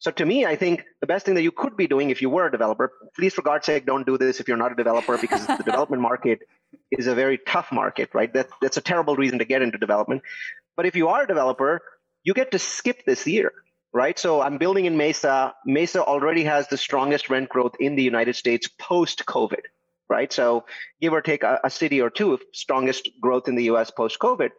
So 0.00 0.10
to 0.12 0.24
me, 0.24 0.46
I 0.46 0.54
think 0.56 0.84
the 1.00 1.06
best 1.06 1.26
thing 1.26 1.34
that 1.34 1.42
you 1.42 1.50
could 1.50 1.76
be 1.76 1.88
doing 1.88 2.10
if 2.10 2.22
you 2.22 2.30
were 2.30 2.46
a 2.46 2.52
developer, 2.52 2.92
please 3.16 3.34
for 3.34 3.42
God's 3.42 3.66
sake, 3.66 3.84
don't 3.84 4.06
do 4.06 4.16
this 4.16 4.38
if 4.38 4.46
you're 4.46 4.56
not 4.56 4.72
a 4.72 4.76
developer 4.76 5.18
because 5.18 5.46
the 5.46 5.62
development 5.70 6.00
market 6.00 6.40
is 6.90 7.08
a 7.08 7.14
very 7.14 7.38
tough 7.46 7.72
market, 7.72 8.10
right? 8.14 8.32
That, 8.32 8.48
that's 8.62 8.76
a 8.76 8.80
terrible 8.80 9.16
reason 9.16 9.40
to 9.40 9.44
get 9.44 9.60
into 9.60 9.76
development. 9.76 10.22
But 10.76 10.86
if 10.86 10.94
you 10.94 11.08
are 11.08 11.24
a 11.24 11.26
developer, 11.26 11.82
you 12.22 12.32
get 12.32 12.52
to 12.52 12.60
skip 12.60 13.04
this 13.04 13.26
year, 13.26 13.52
right? 13.92 14.16
So 14.16 14.40
I'm 14.40 14.58
building 14.58 14.84
in 14.84 14.96
Mesa. 14.96 15.54
Mesa 15.66 16.04
already 16.04 16.44
has 16.44 16.68
the 16.68 16.76
strongest 16.76 17.28
rent 17.28 17.48
growth 17.48 17.74
in 17.80 17.96
the 17.96 18.02
United 18.04 18.36
States 18.36 18.68
post 18.78 19.26
COVID, 19.26 19.62
right? 20.08 20.32
So 20.32 20.64
give 21.00 21.12
or 21.12 21.20
take 21.20 21.42
a, 21.42 21.60
a 21.64 21.70
city 21.70 22.00
or 22.00 22.10
two, 22.10 22.38
strongest 22.52 23.08
growth 23.20 23.48
in 23.48 23.54
the 23.54 23.64
US 23.64 23.90
post 23.90 24.18
COVID 24.18 24.50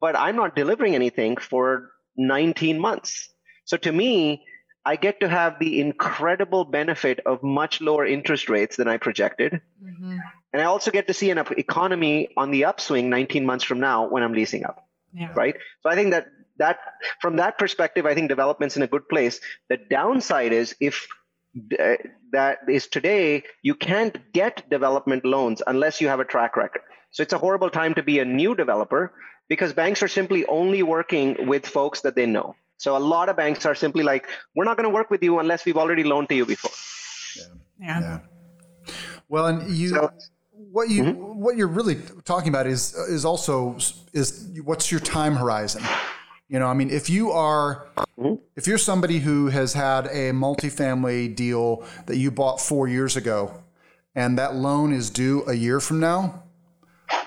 but 0.00 0.16
I'm 0.16 0.36
not 0.36 0.56
delivering 0.56 0.94
anything 0.94 1.36
for 1.36 1.90
19 2.16 2.80
months. 2.80 3.28
So 3.66 3.76
to 3.76 3.92
me, 3.92 4.44
I 4.84 4.96
get 4.96 5.20
to 5.20 5.28
have 5.28 5.58
the 5.60 5.80
incredible 5.80 6.64
benefit 6.64 7.20
of 7.26 7.42
much 7.42 7.80
lower 7.80 8.06
interest 8.06 8.48
rates 8.48 8.76
than 8.76 8.88
I 8.88 8.96
projected. 8.96 9.60
Mm-hmm. 9.84 10.16
And 10.52 10.62
I 10.62 10.64
also 10.64 10.90
get 10.90 11.06
to 11.08 11.14
see 11.14 11.30
an 11.30 11.38
economy 11.38 12.30
on 12.36 12.50
the 12.50 12.64
upswing 12.64 13.10
19 13.10 13.44
months 13.44 13.62
from 13.62 13.78
now 13.78 14.08
when 14.08 14.22
I'm 14.22 14.32
leasing 14.32 14.64
up. 14.64 14.88
Yeah. 15.12 15.32
Right. 15.34 15.54
So 15.82 15.90
I 15.90 15.96
think 15.96 16.12
that 16.12 16.28
that 16.58 16.78
from 17.20 17.36
that 17.36 17.58
perspective, 17.58 18.06
I 18.06 18.14
think 18.14 18.28
development's 18.28 18.76
in 18.76 18.82
a 18.82 18.86
good 18.86 19.08
place. 19.08 19.40
The 19.68 19.76
downside 19.76 20.52
is 20.52 20.74
if 20.80 21.08
that 22.32 22.58
is 22.68 22.86
today, 22.86 23.42
you 23.62 23.74
can't 23.74 24.16
get 24.32 24.68
development 24.70 25.24
loans 25.24 25.62
unless 25.66 26.00
you 26.00 26.08
have 26.08 26.20
a 26.20 26.24
track 26.24 26.56
record. 26.56 26.82
So 27.10 27.22
it's 27.22 27.32
a 27.32 27.38
horrible 27.38 27.70
time 27.70 27.94
to 27.94 28.02
be 28.02 28.20
a 28.20 28.24
new 28.24 28.54
developer 28.54 29.12
because 29.48 29.72
banks 29.72 30.02
are 30.02 30.08
simply 30.08 30.46
only 30.46 30.82
working 30.82 31.48
with 31.48 31.66
folks 31.66 32.02
that 32.02 32.14
they 32.14 32.26
know. 32.26 32.54
So 32.76 32.96
a 32.96 32.98
lot 32.98 33.28
of 33.28 33.36
banks 33.36 33.66
are 33.66 33.74
simply 33.74 34.04
like, 34.04 34.26
we're 34.54 34.64
not 34.64 34.76
going 34.76 34.88
to 34.88 34.94
work 34.94 35.10
with 35.10 35.22
you 35.22 35.38
unless 35.38 35.66
we've 35.66 35.76
already 35.76 36.04
loaned 36.04 36.28
to 36.28 36.34
you 36.34 36.46
before. 36.46 36.70
Yeah. 37.36 37.44
Yeah. 37.80 38.00
yeah. 38.00 38.94
Well, 39.28 39.46
and 39.46 39.70
you, 39.70 39.88
so, 39.88 40.10
what 40.52 40.88
you, 40.88 41.02
mm-hmm. 41.04 41.40
what 41.40 41.56
you're 41.56 41.66
really 41.66 41.96
talking 42.24 42.48
about 42.48 42.66
is, 42.66 42.94
is 42.94 43.24
also, 43.24 43.76
is 44.12 44.48
what's 44.64 44.90
your 44.90 45.00
time 45.00 45.34
horizon? 45.34 45.82
You 46.50 46.58
know, 46.58 46.66
I 46.66 46.74
mean, 46.74 46.90
if 46.90 47.08
you 47.08 47.30
are, 47.30 47.86
mm-hmm. 48.18 48.34
if 48.56 48.66
you're 48.66 48.76
somebody 48.76 49.20
who 49.20 49.46
has 49.46 49.72
had 49.72 50.06
a 50.06 50.32
multifamily 50.32 51.36
deal 51.36 51.84
that 52.06 52.16
you 52.16 52.32
bought 52.32 52.60
four 52.60 52.88
years 52.88 53.16
ago 53.16 53.62
and 54.16 54.36
that 54.36 54.56
loan 54.56 54.92
is 54.92 55.10
due 55.10 55.44
a 55.46 55.54
year 55.54 55.78
from 55.78 56.00
now, 56.00 56.42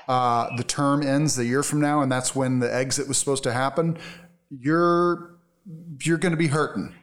uh, 0.09 0.53
the 0.57 0.63
term 0.65 1.01
ends 1.01 1.39
a 1.39 1.45
year 1.45 1.63
from 1.63 1.79
now, 1.79 2.01
and 2.01 2.11
that's 2.11 2.35
when 2.35 2.59
the 2.59 2.75
exit 2.75 3.07
was 3.07 3.17
supposed 3.17 3.43
to 3.43 3.53
happen, 3.53 3.97
you're 4.49 5.37
you're 6.01 6.17
going 6.17 6.33
to 6.33 6.37
be 6.37 6.47
hurting. 6.47 6.93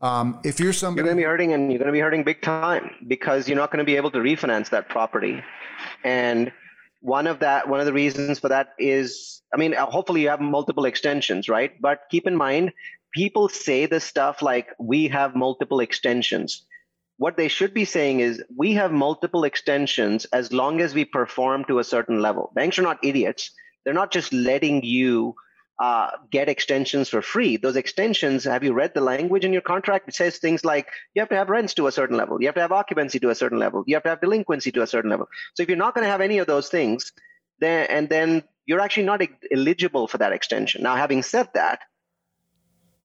Um, 0.00 0.40
if 0.42 0.58
you're 0.58 0.72
somebody, 0.72 1.04
you're 1.04 1.14
going 1.14 1.18
to 1.18 1.20
be 1.20 1.26
hurting, 1.26 1.52
and 1.52 1.70
you're 1.70 1.78
going 1.78 1.88
to 1.88 1.92
be 1.92 2.00
hurting 2.00 2.24
big 2.24 2.40
time 2.40 2.90
because 3.08 3.46
you're 3.46 3.58
not 3.58 3.70
going 3.70 3.80
to 3.80 3.84
be 3.84 3.96
able 3.96 4.10
to 4.12 4.18
refinance 4.18 4.70
that 4.70 4.88
property. 4.88 5.42
And 6.02 6.50
one 7.06 7.26
of 7.26 7.38
that, 7.40 7.68
one 7.68 7.80
of 7.80 7.86
the 7.86 7.92
reasons 7.92 8.38
for 8.38 8.48
that 8.48 8.74
is, 8.78 9.42
I 9.54 9.56
mean, 9.56 9.74
uh, 9.74 9.86
hopefully 9.86 10.22
you 10.22 10.28
have 10.28 10.40
multiple 10.40 10.84
extensions, 10.84 11.48
right? 11.48 11.72
But 11.80 12.00
keep 12.10 12.26
in 12.26 12.36
mind, 12.36 12.72
people 13.14 13.48
say 13.48 13.86
this 13.86 14.04
stuff 14.04 14.42
like 14.42 14.68
we 14.78 15.08
have 15.08 15.34
multiple 15.34 15.80
extensions 15.80 16.66
what 17.18 17.36
they 17.36 17.48
should 17.48 17.72
be 17.72 17.84
saying 17.84 18.20
is 18.20 18.42
we 18.54 18.74
have 18.74 18.92
multiple 18.92 19.44
extensions 19.44 20.26
as 20.26 20.52
long 20.52 20.80
as 20.80 20.94
we 20.94 21.04
perform 21.04 21.64
to 21.64 21.78
a 21.78 21.84
certain 21.84 22.20
level. 22.20 22.52
Banks 22.54 22.78
are 22.78 22.82
not 22.82 22.98
idiots. 23.02 23.50
They're 23.84 23.94
not 23.94 24.12
just 24.12 24.32
letting 24.32 24.84
you 24.84 25.34
uh, 25.78 26.10
get 26.30 26.48
extensions 26.48 27.08
for 27.08 27.20
free. 27.20 27.56
Those 27.56 27.76
extensions, 27.76 28.44
have 28.44 28.64
you 28.64 28.72
read 28.72 28.94
the 28.94 29.00
language 29.00 29.44
in 29.44 29.52
your 29.52 29.62
contract? 29.62 30.08
It 30.08 30.14
says 30.14 30.38
things 30.38 30.64
like 30.64 30.88
you 31.14 31.20
have 31.20 31.28
to 31.28 31.36
have 31.36 31.50
rents 31.50 31.74
to 31.74 31.86
a 31.86 31.92
certain 31.92 32.16
level, 32.16 32.40
you 32.40 32.48
have 32.48 32.54
to 32.54 32.62
have 32.62 32.72
occupancy 32.72 33.20
to 33.20 33.30
a 33.30 33.34
certain 33.34 33.58
level, 33.58 33.84
you 33.86 33.94
have 33.94 34.02
to 34.04 34.08
have 34.08 34.20
delinquency 34.20 34.72
to 34.72 34.82
a 34.82 34.86
certain 34.86 35.10
level. 35.10 35.28
So 35.54 35.62
if 35.62 35.68
you're 35.68 35.76
not 35.76 35.94
going 35.94 36.04
to 36.04 36.10
have 36.10 36.20
any 36.20 36.38
of 36.38 36.46
those 36.46 36.68
things, 36.68 37.12
then 37.60 37.86
and 37.90 38.08
then 38.08 38.42
you're 38.64 38.80
actually 38.80 39.04
not 39.04 39.22
eligible 39.52 40.08
for 40.08 40.18
that 40.18 40.32
extension. 40.32 40.82
Now, 40.82 40.96
having 40.96 41.22
said 41.22 41.48
that, 41.54 41.80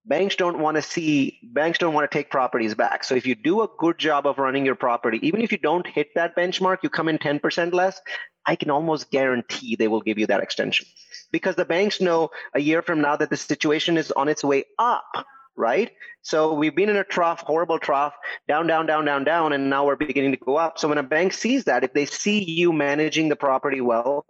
banks 0.05 0.35
don't 0.35 0.59
want 0.59 0.75
to 0.75 0.81
see 0.81 1.39
banks 1.43 1.77
don't 1.77 1.93
want 1.93 2.09
to 2.09 2.17
take 2.17 2.31
properties 2.31 2.73
back 2.73 3.03
so 3.03 3.13
if 3.13 3.27
you 3.27 3.35
do 3.35 3.61
a 3.61 3.67
good 3.77 3.99
job 3.99 4.25
of 4.25 4.39
running 4.39 4.65
your 4.65 4.75
property 4.75 5.19
even 5.21 5.41
if 5.41 5.51
you 5.51 5.59
don't 5.59 5.85
hit 5.85 6.07
that 6.15 6.35
benchmark 6.35 6.77
you 6.81 6.89
come 6.89 7.07
in 7.07 7.19
10% 7.19 7.71
less 7.71 8.01
i 8.47 8.55
can 8.55 8.69
almost 8.69 9.11
guarantee 9.11 9.75
they 9.75 9.87
will 9.87 10.01
give 10.01 10.17
you 10.17 10.27
that 10.27 10.41
extension. 10.41 10.85
Because 11.31 11.55
the 11.55 11.65
banks 11.65 12.01
know 12.01 12.29
a 12.53 12.59
year 12.59 12.81
from 12.81 13.01
now 13.01 13.15
that 13.15 13.29
the 13.29 13.37
situation 13.37 13.97
is 13.97 14.11
on 14.11 14.27
its 14.27 14.43
way 14.43 14.65
up 14.77 15.25
right? 15.57 15.91
So 16.21 16.53
we've 16.53 16.75
been 16.75 16.89
in 16.89 16.95
a 16.95 17.03
trough 17.03 17.41
horrible 17.41 17.77
trough 17.77 18.13
down 18.47 18.67
down 18.67 18.85
down 18.85 19.05
down 19.05 19.23
down 19.23 19.53
and 19.53 19.69
now 19.69 19.85
we're 19.85 19.95
beginning 19.95 20.31
to 20.31 20.37
go 20.37 20.55
up. 20.55 20.79
So 20.79 20.87
when 20.87 20.97
a 20.97 21.03
bank 21.03 21.33
sees 21.33 21.65
that 21.65 21.83
if 21.83 21.93
they 21.93 22.05
see 22.05 22.43
you 22.43 22.71
managing 22.71 23.29
the 23.29 23.35
property 23.35 23.81
well 23.81 24.25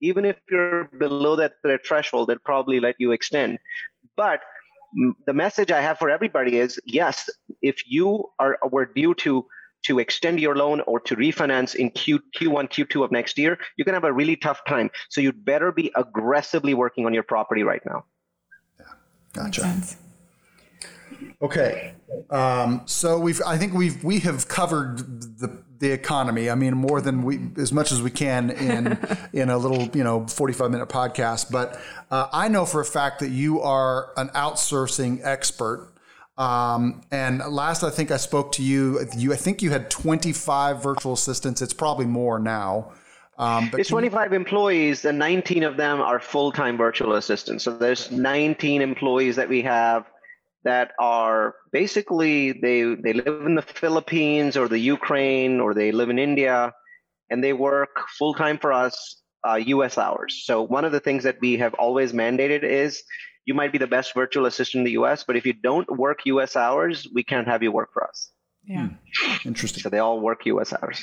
even 0.00 0.24
if 0.24 0.36
you're 0.50 0.84
below 0.98 1.36
that 1.36 1.54
threshold 1.86 2.28
they'll 2.28 2.38
probably 2.38 2.80
let 2.80 2.96
you 2.98 3.12
extend. 3.12 3.58
But 4.16 4.40
the 5.26 5.32
message 5.32 5.70
I 5.70 5.80
have 5.80 5.98
for 5.98 6.10
everybody 6.10 6.56
is 6.56 6.80
yes, 6.86 7.28
if 7.60 7.82
you 7.86 8.24
are 8.38 8.58
were 8.70 8.86
due 8.86 9.14
to 9.16 9.46
to 9.84 9.98
extend 9.98 10.40
your 10.40 10.56
loan 10.56 10.80
or 10.82 11.00
to 11.00 11.16
refinance 11.16 11.74
in 11.74 11.90
Q, 11.90 12.20
Q1, 12.36 12.70
Q2 12.70 13.04
of 13.04 13.12
next 13.12 13.38
year, 13.38 13.58
you're 13.76 13.84
going 13.84 13.94
to 13.94 13.96
have 13.96 14.04
a 14.04 14.12
really 14.12 14.36
tough 14.36 14.60
time. 14.66 14.90
So 15.08 15.20
you'd 15.20 15.44
better 15.44 15.72
be 15.72 15.92
aggressively 15.94 16.74
working 16.74 17.06
on 17.06 17.14
your 17.14 17.22
property 17.22 17.62
right 17.62 17.82
now. 17.84 18.04
Yeah, 18.78 18.86
gotcha. 19.32 19.82
Okay, 21.40 21.94
um, 22.30 22.82
so 22.86 23.18
we've 23.18 23.40
I 23.46 23.58
think 23.58 23.72
we've 23.72 24.02
we 24.02 24.20
have 24.20 24.48
covered 24.48 25.38
the 25.38 25.62
the 25.78 25.92
economy. 25.92 26.50
I 26.50 26.54
mean, 26.54 26.74
more 26.74 27.00
than 27.00 27.22
we 27.22 27.40
as 27.56 27.72
much 27.72 27.92
as 27.92 28.02
we 28.02 28.10
can 28.10 28.50
in 28.50 28.98
in 29.32 29.50
a 29.50 29.58
little 29.58 29.88
you 29.96 30.04
know 30.04 30.26
forty 30.26 30.52
five 30.52 30.70
minute 30.70 30.88
podcast. 30.88 31.50
But 31.50 31.80
uh, 32.10 32.28
I 32.32 32.48
know 32.48 32.64
for 32.64 32.80
a 32.80 32.84
fact 32.84 33.20
that 33.20 33.30
you 33.30 33.60
are 33.60 34.12
an 34.16 34.28
outsourcing 34.30 35.20
expert. 35.22 35.92
Um, 36.38 37.02
and 37.10 37.40
last 37.40 37.82
I 37.82 37.90
think 37.90 38.12
I 38.12 38.16
spoke 38.16 38.52
to 38.52 38.62
you, 38.62 39.04
you 39.16 39.32
I 39.32 39.36
think 39.36 39.60
you 39.60 39.70
had 39.70 39.90
25 39.90 40.80
virtual 40.80 41.12
assistants. 41.12 41.60
It's 41.60 41.74
probably 41.74 42.06
more 42.06 42.38
now. 42.38 42.92
Um, 43.38 43.70
it's 43.76 43.88
25 43.88 44.30
you... 44.30 44.36
employees, 44.36 45.04
and 45.04 45.18
19 45.18 45.64
of 45.64 45.76
them 45.76 46.00
are 46.00 46.20
full-time 46.20 46.76
virtual 46.76 47.14
assistants. 47.14 47.64
So 47.64 47.76
there's 47.76 48.10
19 48.12 48.82
employees 48.82 49.36
that 49.36 49.48
we 49.48 49.62
have 49.62 50.06
that 50.64 50.92
are 51.00 51.54
basically 51.72 52.52
they 52.52 52.82
they 52.94 53.12
live 53.12 53.46
in 53.46 53.56
the 53.56 53.62
Philippines 53.62 54.56
or 54.56 54.68
the 54.68 54.78
Ukraine 54.78 55.60
or 55.60 55.74
they 55.74 55.90
live 55.90 56.08
in 56.08 56.20
India, 56.20 56.72
and 57.30 57.42
they 57.42 57.52
work 57.52 57.90
full-time 58.16 58.58
for 58.58 58.72
us, 58.72 59.22
uh, 59.48 59.54
U.S. 59.54 59.98
hours. 59.98 60.42
So 60.44 60.62
one 60.62 60.84
of 60.84 60.92
the 60.92 61.00
things 61.00 61.24
that 61.24 61.38
we 61.40 61.58
have 61.58 61.74
always 61.74 62.12
mandated 62.12 62.62
is 62.62 63.02
you 63.48 63.54
might 63.54 63.72
be 63.72 63.78
the 63.78 63.86
best 63.86 64.12
virtual 64.12 64.44
assistant 64.44 64.80
in 64.80 64.84
the 64.84 65.00
US, 65.00 65.24
but 65.24 65.34
if 65.34 65.46
you 65.46 65.54
don't 65.54 65.88
work 65.96 66.26
US 66.26 66.54
hours, 66.54 67.08
we 67.14 67.24
can't 67.24 67.48
have 67.48 67.62
you 67.62 67.72
work 67.72 67.94
for 67.94 68.06
us. 68.06 68.30
Yeah. 68.66 68.90
Hmm. 69.16 69.48
Interesting. 69.48 69.82
So 69.82 69.88
they 69.88 70.00
all 70.00 70.20
work 70.20 70.44
US 70.44 70.74
hours. 70.74 71.02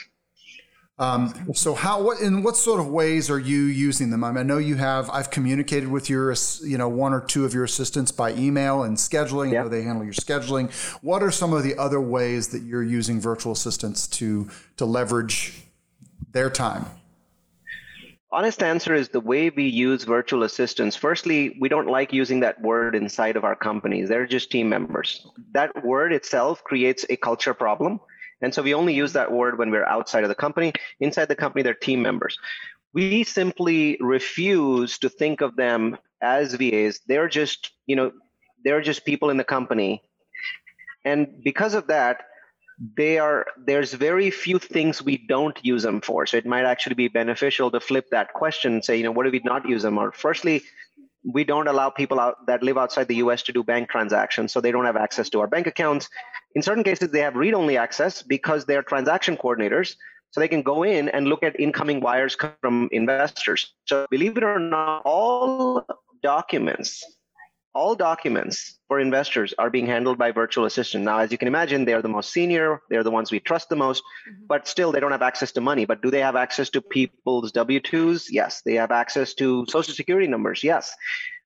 Um, 1.00 1.52
so 1.56 1.74
how 1.74 2.04
what 2.04 2.22
in 2.22 2.44
what 2.44 2.56
sort 2.56 2.80
of 2.80 2.88
ways 2.88 3.32
are 3.32 3.40
you 3.40 3.64
using 3.64 4.12
them? 4.12 4.24
I, 4.24 4.30
mean, 4.30 4.38
I 4.38 4.44
know 4.44 4.60
you 4.60 4.76
have. 4.76 5.10
I've 5.10 5.32
communicated 5.32 5.90
with 5.90 6.08
your 6.08 6.36
you 6.64 6.78
know 6.78 6.88
one 6.88 7.14
or 7.14 7.20
two 7.20 7.46
of 7.46 7.54
your 7.56 7.64
assistants 7.64 8.12
by 8.12 8.32
email 8.34 8.84
and 8.84 8.96
scheduling. 8.96 9.52
Yeah. 9.52 9.62
I 9.62 9.64
know 9.64 9.70
they 9.70 9.82
handle 9.82 10.06
your 10.06 10.14
scheduling. 10.14 10.72
What 11.02 11.24
are 11.24 11.32
some 11.32 11.52
of 11.52 11.64
the 11.64 11.76
other 11.80 12.00
ways 12.00 12.50
that 12.50 12.62
you're 12.62 12.84
using 12.84 13.20
virtual 13.20 13.54
assistants 13.54 14.06
to 14.20 14.48
to 14.78 14.86
leverage 14.86 15.64
their 16.32 16.52
time? 16.52 16.86
Honest 18.36 18.62
answer 18.62 18.94
is 18.94 19.08
the 19.08 19.22
way 19.22 19.50
we 19.50 19.64
use 19.64 20.04
virtual 20.04 20.44
assistants. 20.44 20.98
Firstly, 20.98 21.56
we 21.62 21.70
don't 21.70 21.88
like 21.88 22.12
using 22.12 22.42
that 22.42 22.62
word 22.62 22.94
inside 22.94 23.38
of 23.38 23.46
our 23.46 23.56
companies. 23.56 24.10
They're 24.10 24.28
just 24.28 24.52
team 24.52 24.68
members. 24.68 25.26
That 25.54 25.86
word 25.86 26.12
itself 26.12 26.62
creates 26.62 27.06
a 27.10 27.16
culture 27.16 27.54
problem. 27.54 28.02
And 28.42 28.54
so 28.54 28.62
we 28.62 28.74
only 28.74 28.94
use 28.94 29.14
that 29.14 29.32
word 29.32 29.58
when 29.58 29.72
we're 29.72 29.86
outside 29.86 30.24
of 30.26 30.30
the 30.30 30.36
company. 30.36 30.74
Inside 31.00 31.30
the 31.30 31.36
company, 31.38 31.64
they're 31.64 31.74
team 31.74 32.02
members. 32.02 32.38
We 32.92 33.24
simply 33.24 33.98
refuse 34.02 34.98
to 34.98 35.08
think 35.08 35.40
of 35.40 35.56
them 35.56 35.98
as 36.22 36.56
VAs. 36.56 37.00
They're 37.08 37.30
just, 37.30 37.72
you 37.86 37.96
know, 37.96 38.12
they're 38.66 38.82
just 38.82 39.06
people 39.06 39.30
in 39.30 39.38
the 39.38 39.46
company. 39.46 40.04
And 41.06 41.42
because 41.42 41.74
of 41.74 41.88
that, 41.88 42.26
they 42.80 43.18
are 43.20 43.46
there's 43.66 43.94
very 43.94 44.30
few 44.30 44.60
things 44.60 45.02
we 45.02 45.18
don't 45.18 45.58
use 45.64 45.84
them 45.84 46.02
for. 46.02 46.26
So 46.26 46.38
it 46.38 46.46
might 46.46 46.66
actually 46.66 46.96
be 46.96 47.08
beneficial 47.08 47.72
to 47.72 47.80
flip 47.80 48.10
that 48.12 48.34
question 48.34 48.74
and 48.74 48.86
say 48.86 48.98
you 48.98 49.04
know 49.04 49.12
what 49.12 49.26
do 49.26 49.32
we 49.32 49.42
not 49.44 49.68
use 49.68 49.84
them 49.84 49.98
or 49.98 50.12
firstly 50.12 50.64
we 51.24 51.44
don't 51.44 51.68
allow 51.68 51.90
people 51.90 52.20
out 52.20 52.46
that 52.46 52.62
live 52.62 52.78
outside 52.78 53.08
the 53.08 53.16
us 53.16 53.42
to 53.44 53.52
do 53.52 53.64
bank 53.64 53.90
transactions 53.90 54.54
so 54.54 54.62
they 54.62 54.72
don't 54.72 54.86
have 54.86 54.98
access 54.98 55.30
to 55.30 55.40
our 55.40 55.48
bank 55.48 55.68
accounts. 55.68 56.10
In 56.54 56.62
certain 56.62 56.84
cases 56.84 57.10
they 57.10 57.22
have 57.22 57.36
read-only 57.36 57.78
access 57.78 58.22
because 58.22 58.66
they're 58.66 58.84
transaction 58.84 59.38
coordinators 59.38 59.96
so 60.32 60.40
they 60.40 60.48
can 60.48 60.62
go 60.62 60.84
in 60.84 61.10
and 61.10 61.28
look 61.28 61.44
at 61.44 61.60
incoming 61.60 62.02
wires 62.02 62.38
from 62.62 62.90
investors. 62.92 63.74
So 63.86 64.06
believe 64.12 64.38
it 64.38 64.44
or 64.44 64.60
not 64.60 65.02
all 65.06 65.86
documents 66.22 67.04
all 67.76 67.94
documents 67.94 68.80
for 68.88 69.00
investors 69.00 69.54
are 69.60 69.70
being 69.70 69.86
handled 69.86 70.18
by 70.18 70.32
virtual 70.32 70.66
assistant. 70.66 71.04
Now, 71.04 71.20
as 71.20 71.32
you 71.32 71.38
can 71.38 71.50
imagine, 71.50 71.84
they're 71.84 72.02
the 72.02 72.08
most 72.08 72.32
senior, 72.32 72.82
they're 72.90 73.04
the 73.04 73.12
ones 73.12 73.32
we 73.32 73.42
trust 73.42 73.68
the 73.68 73.76
most, 73.76 74.02
mm-hmm. 74.02 74.46
but 74.48 74.68
still 74.68 74.92
they 74.92 75.02
don't 75.02 75.12
have 75.12 75.22
access 75.22 75.52
to 75.52 75.62
money. 75.62 75.86
But 75.86 76.02
do 76.02 76.10
they 76.10 76.22
have 76.22 76.38
access 76.38 76.70
to 76.72 76.82
people's 76.82 77.52
W 77.52 77.82
2s? 77.82 78.28
Yes. 78.30 78.62
They 78.66 78.76
have 78.76 78.92
access 78.92 79.34
to 79.36 79.66
social 79.68 79.94
security 79.94 80.28
numbers? 80.28 80.64
Yes. 80.64 80.96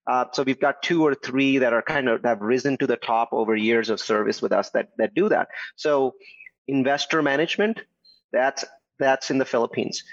Uh, 0.07 0.25
so 0.31 0.43
we've 0.43 0.59
got 0.59 0.81
two 0.83 1.05
or 1.05 1.15
three 1.15 1.57
that 1.57 1.73
are 1.73 1.81
kind 1.81 2.07
of 2.07 2.23
have 2.23 2.41
risen 2.41 2.77
to 2.77 2.87
the 2.87 2.95
top 2.95 3.29
over 3.31 3.55
years 3.55 3.89
of 3.89 3.99
service 3.99 4.41
with 4.41 4.51
us 4.51 4.69
that 4.71 4.89
that 4.97 5.13
do 5.13 5.29
that. 5.29 5.49
So 5.75 6.15
investor 6.67 7.21
management, 7.21 7.81
that's 8.31 8.65
that's 8.99 9.31
in 9.31 9.37
the 9.37 9.45
Philippines. 9.45 10.03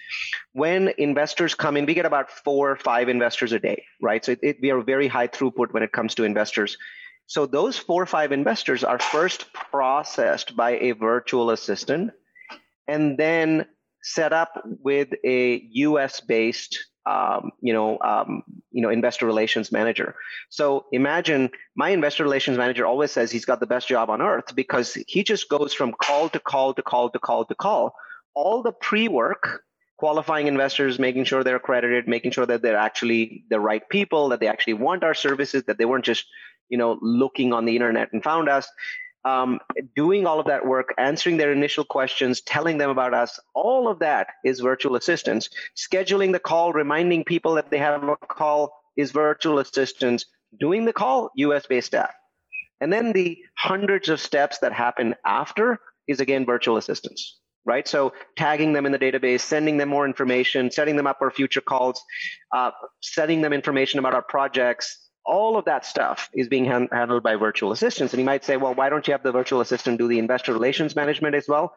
When 0.53 0.93
investors 0.99 1.55
come 1.55 1.77
in, 1.77 1.87
we 1.87 1.95
get 1.95 2.07
about 2.07 2.31
four 2.31 2.71
or 2.71 2.77
five 2.77 3.09
investors 3.09 3.53
a 3.53 3.59
day, 3.59 3.85
right? 4.01 4.25
So 4.25 4.33
it, 4.33 4.39
it, 4.43 4.57
we 4.63 4.71
are 4.71 4.81
very 4.81 5.09
high 5.09 5.29
throughput 5.29 5.73
when 5.73 5.83
it 5.83 5.93
comes 5.93 6.15
to 6.15 6.25
investors. 6.25 6.79
So 7.27 7.45
those 7.47 7.77
four 7.77 8.03
or 8.03 8.07
five 8.07 8.33
investors 8.33 8.85
are 8.85 8.99
first 8.99 9.53
processed 9.53 10.57
by 10.57 10.79
a 10.79 10.93
virtual 10.93 11.51
assistant 11.51 12.13
and 12.87 13.19
then 13.19 13.67
set 14.03 14.33
up 14.33 14.63
with 14.65 15.09
a 15.25 15.69
US 15.73 16.21
based 16.21 16.79
um, 17.07 17.53
you 17.61 17.73
know, 17.73 17.99
um, 18.01 18.43
you 18.73 18.83
know, 18.83 18.91
investor 18.91 19.27
relations 19.27 19.71
manager. 19.71 20.17
So 20.51 20.87
imagine 20.91 21.51
my 21.77 21.91
investor 21.91 22.25
relations 22.25 22.59
manager 22.59 22.85
always 22.85 23.13
says 23.13 23.31
he's 23.31 23.45
got 23.45 23.61
the 23.61 23.67
best 23.67 23.87
job 23.87 24.11
on 24.11 24.21
earth 24.21 24.57
because 24.57 24.95
he 25.07 25.23
just 25.23 25.49
goes 25.49 25.73
from 25.73 25.93
call 25.93 26.29
to 26.31 26.41
call 26.41 26.75
to 26.75 26.83
call 26.83 27.11
to 27.11 27.19
call 27.21 27.45
to 27.45 27.55
call 27.55 27.95
all 28.37 28.63
the 28.63 28.73
pre-work 28.73 29.63
qualifying 29.99 30.47
investors 30.47 30.99
making 30.99 31.25
sure 31.25 31.43
they're 31.43 31.57
accredited 31.57 32.07
making 32.07 32.31
sure 32.31 32.45
that 32.47 32.61
they're 32.61 32.77
actually 32.77 33.45
the 33.49 33.59
right 33.59 33.89
people 33.89 34.29
that 34.29 34.41
they 34.41 34.47
actually 34.47 34.75
want 34.75 35.03
our 35.03 35.15
services 35.15 35.65
that 35.67 35.79
they 35.79 35.87
weren't 35.87 36.05
just 36.05 36.27
you 36.69 36.79
know 36.79 36.99
looking 37.01 37.53
on 37.53 37.65
the 37.65 37.75
internet 37.75 38.13
and 38.13 38.23
found 38.23 38.49
us. 38.49 38.69
Um, 39.25 39.59
doing 39.97 40.25
all 40.25 40.39
of 40.39 40.47
that 40.47 40.65
work 40.65 40.95
answering 40.99 41.37
their 41.37 41.51
initial 41.51 41.85
questions 41.85 42.43
telling 42.43 42.79
them 42.79 42.91
about 42.91 43.13
us 43.13 43.41
all 43.55 43.89
of 43.89 43.99
that 43.99 44.29
is 44.45 44.61
virtual 44.61 44.95
assistants. 44.95 45.51
Scheduling 45.77 46.31
the 46.31 46.39
call 46.39 46.73
reminding 46.73 47.25
people 47.25 47.55
that 47.55 47.71
they 47.71 47.79
have 47.79 48.05
a 48.05 48.17
call 48.17 48.73
is 48.97 49.11
virtual 49.11 49.59
assistants. 49.59 50.27
Doing 50.61 50.85
the 50.85 50.93
call 50.93 51.31
us 51.37 51.67
based 51.67 51.89
staff. 51.89 52.13
And 52.81 52.93
then 52.93 53.13
the 53.13 53.39
hundreds 53.57 54.09
of 54.11 54.21
steps 54.21 54.59
that 54.59 54.73
happen 54.73 55.17
after 55.25 55.81
is 56.07 56.21
again 56.21 56.47
virtual 56.47 56.77
assistants 56.77 57.37
right? 57.67 57.87
So 57.87 58.13
tagging 58.37 58.73
them 58.73 58.87
in 58.87 58.93
the 58.93 58.99
database, 58.99 59.41
sending 59.41 59.77
them 59.77 59.89
more 59.89 60.07
information, 60.07 60.71
setting 60.71 60.97
them 60.97 61.07
up 61.07 61.19
for 61.19 61.31
future 61.31 61.61
calls, 61.61 62.01
uh, 62.55 62.71
setting 63.03 63.43
them 63.43 63.53
information 63.53 63.99
about 63.99 64.15
our 64.15 64.23
projects. 64.23 64.97
All 65.27 65.59
of 65.59 65.65
that 65.65 65.85
stuff 65.85 66.31
is 66.33 66.49
being 66.49 66.65
hand- 66.65 66.89
handled 66.93 67.25
by 67.25 67.35
virtual 67.35 67.73
assistants. 67.73 68.13
And 68.15 68.21
you 68.21 68.25
might 68.25 68.45
say, 68.45 68.57
well, 68.57 68.75
why 68.75 68.89
don't 68.89 69.07
you 69.07 69.13
have 69.13 69.25
the 69.25 69.33
virtual 69.33 69.61
assistant 69.61 69.99
do 69.99 70.07
the 70.07 70.21
investor 70.21 70.53
relations 70.53 70.95
management 70.95 71.35
as 71.35 71.49
well? 71.49 71.75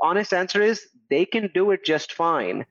Honest 0.00 0.32
answer 0.32 0.62
is 0.62 0.86
they 1.10 1.26
can 1.26 1.50
do 1.52 1.70
it 1.70 1.84
just 1.84 2.12
fine. 2.12 2.64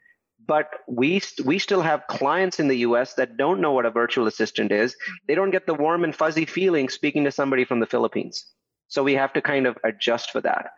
But 0.47 0.69
we 0.87 1.21
we 1.43 1.57
still 1.57 1.81
have 1.81 2.05
clients 2.07 2.59
in 2.59 2.67
the 2.67 2.77
U.S. 2.79 3.15
that 3.15 3.35
don't 3.35 3.61
know 3.61 3.71
what 3.71 3.85
a 3.87 3.89
virtual 3.89 4.27
assistant 4.27 4.71
is. 4.71 4.95
They 5.27 5.33
don't 5.33 5.49
get 5.49 5.65
the 5.65 5.73
warm 5.73 6.03
and 6.03 6.15
fuzzy 6.15 6.45
feeling 6.45 6.87
speaking 6.87 7.23
to 7.23 7.31
somebody 7.31 7.65
from 7.65 7.79
the 7.79 7.87
Philippines. 7.87 8.45
So 8.87 9.03
we 9.03 9.13
have 9.13 9.33
to 9.33 9.41
kind 9.41 9.65
of 9.65 9.77
adjust 9.83 10.31
for 10.31 10.41
that. 10.41 10.69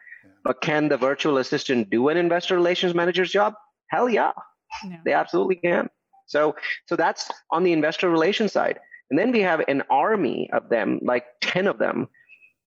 But 0.47 0.61
can 0.61 0.87
the 0.87 0.97
virtual 0.97 1.37
assistant 1.39 1.89
do 1.89 2.07
an 2.07 2.15
investor 2.15 2.55
relations 2.55 2.95
manager's 2.95 3.29
job? 3.29 3.53
Hell 3.89 4.07
yeah. 4.09 4.31
They 5.03 5.11
absolutely 5.11 5.57
can. 5.57 5.89
So 6.27 6.55
so 6.87 6.95
that's 6.95 7.29
on 7.51 7.65
the 7.65 7.73
investor 7.73 8.09
relations 8.09 8.53
side. 8.53 8.79
And 9.09 9.19
then 9.19 9.33
we 9.33 9.41
have 9.41 9.61
an 9.67 9.83
army 9.89 10.49
of 10.53 10.69
them, 10.69 10.99
like 11.03 11.25
10 11.41 11.67
of 11.67 11.79
them, 11.79 12.07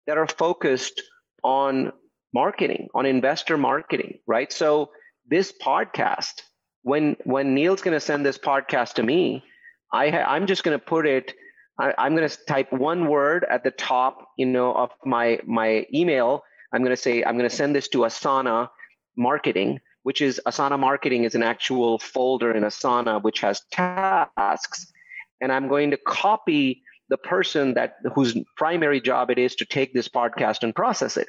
that 0.07 0.17
are 0.17 0.27
focused 0.27 1.03
on 1.43 1.93
marketing, 2.33 2.87
on 2.95 3.05
investor 3.05 3.57
marketing, 3.57 4.19
right? 4.25 4.51
So 4.51 4.89
this 5.27 5.51
podcast, 5.51 6.41
when 6.81 7.15
when 7.25 7.53
Neil's 7.53 7.83
going 7.83 7.93
to 7.95 7.99
send 7.99 8.25
this 8.25 8.39
podcast 8.39 8.93
to 8.93 9.03
me, 9.03 9.43
I 9.93 10.09
ha- 10.09 10.25
I'm 10.27 10.47
just 10.47 10.63
going 10.63 10.77
to 10.79 10.83
put 10.83 11.05
it. 11.05 11.33
I, 11.79 11.93
I'm 11.97 12.15
going 12.15 12.27
to 12.27 12.37
type 12.45 12.73
one 12.73 13.07
word 13.07 13.45
at 13.47 13.63
the 13.63 13.71
top, 13.71 14.29
you 14.37 14.47
know, 14.47 14.73
of 14.73 14.89
my 15.05 15.39
my 15.45 15.85
email, 15.93 16.43
I'm 16.73 16.81
going 16.81 16.95
to 16.95 17.01
say, 17.01 17.23
I'm 17.23 17.37
going 17.37 17.49
to 17.49 17.55
send 17.55 17.75
this 17.75 17.87
to 17.89 17.99
Asana 17.99 18.69
marketing, 19.15 19.79
which 20.03 20.21
is 20.21 20.39
Asana 20.45 20.79
marketing 20.79 21.23
is 21.23 21.35
an 21.35 21.43
actual 21.43 21.99
folder 21.99 22.51
in 22.51 22.63
Asana, 22.63 23.21
which 23.21 23.39
has 23.39 23.61
tasks. 23.71 24.91
And 25.41 25.51
I'm 25.51 25.67
going 25.67 25.91
to 25.91 25.97
copy 25.97 26.81
the 27.09 27.17
person 27.17 27.73
that 27.75 27.95
whose 28.13 28.37
primary 28.57 28.99
job 28.99 29.29
it 29.29 29.37
is 29.37 29.55
to 29.55 29.65
take 29.65 29.93
this 29.93 30.07
podcast 30.09 30.63
and 30.63 30.75
process 30.75 31.15
it. 31.17 31.27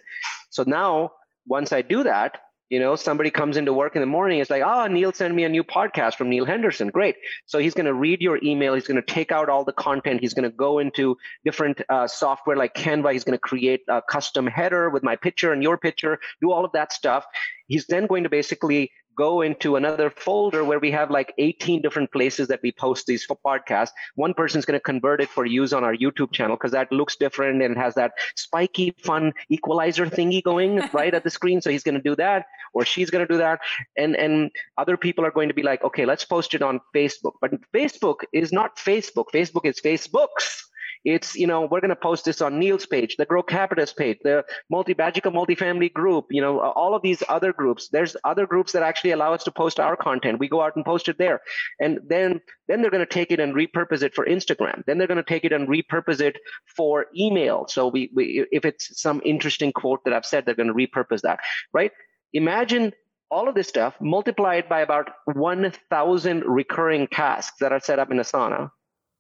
So 0.51 0.65
now, 0.67 1.13
once 1.47 1.73
I 1.73 1.83
do 1.83 2.03
that, 2.03 2.41
you 2.71 2.79
know, 2.79 2.97
somebody 2.97 3.31
comes 3.31 3.57
into 3.57 3.73
work 3.73 3.97
in 3.97 4.01
the 4.01 4.07
morning, 4.07 4.41
it's 4.41 4.51
like, 4.51 4.63
oh, 4.65 4.87
Neil 4.87 5.13
sent 5.13 5.35
me 5.35 5.45
a 5.45 5.49
new 5.49 5.65
podcast 5.65 6.17
from 6.17 6.29
Neil 6.29 6.45
Henderson. 6.45 6.89
Great. 6.89 7.17
So 7.47 7.59
he's 7.59 7.75
going 7.75 7.87
to 7.87 7.95
read 7.95 8.21
your 8.21 8.39
email. 8.43 8.75
He's 8.75 8.87
going 8.87 9.01
to 9.03 9.15
take 9.15 9.33
out 9.33 9.49
all 9.49 9.65
the 9.65 9.73
content. 9.73 10.21
He's 10.21 10.35
going 10.35 10.51
to 10.51 10.55
go 10.55 10.79
into 10.79 11.17
different 11.45 11.81
uh, 11.89 12.07
software 12.07 12.57
like 12.57 12.75
Canva. 12.75 13.13
He's 13.13 13.25
going 13.25 13.39
to 13.39 13.41
create 13.41 13.81
a 13.89 14.03
custom 14.03 14.47
header 14.47 14.91
with 14.91 15.03
my 15.03 15.17
picture 15.17 15.53
and 15.53 15.63
your 15.63 15.79
picture, 15.79 16.19
do 16.41 16.53
all 16.53 16.65
of 16.65 16.73
that 16.73 16.93
stuff. 16.93 17.25
He's 17.67 17.87
then 17.87 18.07
going 18.07 18.25
to 18.25 18.31
basically 18.31 18.93
go 19.19 19.43
into 19.43 19.75
another 19.75 20.11
folder 20.11 20.65
where 20.65 20.79
we 20.79 20.93
have 20.93 21.11
like 21.11 21.35
18 21.39 21.83
different 21.83 22.11
places 22.13 22.47
that 22.49 22.61
we 22.63 22.71
post 22.71 23.07
these 23.07 23.27
podcasts. 23.45 23.91
One 24.15 24.33
person's 24.33 24.65
going 24.65 24.79
to 24.79 24.83
convert 24.83 25.21
it 25.21 25.29
for 25.29 25.45
use 25.45 25.73
on 25.73 25.83
our 25.83 25.95
YouTube 25.95 26.33
channel 26.33 26.57
because 26.57 26.71
that 26.71 26.93
looks 26.93 27.17
different 27.17 27.61
and 27.61 27.77
has 27.77 27.95
that 27.97 28.13
spiky, 28.37 28.95
fun 29.03 29.33
equalizer 29.51 30.07
thingy 30.07 30.43
going 30.43 30.81
right 30.93 31.13
at 31.13 31.25
the 31.25 31.31
screen. 31.31 31.61
So 31.61 31.71
he's 31.71 31.83
going 31.83 31.97
to 31.97 32.01
do 32.01 32.15
that, 32.17 32.47
or 32.73 32.85
she's 32.85 33.11
going 33.11 33.27
to 33.27 33.33
do 33.33 33.39
that, 33.39 33.59
and 33.97 34.15
and 34.15 34.51
other 34.79 34.97
people 34.97 35.27
are 35.27 35.33
going 35.33 35.49
to 35.49 35.55
be 35.55 35.65
like, 35.65 35.83
okay, 35.83 36.07
let's 36.07 36.25
post 36.25 36.55
it 36.55 36.63
on 36.63 36.81
Facebook. 36.95 37.33
But 37.41 37.53
Facebook 37.75 38.19
is 38.33 38.53
not 38.53 38.77
Facebook. 38.77 39.27
Facebook 39.35 39.65
is 39.65 39.81
Facebook's. 39.81 40.68
It's, 41.05 41.35
you 41.37 41.47
know, 41.47 41.63
we're 41.63 41.81
going 41.81 41.91
to 41.91 41.97
post 41.97 42.25
this 42.25 42.41
on 42.41 42.59
Neal's 42.59 42.87
page, 42.87 43.17
the 43.17 43.27
Grocapitus 43.27 43.95
page, 43.95 44.19
the 44.23 44.45
Multi 44.71 44.95
Multifamily 44.95 45.93
group, 45.93 46.27
you 46.31 46.41
know, 46.41 46.61
all 46.61 46.95
of 46.95 47.03
these 47.03 47.23
other 47.29 47.53
groups. 47.53 47.89
There's 47.89 48.17
other 48.25 48.47
groups 48.47 48.73
that 48.73 48.83
actually 48.83 49.13
allow 49.13 49.33
us 49.35 49.45
to 49.45 49.51
post 49.51 49.81
our 49.81 49.97
content. 49.97 50.39
We 50.39 50.49
go 50.49 50.63
out 50.63 50.77
and 50.77 50.85
post 50.85 51.09
it 51.09 51.19
there. 51.19 51.41
And 51.81 52.01
then, 52.07 52.41
then 52.67 52.83
they're 52.83 52.91
going 52.91 53.07
to 53.07 53.13
take 53.13 53.31
it 53.31 53.41
and 53.41 53.55
repurpose 53.55 54.03
it 54.03 54.15
for 54.15 54.25
Instagram. 54.27 54.85
Then 54.87 54.99
they're 54.99 55.07
going 55.07 55.17
to 55.17 55.23
take 55.23 55.45
it 55.45 55.53
and 55.53 55.69
repurpose 55.69 56.21
it 56.21 56.37
for 56.77 57.07
email. 57.17 57.67
So 57.69 57.89
we, 57.89 58.11
we 58.15 58.47
if 58.51 58.65
it's 58.65 59.01
some 59.01 59.23
interesting 59.25 59.73
quote 59.73 60.05
that 60.05 60.13
I've 60.13 60.27
said, 60.27 60.45
they're 60.45 60.55
going 60.55 60.69
to 60.69 60.75
repurpose 60.75 61.23
that, 61.23 61.41
right? 61.73 61.93
Imagine 62.33 62.93
all 63.31 63.49
of 63.49 63.55
this 63.55 63.69
stuff 63.69 63.95
multiplied 64.01 64.69
by 64.69 64.81
about 64.81 65.11
1,000 65.27 66.45
recurring 66.45 67.07
tasks 67.09 67.59
that 67.61 67.73
are 67.73 67.81
set 67.81 67.99
up 67.99 68.11
in 68.11 68.19
Asana. 68.19 68.71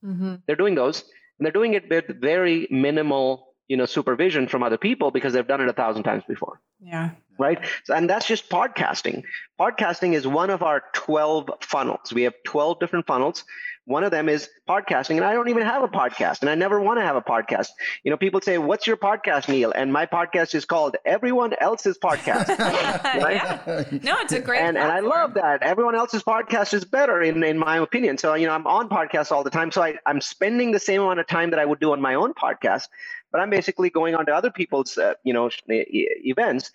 Mm-hmm. 0.04 0.36
They're 0.46 0.56
doing 0.56 0.74
those 0.74 1.04
and 1.38 1.44
they're 1.44 1.52
doing 1.52 1.74
it 1.74 1.88
with 1.88 2.20
very 2.20 2.66
minimal 2.70 3.54
you 3.68 3.76
know 3.76 3.86
supervision 3.86 4.48
from 4.48 4.62
other 4.62 4.78
people 4.78 5.10
because 5.10 5.32
they've 5.32 5.46
done 5.46 5.60
it 5.60 5.68
a 5.68 5.72
thousand 5.72 6.02
times 6.02 6.24
before. 6.28 6.60
Yeah 6.80 7.10
right 7.38 7.60
so, 7.84 7.94
and 7.94 8.08
that's 8.08 8.26
just 8.26 8.48
podcasting 8.48 9.22
podcasting 9.58 10.14
is 10.14 10.26
one 10.26 10.50
of 10.50 10.62
our 10.62 10.82
12 10.92 11.50
funnels 11.60 12.12
we 12.12 12.22
have 12.22 12.34
12 12.44 12.80
different 12.80 13.06
funnels 13.06 13.44
one 13.88 14.04
of 14.04 14.10
them 14.10 14.28
is 14.28 14.50
podcasting, 14.68 15.16
and 15.16 15.24
I 15.24 15.32
don't 15.32 15.48
even 15.48 15.62
have 15.62 15.82
a 15.82 15.88
podcast, 15.88 16.42
and 16.42 16.50
I 16.50 16.54
never 16.54 16.78
want 16.78 16.98
to 16.98 17.02
have 17.02 17.16
a 17.16 17.22
podcast. 17.22 17.68
You 18.04 18.10
know, 18.10 18.18
people 18.18 18.42
say, 18.42 18.58
"What's 18.58 18.86
your 18.86 18.98
podcast, 18.98 19.48
Neal?" 19.48 19.72
And 19.72 19.90
my 19.90 20.04
podcast 20.04 20.54
is 20.54 20.66
called 20.66 20.96
Everyone 21.06 21.54
Else's 21.58 21.96
Podcast. 21.96 22.48
right? 22.58 23.36
yeah. 23.36 23.84
No, 24.02 24.18
it's 24.20 24.34
a 24.34 24.40
great. 24.40 24.60
And, 24.60 24.76
and 24.76 24.92
I 24.92 25.00
love 25.00 25.32
that. 25.34 25.62
Everyone 25.62 25.94
else's 25.94 26.22
podcast 26.22 26.74
is 26.74 26.84
better, 26.84 27.22
in 27.22 27.42
in 27.42 27.56
my 27.56 27.78
opinion. 27.78 28.18
So 28.18 28.34
you 28.34 28.46
know, 28.46 28.52
I'm 28.52 28.66
on 28.66 28.90
podcasts 28.90 29.32
all 29.32 29.42
the 29.42 29.48
time, 29.48 29.72
so 29.72 29.82
I, 29.82 29.94
I'm 30.04 30.20
spending 30.20 30.72
the 30.72 30.80
same 30.80 31.00
amount 31.00 31.20
of 31.20 31.26
time 31.26 31.48
that 31.50 31.58
I 31.58 31.64
would 31.64 31.80
do 31.80 31.92
on 31.92 32.00
my 32.02 32.14
own 32.14 32.34
podcast, 32.34 32.88
but 33.32 33.40
I'm 33.40 33.48
basically 33.48 33.88
going 33.88 34.14
on 34.14 34.26
to 34.26 34.34
other 34.34 34.50
people's 34.50 34.98
uh, 34.98 35.14
you 35.24 35.32
know 35.32 35.48
events. 35.66 36.72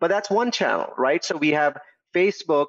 But 0.00 0.08
that's 0.08 0.30
one 0.30 0.50
channel, 0.50 0.92
right? 0.96 1.24
So 1.24 1.36
we 1.36 1.50
have 1.50 1.76
Facebook 2.14 2.66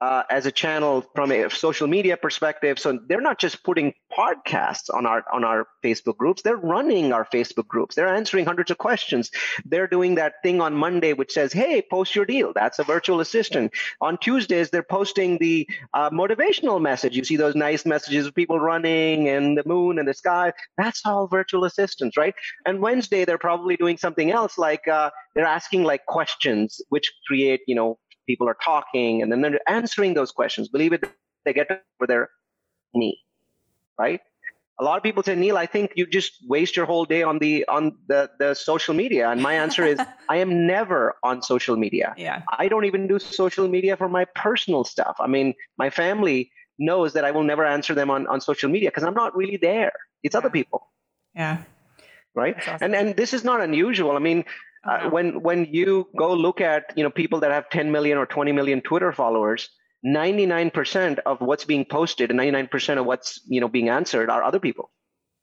uh, 0.00 0.22
as 0.30 0.46
a 0.46 0.52
channel 0.52 1.04
from 1.14 1.32
a 1.32 1.50
social 1.50 1.86
media 1.86 2.16
perspective. 2.16 2.78
So 2.78 2.98
they're 3.08 3.20
not 3.20 3.38
just 3.38 3.64
putting 3.64 3.94
podcasts 4.16 4.92
on 4.92 5.06
our 5.06 5.24
on 5.32 5.44
our 5.44 5.66
Facebook 5.84 6.16
groups; 6.16 6.42
they're 6.42 6.56
running 6.56 7.12
our 7.12 7.24
Facebook 7.24 7.66
groups. 7.66 7.94
They're 7.94 8.14
answering 8.14 8.46
hundreds 8.46 8.70
of 8.70 8.78
questions. 8.78 9.30
They're 9.64 9.86
doing 9.86 10.16
that 10.16 10.34
thing 10.42 10.60
on 10.60 10.74
Monday 10.74 11.12
which 11.12 11.32
says, 11.32 11.52
"Hey, 11.52 11.82
post 11.82 12.14
your 12.14 12.24
deal." 12.24 12.52
That's 12.52 12.78
a 12.78 12.84
virtual 12.84 13.20
assistant. 13.20 13.72
On 14.00 14.18
Tuesdays, 14.18 14.70
they're 14.70 14.82
posting 14.82 15.38
the 15.38 15.68
uh, 15.94 16.10
motivational 16.10 16.80
message. 16.80 17.16
You 17.16 17.24
see 17.24 17.36
those 17.36 17.54
nice 17.54 17.84
messages 17.84 18.26
of 18.26 18.34
people 18.34 18.60
running 18.60 19.28
and 19.28 19.58
the 19.58 19.64
moon 19.66 19.98
and 19.98 20.06
the 20.06 20.14
sky. 20.14 20.52
That's 20.76 21.02
all 21.04 21.26
virtual 21.26 21.64
assistants, 21.64 22.16
right? 22.16 22.34
And 22.66 22.80
Wednesday, 22.80 23.24
they're 23.24 23.38
probably 23.38 23.76
doing 23.76 23.96
something 23.96 24.30
else 24.30 24.58
like 24.58 24.86
uh, 24.86 25.10
they're 25.34 25.44
asking 25.44 25.84
like 25.84 26.06
questions 26.06 26.80
which 26.88 27.12
create 27.26 27.60
you 27.66 27.74
know 27.74 27.98
people 28.28 28.48
are 28.48 28.58
talking 28.64 29.22
and 29.22 29.32
then 29.32 29.40
they're 29.40 29.68
answering 29.68 30.14
those 30.14 30.30
questions. 30.30 30.68
Believe 30.68 30.92
it 30.92 31.02
they 31.44 31.52
get 31.52 31.68
over 31.70 32.06
their 32.06 32.28
knee 32.94 33.18
right? 33.98 34.20
A 34.80 34.84
lot 34.84 34.96
of 34.96 35.02
people 35.02 35.24
say 35.24 35.34
neal 35.34 35.56
i 35.56 35.66
think 35.66 35.92
you 35.96 36.06
just 36.06 36.34
waste 36.46 36.76
your 36.76 36.86
whole 36.86 37.04
day 37.04 37.24
on 37.24 37.40
the 37.40 37.66
on 37.66 37.96
the 38.06 38.30
the 38.38 38.54
social 38.54 38.94
media. 38.94 39.28
And 39.28 39.42
my 39.42 39.54
answer 39.54 39.84
is 39.84 39.98
i 40.28 40.36
am 40.36 40.66
never 40.68 41.16
on 41.24 41.42
social 41.42 41.76
media. 41.76 42.14
Yeah. 42.16 42.42
I 42.56 42.68
don't 42.68 42.84
even 42.84 43.08
do 43.08 43.18
social 43.18 43.66
media 43.66 43.96
for 43.96 44.08
my 44.08 44.24
personal 44.36 44.84
stuff. 44.84 45.16
I 45.18 45.26
mean 45.26 45.54
my 45.76 45.90
family 45.90 46.52
knows 46.78 47.14
that 47.14 47.24
i 47.24 47.32
will 47.32 47.42
never 47.42 47.64
answer 47.64 47.92
them 47.92 48.08
on 48.08 48.28
on 48.28 48.40
social 48.40 48.70
media 48.70 48.88
because 48.90 49.02
i'm 49.02 49.14
not 49.14 49.36
really 49.36 49.56
there. 49.56 49.92
It's 50.22 50.34
yeah. 50.34 50.38
other 50.38 50.50
people. 50.50 50.86
Yeah. 51.34 51.58
Right? 52.36 52.56
Awesome. 52.56 52.78
and 52.82 52.94
and 52.94 53.16
this 53.16 53.34
is 53.34 53.42
not 53.42 53.60
unusual. 53.60 54.12
I 54.12 54.20
mean 54.20 54.44
uh, 54.84 55.10
when 55.10 55.42
when 55.42 55.66
you 55.70 56.08
go 56.16 56.32
look 56.32 56.60
at 56.60 56.92
you 56.96 57.02
know 57.02 57.10
people 57.10 57.40
that 57.40 57.50
have 57.50 57.68
10 57.70 57.90
million 57.90 58.18
or 58.18 58.26
20 58.26 58.52
million 58.52 58.80
Twitter 58.80 59.12
followers, 59.12 59.70
99% 60.06 61.18
of 61.26 61.40
what's 61.40 61.64
being 61.64 61.84
posted 61.84 62.30
and 62.30 62.38
99% 62.38 62.98
of 62.98 63.06
what's 63.06 63.40
you 63.46 63.60
know 63.60 63.68
being 63.68 63.88
answered 63.88 64.30
are 64.30 64.42
other 64.42 64.60
people. 64.60 64.90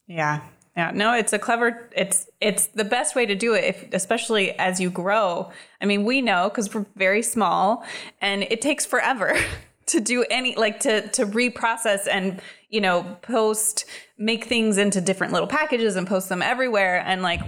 Yeah. 0.07 0.41
Yeah, 0.77 0.91
no, 0.93 1.13
it's 1.13 1.31
a 1.31 1.39
clever. 1.39 1.89
It's 1.95 2.27
it's 2.41 2.67
the 2.67 2.83
best 2.83 3.15
way 3.15 3.25
to 3.25 3.33
do 3.33 3.53
it, 3.53 3.63
if, 3.63 3.93
especially 3.93 4.51
as 4.59 4.81
you 4.81 4.89
grow. 4.89 5.49
I 5.79 5.86
mean, 5.86 6.03
we 6.03 6.21
know 6.21 6.49
because 6.49 6.73
we're 6.73 6.86
very 6.97 7.21
small, 7.21 7.86
and 8.19 8.43
it 8.43 8.59
takes 8.59 8.86
forever 8.86 9.38
to 9.86 10.01
do 10.01 10.25
any 10.29 10.53
like 10.55 10.81
to 10.81 11.07
to 11.09 11.25
reprocess 11.25 12.09
and 12.11 12.41
you 12.69 12.81
know 12.81 13.17
post, 13.21 13.86
make 14.17 14.45
things 14.45 14.77
into 14.77 14.99
different 14.99 15.31
little 15.31 15.47
packages 15.47 15.95
and 15.95 16.07
post 16.07 16.27
them 16.27 16.41
everywhere. 16.41 17.01
And 17.05 17.21
like 17.21 17.39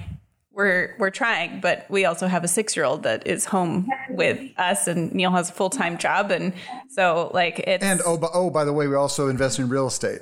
we're 0.58 0.96
we're 0.98 1.12
trying, 1.12 1.62
but 1.62 1.86
we 1.88 2.06
also 2.06 2.26
have 2.28 2.44
a 2.44 2.48
six 2.48 2.76
year 2.76 2.84
old 2.84 3.04
that 3.04 3.28
is 3.28 3.46
home 3.46 3.88
with 4.10 4.42
us, 4.58 4.88
and 4.88 5.14
Neil 5.14 5.30
has 5.32 5.52
a 5.52 5.54
full 5.54 5.70
time 5.70 6.00
job, 6.00 6.32
and 6.32 6.52
so 6.90 7.30
like 7.34 7.60
it's 7.60 7.84
and 7.84 8.02
oh 8.06 8.20
oh 8.34 8.50
by 8.50 8.66
the 8.66 8.74
way, 8.74 8.88
we 8.88 8.96
also 8.96 9.30
invest 9.30 9.60
in 9.60 9.70
real 9.70 9.86
estate. 9.86 10.22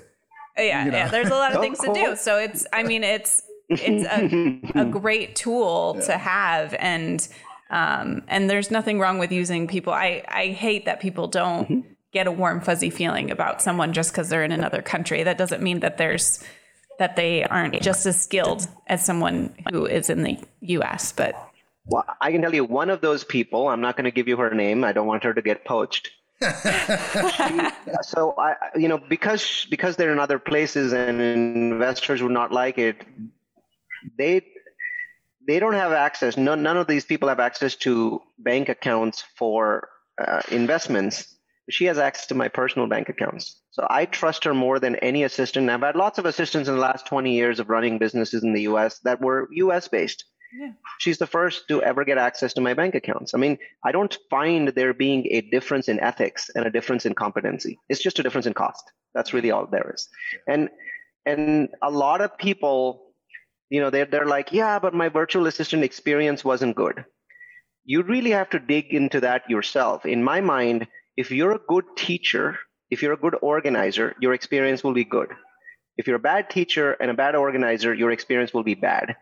Yeah, 0.58 0.86
you 0.86 0.92
know. 0.92 0.98
yeah. 0.98 1.08
There's 1.08 1.30
a 1.30 1.36
lot 1.36 1.54
of 1.54 1.62
things 1.62 1.80
to 1.80 1.94
do. 1.94 2.18
So 2.18 2.38
it's 2.38 2.68
I 2.74 2.84
mean 2.84 3.06
it's 3.06 3.42
it's 3.70 4.06
a, 4.76 4.82
a 4.82 4.86
great 4.92 5.38
tool 5.38 5.96
yeah. 6.00 6.06
to 6.06 6.18
have, 6.18 6.76
and 6.80 7.26
um 7.70 8.22
and 8.28 8.50
there's 8.50 8.70
nothing 8.70 9.00
wrong 9.00 9.18
with 9.20 9.32
using 9.32 9.68
people. 9.68 9.94
I 9.94 10.22
I 10.28 10.48
hate 10.48 10.84
that 10.86 11.00
people 11.00 11.28
don't. 11.28 11.70
Mm-hmm. 11.70 11.90
Get 12.12 12.28
a 12.28 12.32
warm, 12.32 12.62
fuzzy 12.62 12.90
feeling 12.90 13.30
about 13.30 13.62
someone 13.62 13.92
just 13.92 14.14
because 14.14 14.30
they're 14.30 14.46
in 14.46 14.54
another 14.54 14.82
country. 14.82 15.24
That 15.24 15.38
doesn't 15.38 15.62
mean 15.62 15.82
that 15.82 15.98
there's 15.98 16.42
that 17.00 17.16
they 17.16 17.44
aren't 17.44 17.82
just 17.82 18.06
as 18.06 18.22
skilled 18.22 18.68
as 18.88 19.06
someone 19.06 19.54
who 19.72 19.86
is 19.86 20.10
in 20.10 20.24
the 20.24 20.40
US. 20.62 21.12
But 21.12 21.36
well, 21.86 22.06
I 22.22 22.32
can 22.32 22.42
tell 22.42 22.54
you 22.54 22.64
one 22.64 22.90
of 22.90 23.02
those 23.02 23.24
people, 23.24 23.68
I'm 23.68 23.82
not 23.82 23.96
going 23.96 24.06
to 24.06 24.12
give 24.12 24.28
you 24.28 24.38
her 24.38 24.54
name. 24.54 24.84
I 24.84 24.92
don't 24.92 25.08
want 25.08 25.24
her 25.24 25.34
to 25.34 25.42
get 25.42 25.66
poached. 25.66 26.12
so 28.02 28.36
I, 28.38 28.56
you 28.76 28.90
know, 28.90 28.98
because 28.98 29.66
because 29.70 29.96
they're 29.96 30.12
in 30.12 30.20
other 30.20 30.40
places 30.40 30.92
and 30.92 31.22
investors 31.22 32.22
would 32.22 32.32
not 32.32 32.52
like 32.52 32.78
it, 32.78 32.98
they 34.18 34.42
they 35.48 35.60
don't 35.60 35.74
have 35.74 35.92
access. 35.94 36.38
None, 36.38 36.62
none 36.64 36.78
of 36.78 36.88
these 36.88 37.06
people 37.06 37.30
have 37.30 37.40
access 37.40 37.76
to 37.78 38.22
bank 38.38 38.68
accounts 38.68 39.24
for 39.36 39.90
uh, 40.18 40.42
investments 40.52 41.35
she 41.70 41.86
has 41.86 41.98
access 41.98 42.28
to 42.28 42.36
my 42.36 42.48
personal 42.48 42.88
bank 42.88 43.10
accounts. 43.10 43.60
So 43.72 43.86
I 43.90 44.06
trust 44.06 44.44
her 44.44 44.54
more 44.54 44.80
than 44.80 44.96
any 44.98 45.24
assistant. 45.24 45.70
I've 45.70 45.82
had 45.82 45.96
lots 45.96 46.20
of 46.20 46.26
assistants 46.26 46.70
in 46.70 46.76
the 46.76 46.82
last 46.82 47.08
20 47.08 47.34
years 47.34 47.60
of 47.60 47.70
running 47.70 47.98
businesses 47.98 48.44
in 48.44 48.54
the 48.54 48.64
US 48.64 49.00
that 49.00 49.22
were 49.22 49.50
US 49.52 49.88
based. 49.88 50.26
Yeah. 50.58 50.72
She's 51.00 51.18
the 51.18 51.28
first 51.28 51.68
to 51.68 51.82
ever 51.82 52.06
get 52.06 52.18
access 52.18 52.54
to 52.54 52.62
my 52.62 52.74
bank 52.74 52.96
accounts. 52.96 53.34
I 53.34 53.38
mean, 53.38 53.58
I 53.84 53.92
don't 53.92 54.16
find 54.30 54.70
there 54.70 54.94
being 54.94 55.28
a 55.32 55.42
difference 55.42 55.90
in 55.90 56.00
ethics 56.00 56.50
and 56.56 56.66
a 56.66 56.70
difference 56.70 57.06
in 57.06 57.14
competency. 57.14 57.78
It's 57.90 58.02
just 58.02 58.20
a 58.20 58.24
difference 58.24 58.46
in 58.46 58.54
cost. 58.54 58.84
That's 59.14 59.34
really 59.34 59.52
all 59.52 59.66
there 59.66 59.92
is. 59.94 60.08
And 60.48 60.70
and 61.26 61.70
a 61.82 61.90
lot 61.90 62.22
of 62.22 62.38
people, 62.38 63.08
you 63.70 63.82
know, 63.82 63.90
they're 63.90 64.06
they're 64.06 64.28
like, 64.28 64.54
yeah, 64.54 64.80
but 64.80 64.94
my 64.94 65.10
virtual 65.10 65.48
assistant 65.48 65.84
experience 65.84 66.46
wasn't 66.46 66.76
good. 66.76 67.04
You 67.84 68.04
really 68.04 68.32
have 68.32 68.50
to 68.52 68.60
dig 68.60 68.94
into 68.94 69.22
that 69.22 69.50
yourself. 69.50 70.06
In 70.06 70.24
my 70.24 70.42
mind, 70.42 70.88
if 71.18 71.32
you're 71.32 71.54
a 71.54 71.60
good 71.68 71.86
teacher, 71.96 72.60
if 72.90 73.02
you're 73.02 73.14
a 73.14 73.18
good 73.18 73.36
organizer, 73.42 74.16
your 74.20 74.34
experience 74.34 74.84
will 74.84 74.94
be 74.94 75.06
good. 75.06 75.30
If 75.98 76.08
you're 76.08 76.18
a 76.18 76.20
bad 76.20 76.50
teacher 76.50 76.92
and 76.94 77.10
a 77.10 77.14
bad 77.14 77.36
organizer, 77.36 77.94
your 77.94 78.12
experience 78.12 78.54
will 78.54 78.64
be 78.64 78.76
bad. 78.76 79.16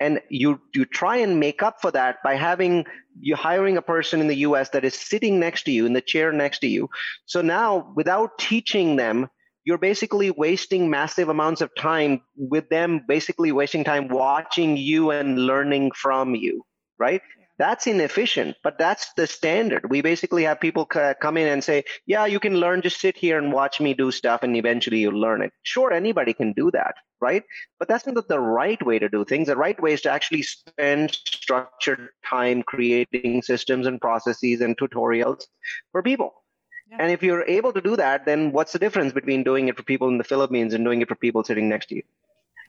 And 0.00 0.20
you 0.28 0.60
you 0.74 0.84
try 0.84 1.18
and 1.18 1.40
make 1.40 1.62
up 1.62 1.80
for 1.80 1.90
that 1.92 2.22
by 2.22 2.34
having 2.34 2.84
you 3.18 3.36
hiring 3.36 3.78
a 3.78 3.82
person 3.82 4.20
in 4.20 4.26
the 4.26 4.44
US 4.48 4.68
that 4.70 4.84
is 4.84 4.94
sitting 4.94 5.40
next 5.40 5.62
to 5.62 5.72
you 5.72 5.86
in 5.86 5.94
the 5.94 6.02
chair 6.02 6.30
next 6.30 6.58
to 6.58 6.66
you. 6.66 6.90
So 7.24 7.40
now 7.40 7.92
without 7.96 8.38
teaching 8.38 8.96
them, 8.96 9.30
you're 9.64 9.78
basically 9.78 10.30
wasting 10.30 10.90
massive 10.90 11.28
amounts 11.30 11.62
of 11.62 11.74
time 11.74 12.20
with 12.36 12.68
them 12.68 13.04
basically 13.08 13.52
wasting 13.52 13.84
time 13.84 14.08
watching 14.08 14.76
you 14.76 15.10
and 15.10 15.38
learning 15.46 15.92
from 15.92 16.34
you, 16.34 16.66
right? 16.98 17.22
That's 17.62 17.86
inefficient, 17.86 18.56
but 18.64 18.76
that's 18.76 19.12
the 19.12 19.28
standard. 19.28 19.88
We 19.88 20.02
basically 20.02 20.42
have 20.42 20.58
people 20.58 20.84
come 20.84 21.36
in 21.36 21.46
and 21.46 21.62
say, 21.62 21.84
Yeah, 22.06 22.26
you 22.26 22.40
can 22.40 22.56
learn, 22.56 22.82
just 22.82 23.00
sit 23.00 23.16
here 23.16 23.38
and 23.38 23.52
watch 23.52 23.80
me 23.80 23.94
do 23.94 24.10
stuff, 24.10 24.42
and 24.42 24.56
eventually 24.56 24.98
you'll 24.98 25.20
learn 25.20 25.42
it. 25.42 25.52
Sure, 25.62 25.92
anybody 25.92 26.34
can 26.34 26.54
do 26.54 26.72
that, 26.72 26.96
right? 27.20 27.44
But 27.78 27.86
that's 27.86 28.04
not 28.04 28.26
the 28.26 28.40
right 28.40 28.84
way 28.84 28.98
to 28.98 29.08
do 29.08 29.24
things. 29.24 29.46
The 29.46 29.56
right 29.56 29.80
way 29.80 29.92
is 29.92 30.00
to 30.00 30.10
actually 30.10 30.42
spend 30.42 31.12
structured 31.12 32.08
time 32.28 32.64
creating 32.64 33.42
systems 33.42 33.86
and 33.86 34.00
processes 34.00 34.60
and 34.60 34.76
tutorials 34.76 35.46
for 35.92 36.02
people. 36.02 36.34
Yeah. 36.90 36.96
And 36.98 37.12
if 37.12 37.22
you're 37.22 37.44
able 37.44 37.72
to 37.74 37.80
do 37.80 37.94
that, 37.94 38.26
then 38.26 38.50
what's 38.50 38.72
the 38.72 38.80
difference 38.80 39.12
between 39.12 39.44
doing 39.44 39.68
it 39.68 39.76
for 39.76 39.84
people 39.84 40.08
in 40.08 40.18
the 40.18 40.24
Philippines 40.24 40.74
and 40.74 40.84
doing 40.84 41.00
it 41.00 41.06
for 41.06 41.14
people 41.14 41.44
sitting 41.44 41.68
next 41.68 41.90
to 41.90 41.94
you? 41.94 42.02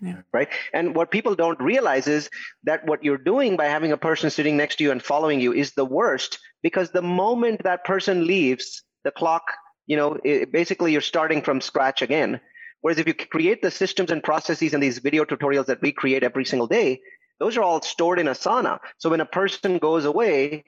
Yeah. 0.04 0.22
Right. 0.34 0.50
And 0.74 0.96
what 0.96 1.12
people 1.12 1.34
don't 1.34 1.60
realize 1.62 2.08
is 2.08 2.30
that 2.64 2.86
what 2.86 3.04
you're 3.04 3.18
doing 3.18 3.56
by 3.56 3.66
having 3.66 3.94
a 3.94 3.98
person 3.98 4.30
sitting 4.30 4.58
next 4.58 4.76
to 4.78 4.84
you 4.84 4.92
and 4.92 5.02
following 5.02 5.40
you 5.40 5.54
is 5.54 5.74
the 5.74 5.86
worst 5.86 6.40
because 6.62 6.92
the 6.92 7.02
moment 7.02 7.64
that 7.64 7.86
person 7.86 8.28
leaves, 8.28 8.84
the 9.06 9.12
clock, 9.12 9.44
you 9.88 9.96
know, 9.96 10.18
it, 10.26 10.52
basically 10.52 10.92
you're 10.92 11.02
starting 11.02 11.42
from 11.42 11.62
scratch 11.62 12.02
again. 12.02 12.42
Whereas 12.82 13.00
if 13.00 13.08
you 13.08 13.14
create 13.14 13.62
the 13.62 13.72
systems 13.72 14.12
and 14.12 14.22
processes 14.22 14.74
and 14.74 14.84
these 14.84 14.98
video 14.98 15.24
tutorials 15.24 15.68
that 15.68 15.82
we 15.82 15.94
create 15.94 16.22
every 16.22 16.44
single 16.44 16.68
day, 16.68 17.00
those 17.40 17.56
are 17.56 17.64
all 17.64 17.82
stored 17.82 18.20
in 18.20 18.28
Asana. 18.28 18.80
So 18.98 19.10
when 19.10 19.22
a 19.22 19.26
person 19.26 19.78
goes 19.78 20.04
away, 20.04 20.66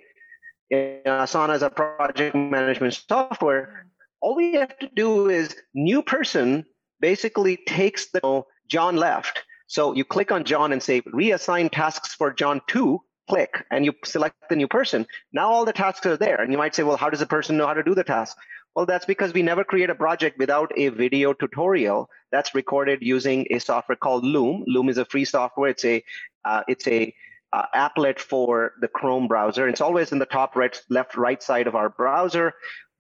Asana 0.72 1.56
is 1.56 1.62
a 1.62 1.70
project 1.70 2.36
management 2.36 2.94
software. 2.94 3.88
All 4.22 4.36
we 4.36 4.54
have 4.54 4.78
to 4.80 4.90
do 4.96 5.30
is 5.30 5.56
new 5.74 6.02
person 6.02 6.66
basically 7.02 7.58
takes 7.68 8.12
the 8.12 8.44
John 8.68 8.96
left. 8.96 9.44
So 9.68 9.94
you 9.94 10.06
click 10.06 10.32
on 10.32 10.44
John 10.44 10.72
and 10.72 10.82
say 10.82 11.02
reassign 11.02 11.72
tasks 11.72 12.14
for 12.14 12.32
John 12.32 12.62
to 12.68 13.02
click 13.28 13.66
and 13.72 13.84
you 13.84 13.94
select 14.04 14.36
the 14.50 14.56
new 14.56 14.68
person. 14.68 15.08
Now 15.34 15.50
all 15.50 15.66
the 15.66 15.74
tasks 15.74 16.06
are 16.06 16.18
there. 16.18 16.42
And 16.42 16.52
you 16.52 16.58
might 16.58 16.76
say, 16.76 16.84
well, 16.84 16.98
how 16.98 17.10
does 17.10 17.22
a 17.22 17.26
person 17.26 17.58
know 17.58 17.68
how 17.68 17.74
to 17.74 17.84
do 17.84 17.96
the 17.96 18.04
task? 18.04 18.38
Well, 18.76 18.86
that's 18.86 19.06
because 19.06 19.34
we 19.34 19.42
never 19.42 19.64
create 19.64 19.90
a 19.90 19.96
project 19.96 20.38
without 20.38 20.72
a 20.78 20.90
video 20.90 21.34
tutorial 21.34 22.10
that's 22.32 22.54
recorded 22.54 23.00
using 23.02 23.48
a 23.50 23.60
software 23.60 23.96
called 23.96 24.26
Loom. 24.26 24.66
Loom 24.68 24.90
is 24.90 24.98
a 24.98 25.06
free 25.06 25.26
software. 25.26 25.70
It's 25.70 25.86
a 25.86 26.04
uh, 26.44 26.64
it's 26.68 26.86
a 26.88 27.14
uh, 27.54 27.66
applet 27.74 28.20
for 28.20 28.74
the 28.82 28.90
Chrome 28.90 29.30
browser. 29.30 29.70
It's 29.70 29.80
always 29.80 30.12
in 30.12 30.20
the 30.20 30.26
top 30.26 30.58
right, 30.58 30.80
left, 30.90 31.16
right 31.16 31.42
side 31.42 31.68
of 31.68 31.76
our 31.76 31.90
browser. 31.90 32.54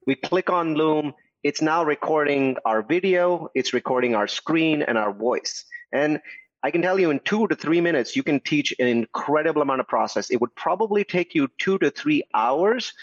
We 0.07 0.15
click 0.15 0.49
on 0.49 0.75
Loom 0.75 1.13
it's 1.45 1.61
now 1.61 1.83
recording 1.83 2.57
our 2.65 2.81
video, 2.81 3.51
it's 3.53 3.71
recording 3.71 4.15
our 4.15 4.25
screen 4.25 4.81
and 4.81 4.97
our 4.97 5.13
voice. 5.13 5.63
And 5.93 6.19
I 6.63 6.71
can 6.71 6.81
tell 6.81 6.99
you 6.99 7.11
in 7.11 7.19
two 7.19 7.45
to 7.45 7.55
three 7.55 7.81
minutes, 7.81 8.15
you 8.15 8.23
can 8.23 8.39
teach 8.39 8.73
an 8.79 8.87
incredible 8.87 9.61
amount 9.61 9.79
of 9.79 9.87
process. 9.87 10.31
It 10.31 10.41
would 10.41 10.55
probably 10.55 11.03
take 11.03 11.35
you 11.35 11.47
two 11.59 11.77
to 11.77 11.91
three 11.91 12.23
hours 12.33 12.93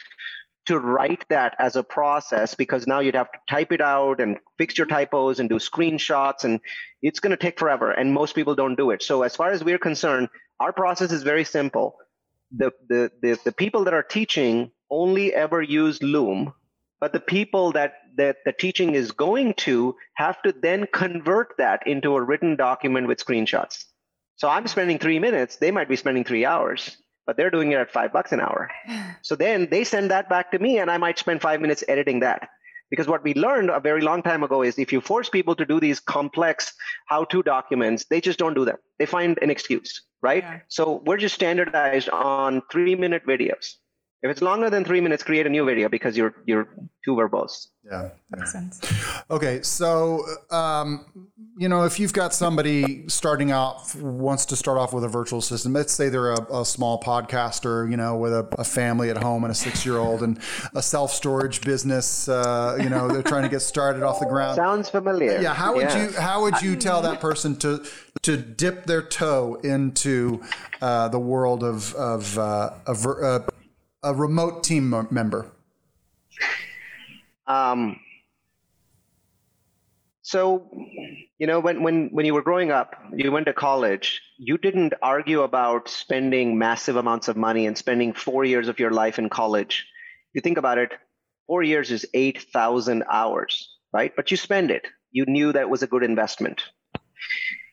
to 0.66 0.76
write 0.76 1.24
that 1.28 1.54
as 1.60 1.76
a 1.76 1.84
process 1.84 2.56
because 2.56 2.84
now 2.84 2.98
you'd 2.98 3.14
have 3.14 3.30
to 3.30 3.38
type 3.48 3.70
it 3.70 3.80
out 3.80 4.20
and 4.20 4.38
fix 4.58 4.76
your 4.76 4.88
typos 4.88 5.38
and 5.38 5.48
do 5.48 5.60
screenshots 5.60 6.42
and 6.42 6.58
it's 7.00 7.20
going 7.20 7.30
to 7.30 7.36
take 7.36 7.60
forever 7.60 7.92
and 7.92 8.12
most 8.12 8.34
people 8.34 8.54
don't 8.54 8.76
do 8.76 8.90
it 8.92 9.02
so 9.02 9.22
as 9.22 9.34
far 9.34 9.50
as 9.50 9.64
we're 9.64 9.76
concerned 9.76 10.28
our 10.60 10.72
process 10.72 11.10
is 11.10 11.24
very 11.24 11.42
simple 11.42 11.96
the, 12.56 12.70
the, 12.88 13.10
the, 13.22 13.36
the 13.44 13.50
people 13.50 13.82
that 13.82 13.94
are 13.94 14.04
teaching 14.04 14.70
only 14.88 15.34
ever 15.34 15.60
use 15.60 16.00
loom 16.00 16.52
but 17.02 17.12
the 17.12 17.18
people 17.18 17.72
that 17.72 17.94
that 18.16 18.36
the 18.44 18.52
teaching 18.52 18.94
is 18.94 19.12
going 19.12 19.54
to 19.54 19.96
have 20.14 20.40
to 20.42 20.52
then 20.52 20.86
convert 20.92 21.54
that 21.58 21.86
into 21.86 22.14
a 22.14 22.22
written 22.22 22.56
document 22.56 23.08
with 23.08 23.24
screenshots. 23.24 23.84
So 24.36 24.48
I'm 24.48 24.66
spending 24.66 24.98
three 24.98 25.18
minutes, 25.18 25.56
they 25.56 25.70
might 25.70 25.88
be 25.88 25.96
spending 25.96 26.24
three 26.24 26.44
hours, 26.44 26.96
but 27.26 27.36
they're 27.36 27.50
doing 27.50 27.72
it 27.72 27.76
at 27.78 27.92
five 27.92 28.12
bucks 28.12 28.32
an 28.32 28.40
hour. 28.40 28.70
So 29.22 29.36
then 29.36 29.68
they 29.70 29.84
send 29.84 30.10
that 30.10 30.28
back 30.28 30.50
to 30.50 30.58
me, 30.58 30.78
and 30.78 30.90
I 30.90 30.98
might 30.98 31.16
spend 31.16 31.40
five 31.40 31.60
minutes 31.60 31.84
editing 31.86 32.20
that. 32.20 32.48
Because 32.90 33.06
what 33.06 33.22
we 33.22 33.34
learned 33.34 33.70
a 33.70 33.78
very 33.78 34.02
long 34.02 34.22
time 34.22 34.42
ago 34.42 34.62
is 34.62 34.78
if 34.78 34.92
you 34.92 35.00
force 35.00 35.30
people 35.30 35.54
to 35.54 35.64
do 35.64 35.78
these 35.80 36.00
complex 36.00 36.74
how 37.06 37.24
to 37.26 37.42
documents, 37.42 38.04
they 38.10 38.20
just 38.20 38.38
don't 38.38 38.54
do 38.54 38.64
them. 38.64 38.76
They 38.98 39.06
find 39.06 39.38
an 39.40 39.48
excuse, 39.48 40.02
right? 40.20 40.42
Yeah. 40.42 40.58
So 40.68 41.02
we're 41.06 41.16
just 41.16 41.36
standardized 41.36 42.08
on 42.10 42.62
three 42.70 42.96
minute 42.96 43.24
videos. 43.26 43.76
If 44.22 44.30
it's 44.30 44.42
longer 44.42 44.70
than 44.70 44.84
three 44.84 45.00
minutes, 45.00 45.24
create 45.24 45.46
a 45.46 45.50
new 45.50 45.64
video 45.64 45.88
because 45.88 46.16
you're 46.16 46.34
you're 46.46 46.68
too 47.04 47.16
verbose. 47.16 47.66
Yeah, 47.84 48.10
makes 48.30 48.52
sense. 48.52 48.80
Okay, 49.28 49.62
so 49.62 50.24
um, 50.52 51.26
you 51.58 51.68
know, 51.68 51.84
if 51.84 51.98
you've 51.98 52.12
got 52.12 52.32
somebody 52.32 53.08
starting 53.08 53.50
out 53.50 53.92
wants 53.96 54.46
to 54.46 54.56
start 54.56 54.78
off 54.78 54.92
with 54.92 55.02
a 55.02 55.08
virtual 55.08 55.40
assistant, 55.40 55.74
let's 55.74 55.92
say 55.92 56.08
they're 56.08 56.30
a, 56.30 56.60
a 56.60 56.64
small 56.64 57.00
podcaster, 57.00 57.90
you 57.90 57.96
know, 57.96 58.16
with 58.16 58.32
a, 58.32 58.46
a 58.58 58.64
family 58.64 59.10
at 59.10 59.16
home 59.16 59.42
and 59.42 59.50
a 59.50 59.54
six-year-old 59.54 60.22
and 60.22 60.38
a 60.76 60.82
self-storage 60.82 61.60
business, 61.62 62.28
uh, 62.28 62.78
you 62.80 62.88
know, 62.88 63.08
they're 63.08 63.22
trying 63.24 63.42
to 63.42 63.48
get 63.48 63.60
started 63.60 64.04
off 64.04 64.20
the 64.20 64.26
ground. 64.26 64.54
Sounds 64.54 64.88
familiar. 64.88 65.40
Yeah. 65.40 65.52
How 65.52 65.74
would 65.74 65.86
yeah. 65.86 66.04
you 66.04 66.12
How 66.12 66.42
would 66.42 66.62
you 66.62 66.76
tell 66.76 67.02
that 67.02 67.18
person 67.18 67.56
to 67.56 67.84
to 68.22 68.36
dip 68.36 68.86
their 68.86 69.02
toe 69.02 69.56
into 69.64 70.40
uh, 70.80 71.08
the 71.08 71.18
world 71.18 71.64
of 71.64 71.92
of 71.96 72.38
uh, 72.38 72.70
of 72.86 73.04
uh, 73.04 73.40
a 74.02 74.14
remote 74.14 74.64
team 74.64 74.90
member? 75.10 75.50
Um, 77.46 78.00
so, 80.22 80.70
you 81.38 81.46
know, 81.46 81.60
when, 81.60 81.82
when, 81.82 82.08
when 82.08 82.24
you 82.24 82.34
were 82.34 82.42
growing 82.42 82.70
up, 82.70 82.94
you 83.14 83.30
went 83.30 83.46
to 83.46 83.52
college, 83.52 84.22
you 84.38 84.56
didn't 84.56 84.94
argue 85.02 85.42
about 85.42 85.88
spending 85.88 86.58
massive 86.58 86.96
amounts 86.96 87.28
of 87.28 87.36
money 87.36 87.66
and 87.66 87.76
spending 87.76 88.12
four 88.12 88.44
years 88.44 88.68
of 88.68 88.78
your 88.78 88.90
life 88.90 89.18
in 89.18 89.28
college. 89.28 89.86
You 90.32 90.40
think 90.40 90.58
about 90.58 90.78
it, 90.78 90.92
four 91.46 91.62
years 91.62 91.90
is 91.90 92.06
8,000 92.14 93.04
hours, 93.10 93.68
right? 93.92 94.14
But 94.14 94.30
you 94.30 94.36
spend 94.36 94.70
it. 94.70 94.86
You 95.10 95.26
knew 95.26 95.52
that 95.52 95.68
was 95.68 95.82
a 95.82 95.86
good 95.86 96.02
investment. 96.02 96.62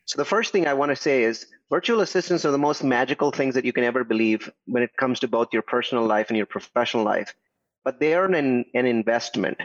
So 0.05 0.17
the 0.17 0.25
first 0.25 0.51
thing 0.51 0.67
I 0.67 0.73
want 0.73 0.89
to 0.89 0.95
say 0.95 1.23
is 1.23 1.45
virtual 1.69 2.01
assistants 2.01 2.45
are 2.45 2.51
the 2.51 2.57
most 2.57 2.83
magical 2.83 3.31
things 3.31 3.55
that 3.55 3.65
you 3.65 3.73
can 3.73 3.83
ever 3.83 4.03
believe 4.03 4.51
when 4.65 4.83
it 4.83 4.95
comes 4.97 5.19
to 5.21 5.27
both 5.27 5.49
your 5.53 5.61
personal 5.61 6.05
life 6.05 6.29
and 6.29 6.37
your 6.37 6.45
professional 6.45 7.03
life. 7.03 7.33
But 7.83 7.99
they 7.99 8.13
are 8.13 8.25
an, 8.25 8.65
an 8.73 8.85
investment. 8.85 9.57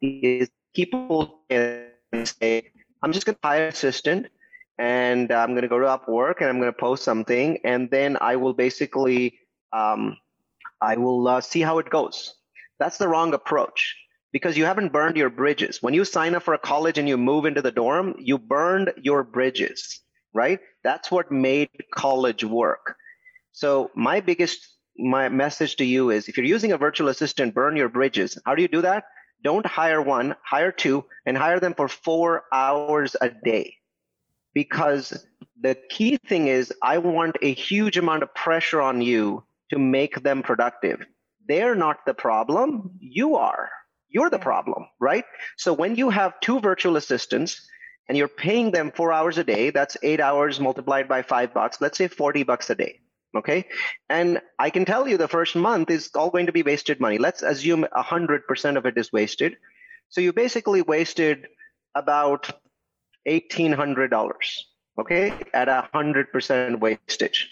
Is 0.00 0.50
people 0.74 1.40
say, 1.50 2.70
I'm 3.02 3.12
just 3.12 3.26
going 3.26 3.36
to 3.36 3.40
hire 3.42 3.62
an 3.64 3.68
assistant 3.68 4.26
and 4.78 5.30
I'm 5.30 5.50
going 5.50 5.62
to 5.62 5.68
go 5.68 5.78
to 5.78 5.86
Upwork 5.86 6.40
and 6.40 6.48
I'm 6.48 6.58
going 6.58 6.72
to 6.72 6.78
post 6.78 7.04
something 7.04 7.58
and 7.64 7.90
then 7.90 8.18
I 8.20 8.36
will 8.36 8.52
basically 8.52 9.38
um, 9.72 10.16
I 10.80 10.96
will 10.96 11.26
uh, 11.28 11.40
see 11.40 11.60
how 11.60 11.78
it 11.78 11.88
goes. 11.88 12.34
That's 12.78 12.98
the 12.98 13.08
wrong 13.08 13.32
approach 13.32 13.96
because 14.32 14.56
you 14.56 14.64
haven't 14.64 14.92
burned 14.92 15.16
your 15.16 15.30
bridges. 15.30 15.82
When 15.82 15.94
you 15.94 16.04
sign 16.04 16.34
up 16.34 16.42
for 16.42 16.54
a 16.54 16.58
college 16.58 16.98
and 16.98 17.08
you 17.08 17.16
move 17.16 17.44
into 17.44 17.62
the 17.62 17.70
dorm, 17.70 18.16
you 18.18 18.38
burned 18.38 18.92
your 19.00 19.22
bridges, 19.22 20.00
right? 20.34 20.58
That's 20.84 21.10
what 21.10 21.30
made 21.30 21.70
college 21.94 22.44
work. 22.44 22.96
So 23.52 23.90
my 23.94 24.20
biggest 24.20 24.68
my 24.98 25.28
message 25.28 25.76
to 25.76 25.84
you 25.84 26.10
is 26.10 26.28
if 26.28 26.36
you're 26.36 26.46
using 26.46 26.72
a 26.72 26.78
virtual 26.78 27.08
assistant, 27.08 27.54
burn 27.54 27.76
your 27.76 27.88
bridges. 27.88 28.38
How 28.44 28.54
do 28.54 28.62
you 28.62 28.68
do 28.68 28.82
that? 28.82 29.04
Don't 29.42 29.66
hire 29.66 30.00
one, 30.00 30.36
hire 30.44 30.72
two, 30.72 31.04
and 31.26 31.36
hire 31.36 31.58
them 31.60 31.74
for 31.74 31.88
four 31.88 32.44
hours 32.52 33.16
a 33.20 33.30
day. 33.30 33.76
Because 34.54 35.26
the 35.60 35.76
key 35.88 36.18
thing 36.28 36.48
is, 36.48 36.72
I 36.82 36.98
want 36.98 37.36
a 37.42 37.54
huge 37.54 37.96
amount 37.96 38.22
of 38.22 38.34
pressure 38.34 38.80
on 38.80 39.00
you 39.00 39.44
to 39.70 39.78
make 39.78 40.22
them 40.22 40.42
productive. 40.42 41.04
They're 41.48 41.74
not 41.74 42.04
the 42.06 42.14
problem, 42.14 42.98
you 43.00 43.36
are. 43.36 43.70
You're 44.08 44.30
the 44.30 44.38
problem, 44.38 44.86
right? 45.00 45.24
So 45.56 45.72
when 45.72 45.96
you 45.96 46.10
have 46.10 46.38
two 46.40 46.60
virtual 46.60 46.96
assistants 46.96 47.66
and 48.08 48.18
you're 48.18 48.28
paying 48.28 48.70
them 48.70 48.92
four 48.94 49.12
hours 49.12 49.38
a 49.38 49.44
day, 49.44 49.70
that's 49.70 49.96
eight 50.02 50.20
hours 50.20 50.60
multiplied 50.60 51.08
by 51.08 51.22
five 51.22 51.54
bucks, 51.54 51.80
let's 51.80 51.98
say 51.98 52.08
40 52.08 52.42
bucks 52.42 52.70
a 52.70 52.74
day. 52.74 53.00
Okay. 53.34 53.66
And 54.10 54.40
I 54.58 54.70
can 54.70 54.84
tell 54.84 55.08
you 55.08 55.16
the 55.16 55.28
first 55.28 55.56
month 55.56 55.90
is 55.90 56.10
all 56.14 56.30
going 56.30 56.46
to 56.46 56.52
be 56.52 56.62
wasted 56.62 57.00
money. 57.00 57.18
Let's 57.18 57.42
assume 57.42 57.86
100% 57.96 58.76
of 58.76 58.86
it 58.86 58.98
is 58.98 59.12
wasted. 59.12 59.56
So 60.10 60.20
you 60.20 60.32
basically 60.32 60.82
wasted 60.82 61.46
about 61.94 62.50
$1,800, 63.26 64.38
okay, 65.00 65.32
at 65.54 65.92
100% 65.92 66.80
wastage. 66.80 67.48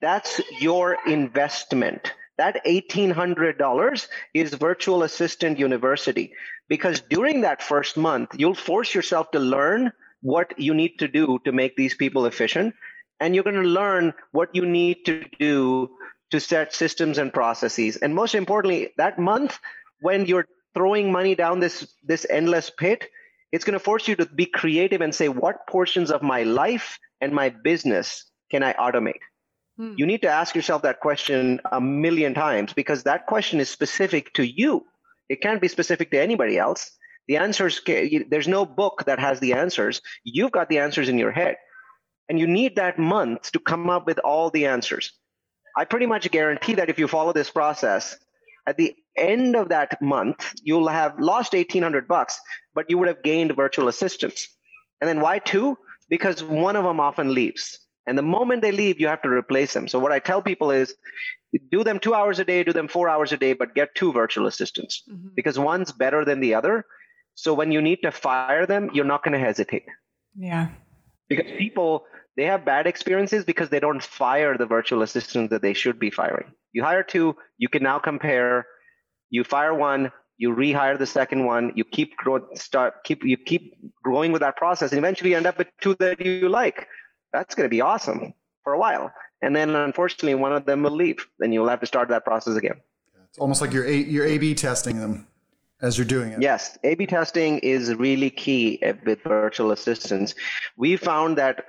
That's 0.00 0.40
your 0.60 0.98
investment 1.06 2.12
that 2.38 2.64
$1,800 2.64 4.08
is 4.32 4.54
Virtual 4.54 5.02
Assistant 5.02 5.58
University. 5.58 6.32
Because 6.68 7.00
during 7.00 7.42
that 7.42 7.62
first 7.62 7.96
month, 7.96 8.30
you'll 8.36 8.54
force 8.54 8.94
yourself 8.94 9.30
to 9.32 9.38
learn 9.38 9.92
what 10.20 10.58
you 10.58 10.74
need 10.74 10.98
to 10.98 11.08
do 11.08 11.38
to 11.44 11.52
make 11.52 11.76
these 11.76 11.94
people 11.94 12.26
efficient. 12.26 12.74
And 13.20 13.34
you're 13.34 13.44
going 13.44 13.56
to 13.56 13.62
learn 13.62 14.14
what 14.32 14.50
you 14.54 14.66
need 14.66 15.04
to 15.06 15.24
do 15.38 15.90
to 16.30 16.40
set 16.40 16.74
systems 16.74 17.18
and 17.18 17.32
processes. 17.32 17.96
And 17.96 18.14
most 18.14 18.34
importantly, 18.34 18.92
that 18.98 19.18
month, 19.18 19.58
when 20.00 20.26
you're 20.26 20.46
throwing 20.74 21.10
money 21.10 21.34
down 21.34 21.60
this, 21.60 21.92
this 22.04 22.26
endless 22.28 22.70
pit, 22.70 23.08
it's 23.50 23.64
going 23.64 23.78
to 23.78 23.84
force 23.84 24.06
you 24.06 24.16
to 24.16 24.26
be 24.26 24.46
creative 24.46 25.00
and 25.00 25.14
say, 25.14 25.28
what 25.28 25.66
portions 25.66 26.10
of 26.10 26.22
my 26.22 26.42
life 26.42 26.98
and 27.20 27.32
my 27.32 27.48
business 27.48 28.30
can 28.50 28.62
I 28.62 28.74
automate? 28.74 29.20
Hmm. 29.76 29.94
You 29.96 30.06
need 30.06 30.22
to 30.22 30.28
ask 30.28 30.54
yourself 30.54 30.82
that 30.82 31.00
question 31.00 31.60
a 31.70 31.80
million 31.80 32.34
times 32.34 32.72
because 32.72 33.04
that 33.04 33.26
question 33.26 33.60
is 33.60 33.70
specific 33.70 34.34
to 34.34 34.44
you. 34.44 34.84
It 35.28 35.40
can't 35.40 35.60
be 35.60 35.68
specific 35.68 36.10
to 36.10 36.20
anybody 36.20 36.58
else. 36.58 36.90
The 37.26 37.36
answers, 37.36 37.80
there's 37.84 38.48
no 38.48 38.64
book 38.64 39.04
that 39.06 39.18
has 39.18 39.40
the 39.40 39.52
answers. 39.52 40.00
You've 40.24 40.52
got 40.52 40.68
the 40.68 40.78
answers 40.78 41.08
in 41.08 41.18
your 41.18 41.32
head. 41.32 41.56
And 42.28 42.38
you 42.38 42.46
need 42.46 42.76
that 42.76 42.98
month 42.98 43.52
to 43.52 43.58
come 43.58 43.90
up 43.90 44.06
with 44.06 44.18
all 44.18 44.50
the 44.50 44.66
answers. 44.66 45.12
I 45.76 45.84
pretty 45.84 46.06
much 46.06 46.30
guarantee 46.30 46.74
that 46.74 46.90
if 46.90 46.98
you 46.98 47.06
follow 47.08 47.32
this 47.32 47.50
process, 47.50 48.16
at 48.66 48.76
the 48.76 48.94
end 49.16 49.56
of 49.56 49.70
that 49.70 50.00
month, 50.02 50.52
you'll 50.62 50.88
have 50.88 51.18
lost 51.18 51.52
1800 51.52 52.08
bucks, 52.08 52.38
but 52.74 52.90
you 52.90 52.98
would 52.98 53.08
have 53.08 53.22
gained 53.22 53.56
virtual 53.56 53.88
assistants. 53.88 54.48
And 55.00 55.08
then 55.08 55.20
why 55.20 55.38
two? 55.38 55.78
Because 56.08 56.42
one 56.42 56.76
of 56.76 56.84
them 56.84 57.00
often 57.00 57.32
leaves. 57.32 57.78
And 58.06 58.16
the 58.16 58.22
moment 58.22 58.62
they 58.62 58.72
leave, 58.72 59.00
you 59.00 59.08
have 59.08 59.22
to 59.22 59.28
replace 59.28 59.72
them. 59.74 59.88
So 59.88 59.98
what 59.98 60.12
I 60.12 60.18
tell 60.18 60.42
people 60.42 60.70
is 60.70 60.94
do 61.70 61.84
them 61.84 61.98
two 61.98 62.14
hours 62.14 62.38
a 62.38 62.44
day, 62.44 62.64
do 62.64 62.72
them 62.72 62.88
four 62.88 63.08
hours 63.08 63.32
a 63.32 63.36
day, 63.36 63.52
but 63.52 63.74
get 63.74 63.94
two 63.94 64.12
virtual 64.12 64.46
assistants 64.46 65.02
mm-hmm. 65.10 65.28
because 65.34 65.58
one's 65.58 65.92
better 65.92 66.24
than 66.24 66.40
the 66.40 66.54
other. 66.54 66.84
So 67.34 67.54
when 67.54 67.72
you 67.72 67.80
need 67.80 68.00
to 68.02 68.10
fire 68.10 68.66
them, 68.66 68.90
you're 68.92 69.04
not 69.04 69.22
going 69.22 69.32
to 69.32 69.38
hesitate. 69.38 69.86
Yeah. 70.36 70.68
Because 71.28 71.50
people, 71.56 72.04
they 72.36 72.44
have 72.44 72.64
bad 72.64 72.86
experiences 72.86 73.44
because 73.44 73.70
they 73.70 73.80
don't 73.80 74.02
fire 74.02 74.56
the 74.56 74.66
virtual 74.66 75.02
assistants 75.02 75.50
that 75.50 75.62
they 75.62 75.74
should 75.74 75.98
be 75.98 76.10
firing. 76.10 76.52
You 76.72 76.82
hire 76.82 77.02
two, 77.02 77.36
you 77.56 77.68
can 77.68 77.82
now 77.82 77.98
compare. 77.98 78.66
You 79.30 79.44
fire 79.44 79.74
one, 79.74 80.10
you 80.38 80.54
rehire 80.54 80.98
the 80.98 81.06
second 81.06 81.44
one, 81.44 81.72
you 81.74 81.84
keep 81.84 82.16
grow, 82.16 82.46
start 82.54 83.04
keep 83.04 83.24
you 83.24 83.36
keep 83.36 83.74
growing 84.02 84.32
with 84.32 84.40
that 84.40 84.56
process, 84.56 84.92
and 84.92 84.98
eventually 84.98 85.30
you 85.30 85.36
end 85.36 85.46
up 85.46 85.58
with 85.58 85.68
two 85.80 85.94
that 85.96 86.24
you 86.24 86.48
like 86.48 86.88
that's 87.32 87.54
going 87.54 87.64
to 87.64 87.70
be 87.70 87.80
awesome 87.80 88.32
for 88.64 88.72
a 88.72 88.78
while. 88.78 89.12
And 89.40 89.54
then 89.54 89.74
unfortunately, 89.74 90.34
one 90.34 90.52
of 90.52 90.66
them 90.66 90.82
will 90.82 90.96
leave. 90.96 91.26
and 91.40 91.54
you'll 91.54 91.68
have 91.68 91.80
to 91.80 91.86
start 91.86 92.08
that 92.08 92.24
process 92.24 92.56
again. 92.56 92.80
It's 93.28 93.38
almost 93.38 93.60
like 93.60 93.72
you're 93.72 93.86
a, 93.86 93.94
you're 93.94 94.26
A/B 94.26 94.54
testing 94.54 94.98
them 94.98 95.26
as 95.80 95.96
you're 95.96 96.06
doing 96.06 96.32
it. 96.32 96.40
Yes, 96.40 96.78
A/B 96.82 97.06
testing 97.06 97.58
is 97.58 97.94
really 97.94 98.30
key 98.30 98.82
with 99.04 99.22
virtual 99.22 99.70
assistants. 99.70 100.34
We 100.76 100.96
found 100.96 101.38
that 101.38 101.64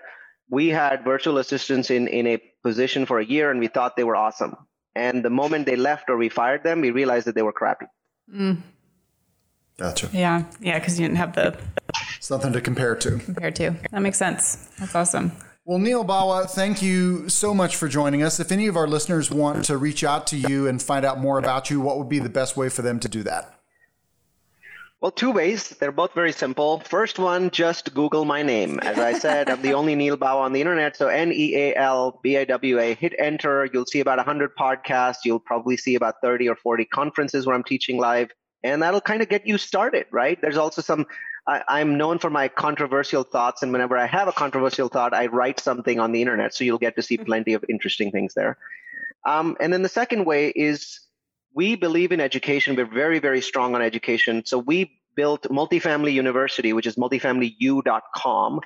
we 0.50 0.70
had 0.70 1.04
virtual 1.04 1.38
assistants 1.38 1.92
in 1.92 2.08
in 2.08 2.26
a 2.28 2.38
position 2.64 3.06
for 3.06 3.20
a 3.20 3.26
year, 3.26 3.52
and 3.52 3.60
we 3.60 3.68
thought 3.68 3.96
they 3.96 4.04
were 4.04 4.16
awesome. 4.16 4.56
And 4.96 5.24
the 5.24 5.30
moment 5.30 5.66
they 5.66 5.76
left 5.76 6.10
or 6.10 6.18
we 6.18 6.30
fired 6.30 6.64
them, 6.64 6.82
we 6.82 6.92
realized 6.92 7.28
that 7.28 7.36
they 7.36 7.44
were 7.44 7.54
crappy. 7.54 7.86
Mm. 8.34 8.62
Gotcha. 9.78 10.10
Yeah, 10.12 10.44
yeah, 10.60 10.78
because 10.80 11.00
you 11.00 11.06
didn't 11.06 11.18
have 11.18 11.36
the 11.36 11.58
something 12.20 12.52
to 12.54 12.62
compare 12.62 12.96
to. 12.96 13.18
Compare 13.20 13.52
to. 13.52 13.76
That 13.92 14.02
makes 14.02 14.18
sense. 14.18 14.70
That's 14.80 14.96
awesome. 14.96 15.32
Well, 15.70 15.78
Neal 15.78 16.04
Bawa, 16.04 16.50
thank 16.50 16.82
you 16.82 17.30
so 17.30 17.54
much 17.54 17.76
for 17.76 17.88
joining 17.88 18.24
us. 18.24 18.40
If 18.40 18.52
any 18.52 18.66
of 18.66 18.76
our 18.76 18.88
listeners 18.88 19.30
want 19.30 19.66
to 19.66 19.78
reach 19.78 20.04
out 20.04 20.26
to 20.26 20.36
you 20.36 20.66
and 20.66 20.82
find 20.82 21.06
out 21.06 21.20
more 21.20 21.38
about 21.38 21.70
you, 21.70 21.80
what 21.80 22.00
would 22.00 22.10
be 22.10 22.18
the 22.18 22.28
best 22.28 22.58
way 22.58 22.70
for 22.70 22.82
them 22.82 23.00
to 23.02 23.08
do 23.08 23.22
that? 23.22 23.54
Well, 25.00 25.12
two 25.12 25.30
ways. 25.30 25.70
They're 25.70 25.92
both 25.92 26.16
very 26.16 26.32
simple. 26.32 26.80
First 26.80 27.20
one, 27.20 27.52
just 27.52 27.94
Google 27.94 28.26
my 28.26 28.42
name. 28.42 28.80
As 28.80 28.98
I 28.98 29.14
said, 29.14 29.48
I'm 29.48 29.62
the 29.62 29.76
only 29.76 29.94
Neal 29.94 30.18
Bawa 30.18 30.42
on 30.42 30.54
the 30.54 30.60
internet. 30.60 30.98
So 30.98 31.08
N 31.08 31.32
E 31.32 31.56
A 31.56 31.76
L 31.76 32.20
B 32.24 32.38
A 32.38 32.48
W 32.48 32.80
A. 32.80 32.96
Hit 32.96 33.14
enter. 33.20 33.70
You'll 33.72 33.86
see 33.86 34.00
about 34.00 34.18
100 34.18 34.56
podcasts. 34.56 35.18
You'll 35.24 35.40
probably 35.40 35.78
see 35.78 35.94
about 35.94 36.16
30 36.24 36.50
or 36.50 36.56
40 36.56 36.86
conferences 36.86 37.46
where 37.46 37.56
I'm 37.56 37.64
teaching 37.64 38.00
live. 38.00 38.32
And 38.64 38.82
that'll 38.82 39.02
kind 39.02 39.22
of 39.22 39.30
get 39.30 39.46
you 39.46 39.60
started, 39.60 40.08
right? 40.10 40.42
There's 40.42 40.58
also 40.58 40.82
some 40.82 41.06
I, 41.48 41.82
am 41.82 41.98
known 41.98 42.20
for 42.20 42.30
my 42.30 42.48
controversial 42.48 43.24
thoughts, 43.24 43.64
and 43.64 43.72
whenever 43.72 43.98
I 43.98 44.06
have 44.06 44.28
a 44.28 44.32
controversial 44.32 44.88
thought, 44.88 45.14
I 45.14 45.28
write 45.28 45.60
something 45.60 46.00
on 46.00 46.12
the 46.12 46.22
internet, 46.22 46.54
so 46.54 46.64
you'll 46.64 46.78
get 46.78 46.96
to 46.98 47.02
see 47.02 47.18
mm-hmm. 47.18 47.26
plenty 47.26 47.54
of 47.54 47.66
interesting 47.68 48.12
things 48.12 48.34
there. 48.34 48.58
Um, 49.26 49.58
and 49.60 49.74
then 49.74 49.82
the 49.82 49.90
second 49.90 50.26
way 50.26 50.50
is 50.50 51.00
we 51.54 51.76
believe 51.76 52.12
in 52.12 52.22
education. 52.22 52.76
We're 52.76 52.86
very, 52.86 53.20
very 53.20 53.42
strong 53.42 53.76
on 53.76 53.82
education. 53.82 54.46
So 54.46 54.60
we 54.60 55.00
built 55.16 55.44
Multifamily 55.44 56.14
University, 56.14 56.74
which 56.74 56.88
is 56.88 56.96
multifamilyu.com, 56.96 58.62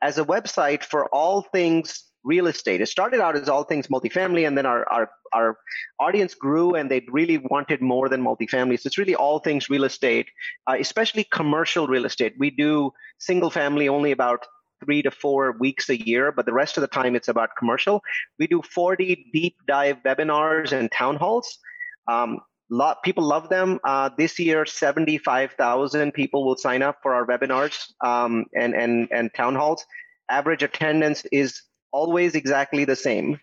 as 0.00 0.18
a 0.18 0.24
website 0.24 0.82
for 0.82 1.06
all 1.06 1.42
things 1.42 2.04
real 2.24 2.46
estate. 2.46 2.80
It 2.80 2.88
started 2.88 3.20
out 3.20 3.36
as 3.36 3.48
all 3.48 3.64
things 3.64 3.88
multifamily, 3.88 4.46
and 4.46 4.56
then 4.56 4.66
our, 4.66 4.88
our, 4.90 5.10
our 5.32 5.58
audience 5.98 6.34
grew 6.34 6.74
and 6.74 6.90
they 6.90 7.04
really 7.10 7.38
wanted 7.38 7.80
more 7.80 8.08
than 8.08 8.22
multifamily. 8.22 8.78
So 8.78 8.86
it's 8.86 8.98
really 8.98 9.14
all 9.14 9.38
things 9.38 9.70
real 9.70 9.84
estate, 9.84 10.28
uh, 10.68 10.76
especially 10.78 11.24
commercial 11.24 11.86
real 11.86 12.04
estate. 12.04 12.34
We 12.38 12.50
do 12.50 12.92
single 13.18 13.50
family 13.50 13.88
only 13.88 14.12
about 14.12 14.46
three 14.84 15.02
to 15.02 15.10
four 15.10 15.52
weeks 15.58 15.88
a 15.88 15.96
year, 15.96 16.32
but 16.32 16.46
the 16.46 16.52
rest 16.52 16.76
of 16.76 16.80
the 16.80 16.88
time 16.88 17.14
it's 17.14 17.28
about 17.28 17.50
commercial. 17.58 18.02
We 18.38 18.46
do 18.46 18.62
40 18.62 19.30
deep 19.32 19.56
dive 19.66 19.98
webinars 20.04 20.72
and 20.72 20.90
town 20.90 21.16
halls. 21.16 21.58
Um, 22.08 22.40
lot 22.70 23.02
people 23.02 23.22
love 23.22 23.48
them. 23.48 23.78
Uh, 23.84 24.10
this 24.16 24.38
year, 24.38 24.64
75,000 24.64 26.12
people 26.12 26.44
will 26.44 26.56
sign 26.56 26.82
up 26.82 26.98
for 27.02 27.14
our 27.14 27.26
webinars 27.26 27.92
um, 28.04 28.46
and 28.54 28.74
and 28.74 29.08
and 29.12 29.32
town 29.34 29.54
halls. 29.54 29.84
Average 30.30 30.62
attendance 30.62 31.24
is 31.30 31.62
always 31.92 32.34
exactly 32.34 32.84
the 32.84 32.96
same 32.96 33.40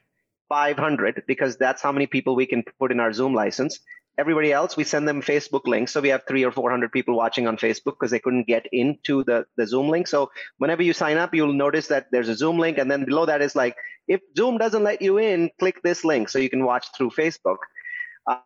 500 0.50 1.24
because 1.28 1.58
that's 1.58 1.82
how 1.82 1.92
many 1.92 2.08
people 2.08 2.36
we 2.36 2.48
can 2.48 2.64
put 2.80 2.92
in 2.92 3.00
our 3.00 3.14
zoom 3.14 3.34
license. 3.34 3.80
Everybody 4.18 4.52
else 4.52 4.76
we 4.76 4.84
send 4.84 5.08
them 5.08 5.22
facebook 5.22 5.66
links 5.66 5.94
so 5.94 6.02
we 6.02 6.10
have 6.10 6.24
three 6.28 6.44
or 6.44 6.52
400 6.52 6.92
people 6.92 7.16
watching 7.16 7.48
on 7.48 7.56
facebook 7.56 7.94
because 7.94 8.12
they 8.12 8.20
couldn't 8.20 8.48
get 8.48 8.66
into 8.74 9.24
the, 9.24 9.46
the 9.56 9.66
zoom 9.66 9.88
link. 9.88 10.08
So 10.08 10.32
whenever 10.58 10.84
you 10.84 10.92
sign 10.92 11.18
up 11.18 11.34
you'll 11.34 11.54
notice 11.54 11.88
that 11.88 12.08
there's 12.12 12.28
a 12.28 12.36
zoom 12.36 12.58
link 12.58 12.78
and 12.78 12.92
then 12.92 13.06
below 13.06 13.26
that 13.28 13.42
is 13.42 13.56
like 13.56 13.76
if 14.08 14.20
zoom 14.36 14.58
doesn't 14.58 14.84
let 14.84 15.02
you 15.02 15.20
in 15.20 15.52
click 15.58 15.82
this 15.84 16.04
link 16.04 16.28
so 16.28 16.40
you 16.40 16.50
can 16.50 16.66
watch 16.66 16.88
through 16.98 17.12
facebook. 17.12 17.60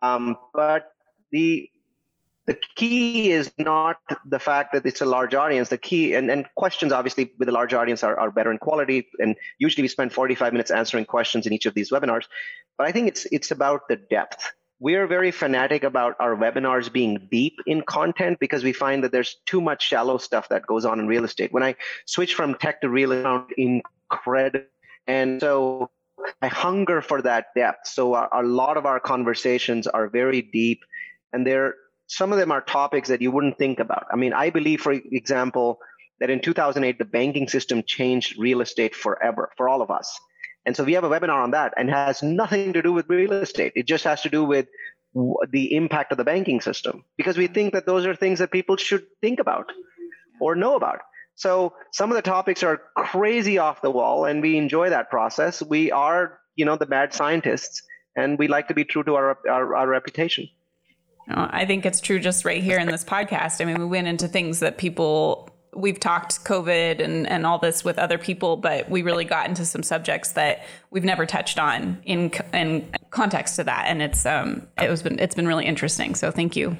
Um, 0.00 0.36
but 0.52 0.86
the 1.32 1.68
the 2.46 2.58
key 2.76 3.30
is 3.30 3.50
not 3.58 3.96
the 4.26 4.38
fact 4.38 4.74
that 4.74 4.84
it's 4.84 5.00
a 5.00 5.06
large 5.06 5.34
audience. 5.34 5.70
The 5.70 5.78
key 5.78 6.14
and, 6.14 6.30
and 6.30 6.46
questions 6.54 6.92
obviously 6.92 7.32
with 7.38 7.48
a 7.48 7.52
large 7.52 7.72
audience 7.72 8.04
are, 8.04 8.18
are 8.18 8.30
better 8.30 8.50
in 8.50 8.58
quality. 8.58 9.08
And 9.18 9.36
usually 9.58 9.82
we 9.82 9.88
spend 9.88 10.12
45 10.12 10.52
minutes 10.52 10.70
answering 10.70 11.06
questions 11.06 11.46
in 11.46 11.52
each 11.52 11.66
of 11.66 11.74
these 11.74 11.90
webinars. 11.90 12.24
But 12.76 12.86
I 12.86 12.92
think 12.92 13.08
it's 13.08 13.26
it's 13.32 13.50
about 13.50 13.88
the 13.88 13.96
depth. 13.96 14.52
We 14.78 14.96
are 14.96 15.06
very 15.06 15.30
fanatic 15.30 15.84
about 15.84 16.16
our 16.20 16.36
webinars 16.36 16.92
being 16.92 17.28
deep 17.30 17.54
in 17.66 17.82
content 17.82 18.38
because 18.40 18.62
we 18.62 18.72
find 18.72 19.04
that 19.04 19.12
there's 19.12 19.36
too 19.46 19.62
much 19.62 19.86
shallow 19.86 20.18
stuff 20.18 20.50
that 20.50 20.66
goes 20.66 20.84
on 20.84 21.00
in 21.00 21.06
real 21.06 21.24
estate. 21.24 21.52
When 21.52 21.62
I 21.62 21.76
switch 22.04 22.34
from 22.34 22.56
tech 22.56 22.82
to 22.82 22.90
real 22.90 23.12
estate, 23.12 23.54
incredible. 23.56 24.66
And 25.06 25.40
so 25.40 25.90
I 26.42 26.48
hunger 26.48 27.00
for 27.00 27.22
that 27.22 27.46
depth. 27.56 27.86
So 27.86 28.14
a, 28.14 28.28
a 28.32 28.42
lot 28.42 28.76
of 28.76 28.84
our 28.84 29.00
conversations 29.00 29.86
are 29.86 30.08
very 30.08 30.42
deep 30.42 30.80
and 31.32 31.46
they're 31.46 31.74
some 32.06 32.32
of 32.32 32.38
them 32.38 32.50
are 32.50 32.60
topics 32.60 33.08
that 33.08 33.22
you 33.22 33.30
wouldn't 33.30 33.58
think 33.58 33.78
about. 33.78 34.06
I 34.12 34.16
mean, 34.16 34.32
I 34.32 34.50
believe, 34.50 34.80
for 34.80 34.92
example, 34.92 35.78
that 36.20 36.30
in 36.30 36.40
2008, 36.40 36.98
the 36.98 37.04
banking 37.04 37.48
system 37.48 37.82
changed 37.82 38.38
real 38.38 38.60
estate 38.60 38.94
forever 38.94 39.50
for 39.56 39.68
all 39.68 39.82
of 39.82 39.90
us. 39.90 40.18
And 40.66 40.76
so 40.76 40.84
we 40.84 40.94
have 40.94 41.04
a 41.04 41.10
webinar 41.10 41.42
on 41.42 41.50
that 41.50 41.74
and 41.76 41.90
has 41.90 42.22
nothing 42.22 42.72
to 42.72 42.82
do 42.82 42.92
with 42.92 43.08
real 43.08 43.32
estate. 43.32 43.72
It 43.76 43.86
just 43.86 44.04
has 44.04 44.22
to 44.22 44.30
do 44.30 44.44
with 44.44 44.66
the 45.50 45.74
impact 45.76 46.12
of 46.12 46.18
the 46.18 46.24
banking 46.24 46.60
system 46.60 47.04
because 47.16 47.36
we 47.36 47.46
think 47.46 47.72
that 47.72 47.86
those 47.86 48.04
are 48.06 48.16
things 48.16 48.38
that 48.40 48.50
people 48.50 48.76
should 48.76 49.06
think 49.20 49.38
about 49.38 49.70
or 50.40 50.56
know 50.56 50.74
about. 50.74 51.00
So 51.36 51.74
some 51.92 52.10
of 52.10 52.16
the 52.16 52.22
topics 52.22 52.62
are 52.62 52.80
crazy 52.96 53.58
off 53.58 53.82
the 53.82 53.90
wall 53.90 54.24
and 54.24 54.42
we 54.42 54.56
enjoy 54.56 54.90
that 54.90 55.10
process. 55.10 55.62
We 55.62 55.90
are, 55.92 56.38
you 56.56 56.64
know, 56.64 56.76
the 56.76 56.86
bad 56.86 57.12
scientists 57.12 57.82
and 58.16 58.38
we 58.38 58.48
like 58.48 58.68
to 58.68 58.74
be 58.74 58.84
true 58.84 59.04
to 59.04 59.14
our, 59.14 59.38
our, 59.48 59.76
our 59.76 59.88
reputation. 59.88 60.48
I 61.28 61.64
think 61.64 61.86
it's 61.86 62.00
true 62.00 62.18
just 62.18 62.44
right 62.44 62.62
here 62.62 62.78
in 62.78 62.86
this 62.86 63.04
podcast. 63.04 63.60
I 63.60 63.64
mean, 63.64 63.78
we 63.78 63.86
went 63.86 64.08
into 64.08 64.28
things 64.28 64.60
that 64.60 64.78
people 64.78 65.50
we've 65.76 65.98
talked 65.98 66.44
COVID 66.44 67.02
and, 67.02 67.26
and 67.26 67.46
all 67.46 67.58
this 67.58 67.84
with 67.84 67.98
other 67.98 68.18
people, 68.18 68.56
but 68.56 68.88
we 68.88 69.02
really 69.02 69.24
got 69.24 69.48
into 69.48 69.64
some 69.64 69.82
subjects 69.82 70.32
that 70.32 70.64
we've 70.90 71.04
never 71.04 71.26
touched 71.26 71.58
on 71.58 72.00
in 72.04 72.32
in 72.52 72.88
context 73.10 73.56
to 73.56 73.64
that, 73.64 73.86
and 73.88 74.02
it's 74.02 74.26
um 74.26 74.66
it 74.80 74.88
was 74.88 75.02
been 75.02 75.18
it's 75.18 75.34
been 75.34 75.48
really 75.48 75.66
interesting. 75.66 76.14
So 76.14 76.30
thank 76.30 76.56
you. 76.56 76.76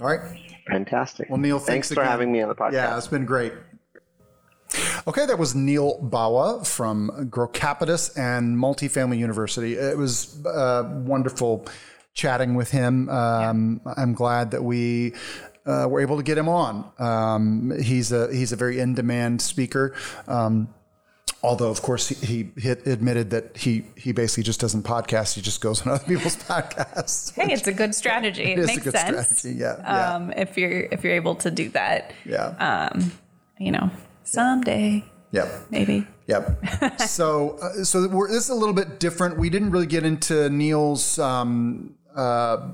All 0.00 0.06
right, 0.06 0.38
fantastic. 0.68 1.28
Well, 1.30 1.38
Neil, 1.38 1.58
thanks, 1.58 1.88
thanks 1.88 1.94
for 1.94 2.04
having 2.04 2.30
me 2.30 2.42
on 2.42 2.48
the 2.48 2.54
podcast. 2.54 2.72
Yeah, 2.72 2.96
it's 2.96 3.08
been 3.08 3.24
great. 3.24 3.52
Okay, 5.06 5.24
that 5.26 5.38
was 5.38 5.54
Neal 5.54 6.00
Bawa 6.02 6.66
from 6.66 7.28
Grocapitus 7.30 8.18
and 8.18 8.56
Multifamily 8.56 9.16
University. 9.16 9.74
It 9.74 9.96
was 9.96 10.44
uh, 10.44 10.82
wonderful 11.04 11.66
chatting 12.16 12.54
with 12.54 12.72
him. 12.72 13.08
Um, 13.08 13.80
yeah. 13.86 13.94
I'm 13.96 14.14
glad 14.14 14.50
that 14.50 14.64
we 14.64 15.14
uh, 15.64 15.86
were 15.88 16.00
able 16.00 16.16
to 16.16 16.24
get 16.24 16.36
him 16.36 16.48
on. 16.48 16.90
Um, 16.98 17.72
he's 17.80 18.10
a 18.10 18.32
he's 18.34 18.50
a 18.50 18.56
very 18.56 18.80
in 18.80 18.94
demand 18.94 19.40
speaker. 19.40 19.94
Um, 20.26 20.74
although, 21.42 21.70
of 21.70 21.82
course, 21.82 22.08
he, 22.08 22.50
he 22.58 22.70
admitted 22.70 23.30
that 23.30 23.56
he 23.56 23.84
he 23.96 24.10
basically 24.10 24.42
just 24.42 24.60
doesn't 24.60 24.82
podcast. 24.82 25.34
He 25.34 25.42
just 25.42 25.60
goes 25.60 25.82
on 25.82 25.92
other 25.92 26.04
people's 26.04 26.36
podcasts. 26.36 27.32
Hey, 27.34 27.52
it's 27.52 27.68
a 27.68 27.72
good 27.72 27.94
strategy. 27.94 28.42
It, 28.56 28.58
it 28.58 28.66
makes 28.66 28.90
sense. 28.90 29.44
Yeah, 29.44 29.76
yeah. 29.78 30.14
Um, 30.14 30.32
if 30.32 30.56
you're 30.58 30.88
if 30.90 31.04
you're 31.04 31.14
able 31.14 31.36
to 31.36 31.50
do 31.50 31.68
that. 31.70 32.12
Yeah. 32.24 32.90
Um, 32.92 33.12
you 33.58 33.70
know, 33.72 33.90
someday. 34.24 35.04
Yep. 35.32 35.66
Maybe. 35.70 36.06
Yep. 36.28 37.00
so, 37.00 37.58
uh, 37.58 37.84
so 37.84 38.08
we're, 38.08 38.28
this 38.28 38.44
is 38.44 38.50
a 38.50 38.54
little 38.54 38.74
bit 38.74 39.00
different. 39.00 39.38
We 39.38 39.50
didn't 39.50 39.70
really 39.70 39.86
get 39.86 40.04
into 40.04 40.48
Neal's 40.48 41.18
um, 41.18 41.94
uh, 42.16 42.68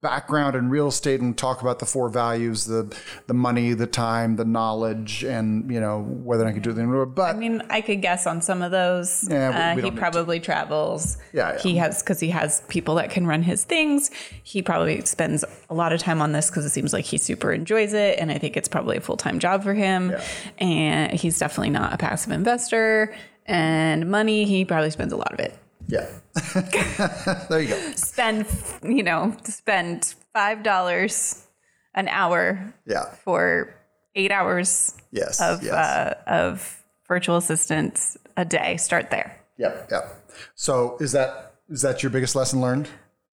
background 0.00 0.56
in 0.56 0.68
real 0.70 0.88
estate 0.88 1.20
and 1.20 1.36
talk 1.36 1.60
about 1.62 1.78
the 1.78 1.86
four 1.86 2.08
values: 2.08 2.64
the 2.64 2.96
the 3.26 3.34
money, 3.34 3.72
the 3.74 3.86
time, 3.86 4.36
the 4.36 4.44
knowledge, 4.44 5.22
and 5.24 5.70
you 5.70 5.80
know 5.80 6.00
whether 6.02 6.46
I 6.46 6.52
could 6.52 6.62
do 6.62 6.70
anything. 6.70 7.12
But 7.14 7.34
I 7.34 7.38
mean, 7.38 7.62
I 7.70 7.80
could 7.80 8.00
guess 8.02 8.26
on 8.26 8.40
some 8.42 8.62
of 8.62 8.70
those. 8.70 9.26
Yeah, 9.30 9.74
we- 9.74 9.82
we 9.82 9.88
uh, 9.88 9.90
he 9.92 9.96
probably 9.98 10.40
travels. 10.40 11.18
Yeah, 11.32 11.52
yeah. 11.52 11.58
He 11.58 11.76
has 11.76 12.02
because 12.02 12.20
he 12.20 12.30
has 12.30 12.62
people 12.68 12.94
that 12.96 13.10
can 13.10 13.26
run 13.26 13.42
his 13.42 13.64
things. 13.64 14.10
He 14.42 14.62
probably 14.62 15.00
spends 15.04 15.44
a 15.68 15.74
lot 15.74 15.92
of 15.92 16.00
time 16.00 16.22
on 16.22 16.32
this 16.32 16.48
because 16.48 16.64
it 16.64 16.70
seems 16.70 16.92
like 16.92 17.04
he 17.04 17.18
super 17.18 17.52
enjoys 17.52 17.92
it, 17.92 18.18
and 18.18 18.30
I 18.32 18.38
think 18.38 18.56
it's 18.56 18.68
probably 18.68 18.96
a 18.96 19.00
full 19.00 19.16
time 19.18 19.38
job 19.38 19.62
for 19.62 19.74
him. 19.74 20.10
Yeah. 20.10 20.24
And 20.58 21.12
he's 21.12 21.38
definitely 21.38 21.70
not 21.70 21.92
a 21.92 21.96
passive 21.98 22.32
investor. 22.32 23.14
And 23.48 24.10
money, 24.10 24.44
he 24.44 24.64
probably 24.64 24.90
spends 24.90 25.12
a 25.12 25.16
lot 25.16 25.32
of 25.32 25.38
it. 25.38 25.56
Yeah, 25.88 26.06
there 27.48 27.60
you 27.60 27.68
go. 27.68 27.90
Spend, 27.92 28.46
you 28.82 29.02
know, 29.02 29.36
spend 29.44 30.14
five 30.32 30.62
dollars 30.62 31.46
an 31.94 32.08
hour 32.08 32.74
Yeah. 32.86 33.04
for 33.24 33.74
eight 34.14 34.30
hours 34.32 34.94
Yes. 35.10 35.40
of 35.40 35.62
yes. 35.62 35.72
uh, 35.72 36.14
of 36.26 36.82
virtual 37.08 37.36
assistants 37.36 38.16
a 38.36 38.44
day. 38.44 38.76
Start 38.76 39.10
there. 39.10 39.36
Yep. 39.58 39.88
Yep. 39.90 40.30
So 40.54 40.96
is 41.00 41.12
that 41.12 41.54
is 41.70 41.82
that 41.82 42.02
your 42.02 42.10
biggest 42.10 42.36
lesson 42.36 42.60
learned? 42.60 42.88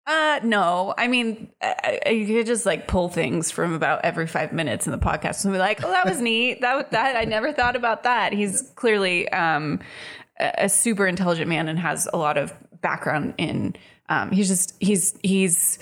Uh, 0.05 0.39
no. 0.43 0.93
I 0.97 1.07
mean, 1.07 1.49
I, 1.61 1.99
I, 2.05 2.09
you 2.09 2.25
could 2.27 2.45
just 2.45 2.65
like 2.65 2.87
pull 2.89 3.07
things 3.07 3.51
from 3.51 3.73
about 3.73 4.03
every 4.03 4.27
five 4.27 4.51
minutes 4.51 4.85
in 4.85 4.91
the 4.91 4.97
podcast 4.97 5.45
and 5.45 5.53
be 5.53 5.57
like, 5.59 5.81
"Oh, 5.83 5.89
that 5.91 6.05
was 6.05 6.19
neat. 6.29 6.59
That 6.61 6.91
that 6.91 7.15
I 7.15 7.23
never 7.25 7.53
thought 7.53 7.75
about 7.77 8.03
that." 8.03 8.33
He's 8.33 8.69
clearly 8.75 9.29
um, 9.29 9.79
a, 10.57 10.69
super 10.69 11.07
intelligent 11.07 11.47
man 11.47 11.67
and 11.67 11.79
has 11.79 12.07
a 12.13 12.17
lot 12.17 12.37
of 12.37 12.53
background 12.81 13.33
in. 13.37 13.75
Um, 14.09 14.31
he's 14.31 14.47
just 14.47 14.75
he's 14.79 15.17
he's 15.23 15.79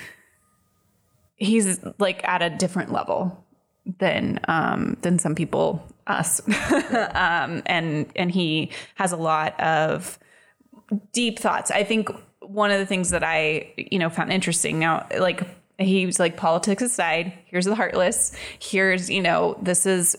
he's 1.35 1.79
like 1.97 2.25
at 2.27 2.41
a 2.41 2.49
different 2.49 2.91
level 2.91 3.45
than 3.99 4.39
um, 4.47 4.97
than 5.01 5.19
some 5.19 5.35
people 5.35 5.85
us, 6.07 6.41
um, 7.13 7.63
and 7.65 8.05
and 8.15 8.31
he 8.31 8.71
has 8.95 9.11
a 9.11 9.17
lot 9.17 9.59
of 9.59 10.19
deep 11.13 11.39
thoughts. 11.39 11.71
I 11.71 11.83
think 11.83 12.09
one 12.41 12.71
of 12.71 12.79
the 12.79 12.85
things 12.85 13.11
that 13.11 13.23
I, 13.23 13.73
you 13.77 13.99
know, 13.99 14.09
found 14.09 14.31
interesting 14.31 14.79
now, 14.79 15.07
like 15.17 15.43
he 15.79 16.05
was 16.05 16.19
like 16.19 16.37
politics 16.37 16.81
aside, 16.81 17.33
here's 17.45 17.65
the 17.65 17.75
heartless. 17.75 18.33
Here's, 18.59 19.09
you 19.09 19.21
know, 19.21 19.57
this 19.61 19.85
is 19.85 20.17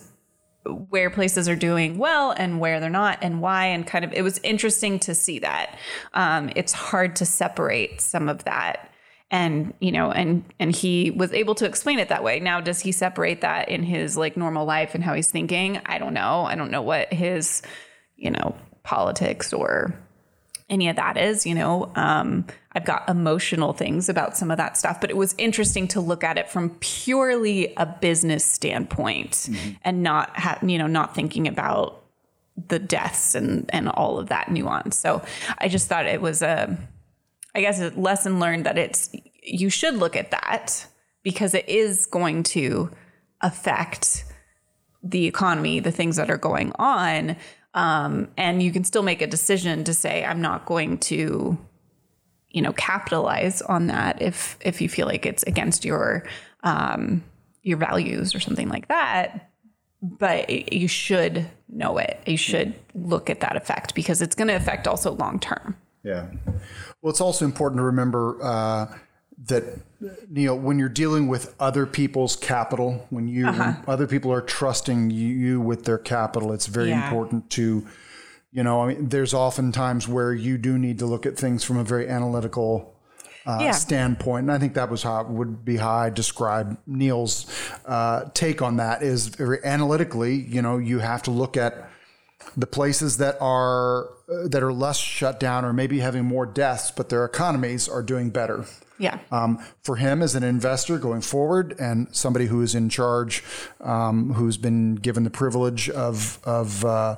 where 0.64 1.10
places 1.10 1.48
are 1.48 1.56
doing 1.56 1.98
well 1.98 2.30
and 2.32 2.60
where 2.60 2.80
they're 2.80 2.90
not 2.90 3.18
and 3.22 3.40
why 3.40 3.66
and 3.66 3.86
kind 3.86 4.04
of 4.04 4.12
it 4.12 4.22
was 4.22 4.38
interesting 4.38 4.98
to 5.00 5.14
see 5.14 5.38
that. 5.40 5.76
Um, 6.14 6.50
it's 6.54 6.72
hard 6.72 7.16
to 7.16 7.26
separate 7.26 8.00
some 8.00 8.28
of 8.28 8.44
that 8.44 8.90
and 9.30 9.72
you 9.80 9.90
know 9.90 10.12
and 10.12 10.44
and 10.60 10.76
he 10.76 11.10
was 11.10 11.32
able 11.32 11.54
to 11.56 11.64
explain 11.64 11.98
it 11.98 12.08
that 12.10 12.22
way. 12.22 12.38
Now 12.38 12.60
does 12.60 12.80
he 12.80 12.92
separate 12.92 13.40
that 13.40 13.68
in 13.68 13.82
his 13.82 14.16
like 14.16 14.36
normal 14.36 14.64
life 14.64 14.94
and 14.94 15.02
how 15.02 15.14
he's 15.14 15.30
thinking? 15.30 15.80
I 15.86 15.98
don't 15.98 16.14
know. 16.14 16.44
I 16.44 16.54
don't 16.54 16.70
know 16.70 16.82
what 16.82 17.12
his 17.12 17.62
you 18.16 18.30
know 18.30 18.54
politics 18.84 19.52
or 19.52 19.94
any 20.72 20.88
of 20.88 20.96
that 20.96 21.16
is 21.16 21.46
you 21.46 21.54
know 21.54 21.92
um, 21.94 22.44
i've 22.72 22.84
got 22.84 23.08
emotional 23.08 23.72
things 23.72 24.08
about 24.08 24.36
some 24.36 24.50
of 24.50 24.56
that 24.56 24.76
stuff 24.76 25.00
but 25.00 25.10
it 25.10 25.16
was 25.16 25.34
interesting 25.38 25.86
to 25.86 26.00
look 26.00 26.24
at 26.24 26.38
it 26.38 26.48
from 26.50 26.70
purely 26.80 27.72
a 27.76 27.86
business 27.86 28.44
standpoint 28.44 29.48
and 29.84 30.02
not 30.02 30.36
ha- 30.36 30.58
you 30.62 30.78
know 30.78 30.88
not 30.88 31.14
thinking 31.14 31.46
about 31.46 32.02
the 32.68 32.78
deaths 32.78 33.34
and 33.34 33.70
and 33.72 33.88
all 33.90 34.18
of 34.18 34.28
that 34.28 34.50
nuance 34.50 34.96
so 34.96 35.22
i 35.58 35.68
just 35.68 35.88
thought 35.88 36.06
it 36.06 36.20
was 36.20 36.42
a 36.42 36.76
i 37.54 37.60
guess 37.60 37.80
a 37.80 37.90
lesson 37.90 38.40
learned 38.40 38.66
that 38.66 38.76
it's 38.76 39.14
you 39.42 39.70
should 39.70 39.94
look 39.94 40.16
at 40.16 40.30
that 40.30 40.86
because 41.22 41.54
it 41.54 41.68
is 41.68 42.06
going 42.06 42.42
to 42.42 42.90
affect 43.40 44.24
the 45.02 45.26
economy, 45.26 45.80
the 45.80 45.90
things 45.90 46.16
that 46.16 46.30
are 46.30 46.38
going 46.38 46.72
on. 46.78 47.36
Um, 47.74 48.28
and 48.36 48.62
you 48.62 48.72
can 48.72 48.84
still 48.84 49.02
make 49.02 49.22
a 49.22 49.26
decision 49.26 49.84
to 49.84 49.94
say, 49.94 50.24
I'm 50.24 50.40
not 50.40 50.66
going 50.66 50.98
to, 50.98 51.56
you 52.50 52.62
know, 52.62 52.72
capitalize 52.74 53.62
on 53.62 53.86
that 53.86 54.20
if 54.20 54.58
if 54.60 54.80
you 54.80 54.88
feel 54.88 55.06
like 55.06 55.24
it's 55.24 55.42
against 55.44 55.84
your 55.84 56.24
um, 56.62 57.24
your 57.62 57.78
values 57.78 58.34
or 58.34 58.40
something 58.40 58.68
like 58.68 58.88
that. 58.88 59.50
But 60.02 60.72
you 60.72 60.88
should 60.88 61.46
know 61.68 61.96
it. 61.98 62.20
You 62.26 62.36
should 62.36 62.74
look 62.94 63.30
at 63.30 63.40
that 63.40 63.56
effect 63.56 63.94
because 63.94 64.20
it's 64.20 64.34
going 64.34 64.48
to 64.48 64.54
affect 64.54 64.88
also 64.88 65.12
long 65.12 65.38
term. 65.38 65.76
Yeah. 66.02 66.26
Well, 67.00 67.10
it's 67.10 67.20
also 67.20 67.44
important 67.44 67.78
to 67.78 67.84
remember 67.84 68.36
uh, 68.42 68.86
that 69.46 69.64
Neal, 70.28 70.56
when 70.58 70.78
you're 70.78 70.88
dealing 70.88 71.28
with 71.28 71.54
other 71.58 71.86
people's 71.86 72.36
capital, 72.36 73.06
when 73.10 73.28
you 73.28 73.46
when 73.46 73.76
other 73.86 74.06
people 74.06 74.32
are 74.32 74.40
trusting 74.40 75.10
you 75.10 75.60
with 75.60 75.84
their 75.84 75.98
capital, 75.98 76.52
it's 76.52 76.66
very 76.66 76.90
Yeah. 76.90 77.04
important 77.04 77.50
to, 77.50 77.86
you 78.52 78.62
know, 78.62 78.82
I 78.82 78.88
mean, 78.88 79.08
there's 79.08 79.34
often 79.34 79.72
times 79.72 80.06
where 80.08 80.32
you 80.32 80.58
do 80.58 80.78
need 80.78 80.98
to 81.00 81.06
look 81.06 81.26
at 81.26 81.36
things 81.38 81.64
from 81.64 81.76
a 81.78 81.84
very 81.84 82.08
analytical 82.08 82.88
uh, 83.44 83.58
Yeah. 83.60 83.70
standpoint, 83.72 84.44
and 84.44 84.52
I 84.52 84.58
think 84.58 84.74
that 84.74 84.88
was 84.88 85.02
how 85.02 85.24
would 85.24 85.64
be 85.64 85.76
how 85.76 85.90
I 85.92 86.10
describe 86.10 86.76
Neal's 86.86 87.46
uh, 87.84 88.26
take 88.34 88.62
on 88.62 88.76
that. 88.76 89.02
Is 89.02 89.26
very 89.26 89.58
analytically, 89.64 90.34
you 90.36 90.62
know, 90.62 90.78
you 90.78 91.00
have 91.00 91.22
to 91.24 91.32
look 91.32 91.56
at 91.56 91.88
the 92.56 92.66
places 92.68 93.16
that 93.16 93.36
are 93.40 94.04
uh, 94.30 94.46
that 94.48 94.62
are 94.62 94.72
less 94.72 94.96
shut 94.96 95.40
down 95.40 95.64
or 95.64 95.72
maybe 95.72 95.98
having 95.98 96.24
more 96.24 96.46
deaths, 96.46 96.92
but 96.92 97.08
their 97.08 97.24
economies 97.24 97.88
are 97.88 98.02
doing 98.02 98.30
better. 98.30 98.64
Yeah. 99.02 99.18
Um, 99.32 99.58
for 99.82 99.96
him 99.96 100.22
as 100.22 100.36
an 100.36 100.44
investor 100.44 100.96
going 100.96 101.22
forward 101.22 101.74
and 101.80 102.06
somebody 102.14 102.46
who 102.46 102.62
is 102.62 102.74
in 102.76 102.88
charge, 102.88 103.42
um, 103.80 104.32
who's 104.34 104.56
been 104.56 104.94
given 104.94 105.24
the 105.24 105.30
privilege 105.30 105.90
of 105.90 106.38
of 106.44 106.84
uh, 106.84 107.16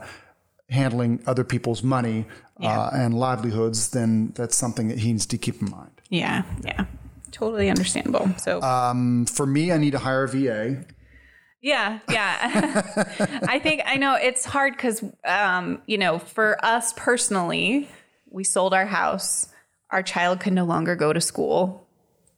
handling 0.71 1.23
other 1.27 1.45
people's 1.45 1.83
money 1.83 2.25
uh, 2.63 2.91
and 2.95 3.13
livelihoods, 3.13 3.91
then 3.91 4.33
that's 4.35 4.57
something 4.57 4.89
that 4.89 4.99
he 4.99 5.13
needs 5.13 5.27
to 5.27 5.37
keep 5.37 5.61
in 5.61 5.71
mind. 5.71 6.01
Yeah. 6.09 6.45
Yeah. 6.65 6.87
Totally 7.33 7.69
understandable. 7.69 8.31
So 8.39 8.63
For 9.27 9.45
me, 9.45 9.71
I 9.71 9.77
need 9.77 9.91
to 9.91 9.99
hire 9.99 10.25
a 10.25 10.29
VA. 10.29 10.85
Yeah, 11.61 11.99
yeah. 12.11 12.83
I 13.49 13.59
think 13.59 13.83
I 13.87 13.97
know 13.97 14.15
it's 14.15 14.45
hard 14.45 14.75
because, 14.75 15.03
um, 15.25 15.83
you 15.87 15.99
know, 15.99 16.19
for 16.19 16.63
us 16.65 16.93
personally, 16.95 17.89
we 18.31 18.45
sold 18.45 18.75
our 18.75 18.87
house. 18.87 19.49
Our 19.95 20.03
child 20.03 20.41
can 20.41 20.55
no 20.55 20.65
longer 20.65 20.97
go 20.97 21.13
to 21.13 21.21
school. 21.21 21.87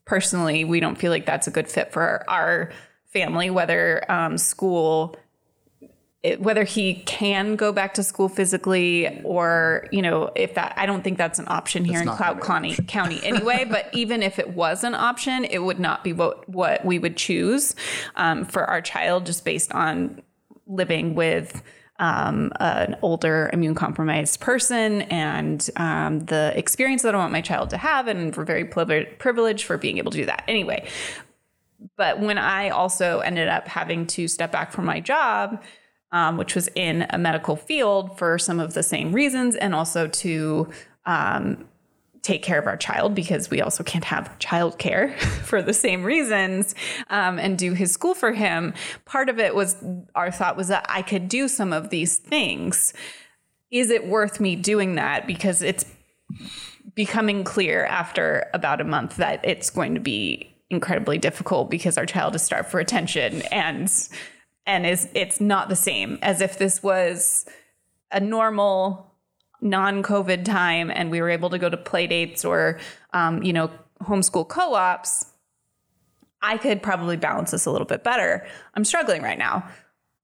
Personally, 0.05 0.63
we 0.67 0.79
don't 0.79 0.97
feel 0.97 1.11
like 1.11 1.25
that's 1.25 1.47
a 1.47 1.51
good 1.51 1.69
fit 1.69 1.91
for 1.91 2.03
our, 2.03 2.25
our 2.29 2.73
family, 3.07 3.49
whether 3.49 4.05
um, 4.13 4.37
school, 4.37 5.17
it, 6.23 6.39
whether 6.39 6.65
he 6.65 6.97
can 7.07 7.57
go 7.57 7.73
back 7.73 7.95
to 7.95 8.03
school 8.03 8.29
physically 8.29 9.23
or, 9.25 9.87
you 9.91 10.03
know, 10.03 10.31
if 10.37 10.53
that, 10.53 10.75
I 10.77 10.85
don't 10.85 11.03
think 11.03 11.17
that's 11.17 11.39
an 11.39 11.47
option 11.49 11.87
here 11.87 12.01
in 12.01 12.05
not 12.05 12.19
Cloud 12.19 12.43
County, 12.43 12.77
County 12.89 13.21
anyway. 13.25 13.65
but 13.65 13.89
even 13.95 14.23
if 14.23 14.39
it 14.39 14.51
was 14.51 14.85
an 14.85 14.95
option, 14.95 15.47
it 15.47 15.61
would 15.61 15.81
not 15.81 16.05
be 16.05 16.13
what, 16.13 16.47
what 16.47 16.85
we 16.85 16.99
would 16.99 17.17
choose 17.17 17.75
um, 18.17 18.45
for 18.45 18.65
our 18.67 18.83
child 18.83 19.25
just 19.25 19.47
based 19.47 19.73
on 19.73 20.21
living 20.67 21.15
with 21.15 21.63
um, 21.99 22.53
an 22.61 22.97
older 23.03 23.51
immune 23.53 23.75
compromised 23.75 24.41
person 24.41 25.03
and 25.03 25.69
um, 25.77 26.21
the 26.27 26.53
experience 26.57 27.03
that 27.03 27.15
I 27.15 27.19
want 27.19 27.33
my 27.33 27.41
child 27.41 27.71
to 27.71 27.77
have. 27.77 28.09
And 28.09 28.37
we're 28.37 28.45
very 28.45 28.65
privileged 28.65 29.65
for 29.65 29.79
being 29.79 29.99
able 29.99 30.11
to 30.13 30.19
do 30.19 30.27
that. 30.27 30.45
Anyway, 30.49 30.89
but 31.97 32.21
when 32.21 32.39
I 32.39 32.71
also 32.71 33.21
ended 33.21 33.49
up 33.49 33.69
having 33.69 34.07
to 34.09 34.29
step 34.29 34.53
back 34.53 34.73
from 34.73 34.85
my 34.85 35.01
job, 35.01 35.63
um, 36.13 36.37
which 36.37 36.55
was 36.55 36.69
in 36.75 37.07
a 37.11 37.19
medical 37.19 37.57
field 37.57 38.17
for 38.19 38.39
some 38.39 38.61
of 38.61 38.75
the 38.75 38.83
same 38.83 39.13
reasons, 39.13 39.57
and 39.57 39.75
also 39.75 40.07
to 40.09 40.69
um, 41.05 41.67
take 42.27 42.43
care 42.43 42.59
of 42.59 42.67
our 42.67 42.77
child 42.77 43.15
because 43.15 43.51
we 43.51 43.63
also 43.63 43.85
can't 43.85 44.05
have 44.05 44.37
childcare 44.41 45.17
for 45.45 45.63
the 45.63 45.73
same 45.73 46.03
reasons 46.03 46.75
um, 47.09 47.39
and 47.39 47.57
do 47.57 47.73
his 47.73 47.93
school 47.93 48.15
for 48.15 48.33
him. 48.33 48.75
Part 49.05 49.29
of 49.29 49.39
it 49.39 49.55
was 49.55 49.77
our 50.17 50.33
thought 50.33 50.57
was 50.57 50.67
that 50.69 50.85
I 50.89 51.03
could 51.03 51.29
do 51.29 51.47
some 51.47 51.73
of 51.73 51.91
these 51.91 52.17
things. 52.17 52.93
Is 53.71 53.91
it 53.91 54.09
worth 54.09 54.41
me 54.41 54.57
doing 54.57 54.97
that? 54.97 55.29
Because 55.29 55.63
it's 55.63 55.85
becoming 56.97 57.45
clear 57.45 57.85
after 57.85 58.51
about 58.53 58.81
a 58.81 58.85
month 58.85 59.17
that 59.17 59.41
it's 59.45 59.71
going 59.71 59.95
to 59.95 60.01
be 60.01 60.53
incredibly 60.69 61.19
difficult 61.19 61.71
because 61.71 61.97
our 61.97 62.07
child 62.07 62.35
is 62.35 62.43
starved 62.43 62.69
for 62.69 62.81
attention 62.81 63.43
and 63.53 64.09
and 64.67 64.85
is 64.85 65.09
it's 65.15 65.41
not 65.41 65.69
the 65.69 65.77
same 65.77 66.19
as 66.23 66.41
if 66.41 66.59
this 66.59 66.83
was 66.83 67.47
a 68.11 68.19
normal 68.19 69.06
non-covid 69.69 70.45
time 70.45 70.91
and 70.91 71.11
we 71.11 71.21
were 71.21 71.31
able 71.31 71.51
to 71.51 71.59
go 71.59 71.69
to 71.69 71.77
play 71.77 72.07
dates 72.07 72.45
or 72.45 72.79
um, 73.13 73.43
you 73.43 73.53
know 73.53 73.71
homeschool 74.03 74.47
co-ops 74.47 75.27
i 76.43 76.57
could 76.57 76.83
probably 76.83 77.17
balance 77.17 77.51
this 77.51 77.67
a 77.67 77.71
little 77.71 77.87
bit 77.87 78.05
better 78.05 78.47
i'm 78.75 78.85
struggling 78.85 79.23
right 79.23 79.39
now 79.39 79.67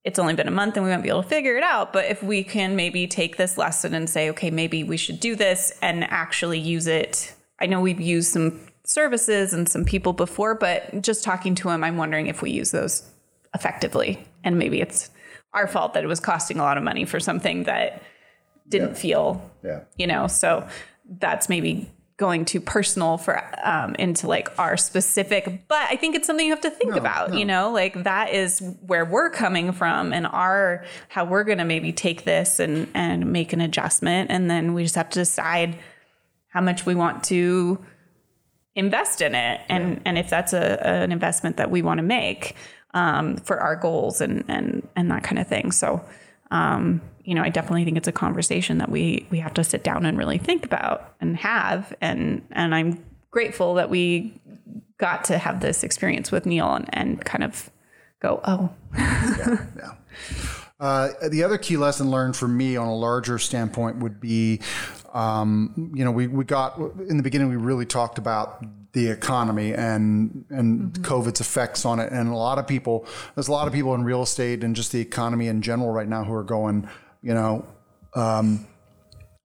it's 0.04 0.18
only 0.18 0.34
been 0.34 0.48
a 0.48 0.52
month 0.52 0.76
and 0.76 0.84
we 0.84 0.90
won't 0.90 1.02
be 1.02 1.08
able 1.08 1.22
to 1.22 1.28
figure 1.28 1.56
it 1.56 1.62
out. 1.62 1.92
But 1.92 2.06
if 2.06 2.22
we 2.22 2.42
can 2.42 2.74
maybe 2.74 3.06
take 3.06 3.36
this 3.36 3.56
lesson 3.56 3.94
and 3.94 4.10
say, 4.10 4.30
okay, 4.30 4.50
maybe 4.50 4.82
we 4.82 4.96
should 4.96 5.20
do 5.20 5.36
this 5.36 5.72
and 5.80 6.04
actually 6.04 6.58
use 6.58 6.86
it. 6.86 7.32
I 7.60 7.66
know 7.66 7.80
we've 7.80 8.00
used 8.00 8.32
some 8.32 8.60
services 8.84 9.52
and 9.52 9.68
some 9.68 9.84
people 9.84 10.12
before, 10.12 10.56
but 10.56 11.02
just 11.02 11.22
talking 11.22 11.54
to 11.56 11.68
them, 11.68 11.84
I'm 11.84 11.96
wondering 11.96 12.26
if 12.26 12.42
we 12.42 12.50
use 12.50 12.72
those 12.72 13.08
effectively. 13.54 14.26
And 14.42 14.58
maybe 14.58 14.80
it's 14.80 15.10
our 15.54 15.68
fault 15.68 15.94
that 15.94 16.02
it 16.02 16.08
was 16.08 16.18
costing 16.18 16.58
a 16.58 16.62
lot 16.62 16.78
of 16.78 16.82
money 16.82 17.04
for 17.04 17.20
something 17.20 17.64
that 17.64 18.02
didn't 18.68 18.90
Yeah. 18.90 18.94
feel, 18.94 19.50
Yeah. 19.64 19.80
you 19.96 20.06
know, 20.06 20.26
so 20.26 20.66
that's 21.18 21.48
maybe 21.48 21.90
going 22.18 22.44
too 22.44 22.60
personal 22.60 23.18
for 23.18 23.42
um, 23.64 23.94
into 23.98 24.28
like 24.28 24.56
our 24.56 24.76
specific 24.76 25.66
but 25.66 25.80
i 25.90 25.96
think 25.96 26.14
it's 26.14 26.24
something 26.26 26.46
you 26.46 26.52
have 26.52 26.60
to 26.60 26.70
think 26.70 26.94
about 26.94 27.34
you 27.34 27.44
know? 27.44 27.72
Like 27.72 28.04
that 28.04 28.32
is 28.32 28.60
where 28.86 29.04
we're 29.04 29.30
coming 29.30 29.72
from 29.72 30.12
and 30.12 30.26
our 30.28 30.84
how 31.08 31.24
we're 31.24 31.42
going 31.42 31.58
to 31.58 31.64
maybe 31.64 31.90
take 31.92 32.22
this 32.24 32.60
and 32.60 32.86
and 32.94 33.32
make 33.32 33.52
an 33.52 33.60
adjustment. 33.60 34.30
And 34.30 34.48
then 34.48 34.72
we 34.74 34.84
just 34.84 34.94
have 34.94 35.08
to 35.10 35.18
decide 35.18 35.76
how 36.48 36.60
much 36.60 36.86
we 36.86 36.94
want 36.94 37.24
to 37.24 37.82
invest 38.76 39.20
in 39.20 39.34
it 39.34 39.60
and 39.68 40.00
and 40.04 40.16
if 40.16 40.30
that's 40.30 40.52
a, 40.52 40.86
an 40.86 41.10
investment 41.12 41.56
that 41.56 41.70
we 41.70 41.82
want 41.82 41.98
to 41.98 42.02
make 42.04 42.54
um, 42.94 43.36
for 43.38 43.58
our 43.58 43.74
goals 43.74 44.20
and 44.20 44.44
and 44.48 44.86
and 44.94 45.10
that 45.10 45.24
kind 45.24 45.38
of 45.40 45.48
thing. 45.48 45.72
So 45.72 46.04
um, 46.52 47.00
you 47.24 47.34
know 47.34 47.42
i 47.42 47.48
definitely 47.48 47.84
think 47.84 47.96
it's 47.96 48.08
a 48.08 48.12
conversation 48.12 48.78
that 48.78 48.90
we 48.90 49.26
we 49.30 49.38
have 49.38 49.54
to 49.54 49.64
sit 49.64 49.84
down 49.84 50.06
and 50.06 50.18
really 50.18 50.38
think 50.38 50.64
about 50.64 51.14
and 51.20 51.36
have. 51.36 51.94
And 52.00 52.46
and 52.50 52.74
i'm 52.74 53.04
grateful 53.30 53.74
that 53.74 53.90
we 53.90 54.40
got 54.98 55.24
to 55.24 55.38
have 55.38 55.60
this 55.60 55.82
experience 55.82 56.30
with 56.30 56.46
neal 56.46 56.72
and, 56.74 56.88
and 56.92 57.24
kind 57.24 57.44
of 57.44 57.70
go 58.20 58.40
oh. 58.44 58.70
Yeah. 58.96 59.94
Uh, 60.82 61.28
the 61.28 61.44
other 61.44 61.58
key 61.58 61.76
lesson 61.76 62.10
learned 62.10 62.34
for 62.34 62.48
me 62.48 62.76
on 62.76 62.88
a 62.88 62.94
larger 62.94 63.38
standpoint 63.38 63.98
would 63.98 64.20
be, 64.20 64.60
um, 65.14 65.92
you 65.94 66.04
know, 66.04 66.10
we, 66.10 66.26
we 66.26 66.44
got 66.44 66.76
in 67.08 67.16
the 67.18 67.22
beginning, 67.22 67.48
we 67.48 67.54
really 67.54 67.86
talked 67.86 68.18
about 68.18 68.64
the 68.92 69.06
economy 69.06 69.72
and 69.72 70.44
and 70.50 70.92
COVID's 70.94 71.40
effects 71.40 71.84
on 71.84 72.00
it, 72.00 72.10
and 72.10 72.28
a 72.28 72.34
lot 72.34 72.58
of 72.58 72.66
people, 72.66 73.06
there's 73.36 73.46
a 73.46 73.52
lot 73.52 73.68
of 73.68 73.72
people 73.72 73.94
in 73.94 74.02
real 74.02 74.22
estate 74.22 74.64
and 74.64 74.74
just 74.74 74.90
the 74.90 75.00
economy 75.00 75.46
in 75.46 75.62
general 75.62 75.90
right 75.90 76.08
now 76.08 76.24
who 76.24 76.34
are 76.34 76.42
going, 76.42 76.88
you 77.22 77.34
know, 77.34 77.64
um, 78.14 78.66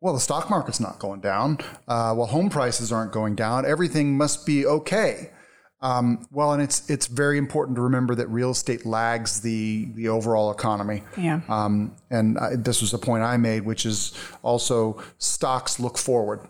well, 0.02 0.14
the 0.14 0.20
stock 0.20 0.50
market's 0.50 0.80
not 0.80 1.00
going 1.00 1.22
down. 1.22 1.58
Uh, 1.88 2.14
well, 2.16 2.28
home 2.28 2.50
prices 2.50 2.92
aren't 2.92 3.12
going 3.12 3.36
down. 3.36 3.66
Everything 3.66 4.16
must 4.18 4.46
be 4.46 4.66
okay. 4.66 5.32
Um, 5.80 6.28
well, 6.32 6.54
and 6.54 6.62
it's 6.62 6.90
it's 6.90 7.06
very 7.06 7.38
important 7.38 7.76
to 7.76 7.82
remember 7.82 8.16
that 8.16 8.28
real 8.30 8.52
estate 8.52 8.86
lags 8.86 9.42
the 9.42 9.86
the 9.94 10.10
overall 10.10 10.52
economy. 10.52 11.04
Yeah. 11.16 11.42
Um, 11.48 11.96
and 12.10 12.38
I, 12.40 12.56
this 12.56 12.82
was 12.82 12.94
a 12.94 12.98
point 12.98 13.24
I 13.24 13.38
made, 13.38 13.64
which 13.64 13.86
is 13.86 14.14
also 14.42 15.02
stocks 15.20 15.80
look 15.80 15.98
forward. 15.98 16.42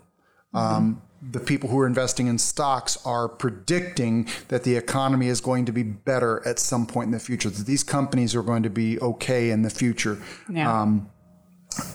Um, 0.54 1.02
the 1.20 1.40
people 1.40 1.68
who 1.68 1.78
are 1.78 1.86
investing 1.86 2.26
in 2.26 2.38
stocks 2.38 2.96
are 3.04 3.28
predicting 3.28 4.28
that 4.48 4.64
the 4.64 4.76
economy 4.76 5.26
is 5.26 5.40
going 5.40 5.66
to 5.66 5.72
be 5.72 5.82
better 5.82 6.46
at 6.46 6.58
some 6.58 6.86
point 6.86 7.06
in 7.06 7.12
the 7.12 7.20
future. 7.20 7.50
That 7.50 7.66
these 7.66 7.82
companies 7.82 8.34
are 8.34 8.42
going 8.42 8.62
to 8.62 8.70
be 8.70 8.98
okay 9.00 9.50
in 9.50 9.62
the 9.62 9.70
future. 9.70 10.18
yeah 10.48 10.82
Um, 10.82 11.10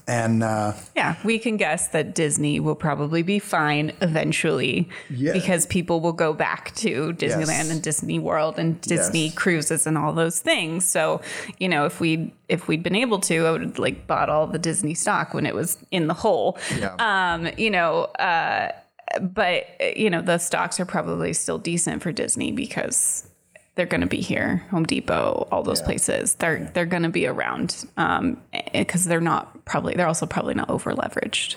and 0.07 0.43
uh, 0.43 0.73
Yeah, 0.95 1.15
we 1.23 1.39
can 1.39 1.57
guess 1.57 1.87
that 1.89 2.13
Disney 2.15 2.59
will 2.59 2.75
probably 2.75 3.23
be 3.23 3.39
fine 3.39 3.91
eventually 4.01 4.89
Yeah. 5.09 5.33
because 5.33 5.65
people 5.65 5.99
will 6.01 6.13
go 6.13 6.33
back 6.33 6.73
to 6.75 7.13
Disneyland 7.13 7.47
Yes. 7.47 7.69
and 7.71 7.81
Disney 7.81 8.19
World 8.19 8.59
and 8.59 8.79
Disney 8.81 9.25
Yes. 9.25 9.35
cruises 9.35 9.87
and 9.87 9.97
all 9.97 10.13
those 10.13 10.39
things. 10.39 10.85
So, 10.89 11.21
you 11.59 11.67
know, 11.69 11.85
if 11.85 11.99
we 11.99 12.33
if 12.49 12.67
we'd 12.67 12.83
been 12.83 12.95
able 12.95 13.19
to, 13.19 13.45
I 13.47 13.51
would 13.51 13.61
have 13.61 13.79
like 13.79 14.05
bought 14.07 14.29
all 14.29 14.45
the 14.47 14.59
Disney 14.59 14.93
stock 14.93 15.33
when 15.33 15.45
it 15.45 15.55
was 15.55 15.77
in 15.91 16.07
the 16.07 16.13
hole. 16.13 16.57
Yeah. 16.77 16.95
Um, 16.99 17.49
you 17.57 17.71
know, 17.71 18.03
uh, 18.19 18.71
but 19.21 19.65
you 19.97 20.09
know, 20.09 20.21
the 20.21 20.37
stocks 20.37 20.79
are 20.79 20.85
probably 20.85 21.33
still 21.33 21.57
decent 21.57 22.01
for 22.01 22.11
Disney 22.11 22.51
because 22.51 23.27
they're 23.75 23.85
going 23.87 24.01
to 24.01 24.07
be 24.07 24.21
here, 24.21 24.57
Home 24.71 24.85
Depot, 24.85 25.47
all 25.51 25.63
those 25.63 25.81
places. 25.81 26.35
They're 26.35 26.69
they're 26.73 26.85
going 26.85 27.03
to 27.03 27.09
be 27.09 27.25
around 27.27 27.85
because 28.73 29.05
they're 29.05 29.21
not 29.21 29.65
probably 29.65 29.95
they're 29.95 30.07
also 30.07 30.25
probably 30.25 30.53
not 30.53 30.69
over 30.69 30.93
leveraged. 30.93 31.55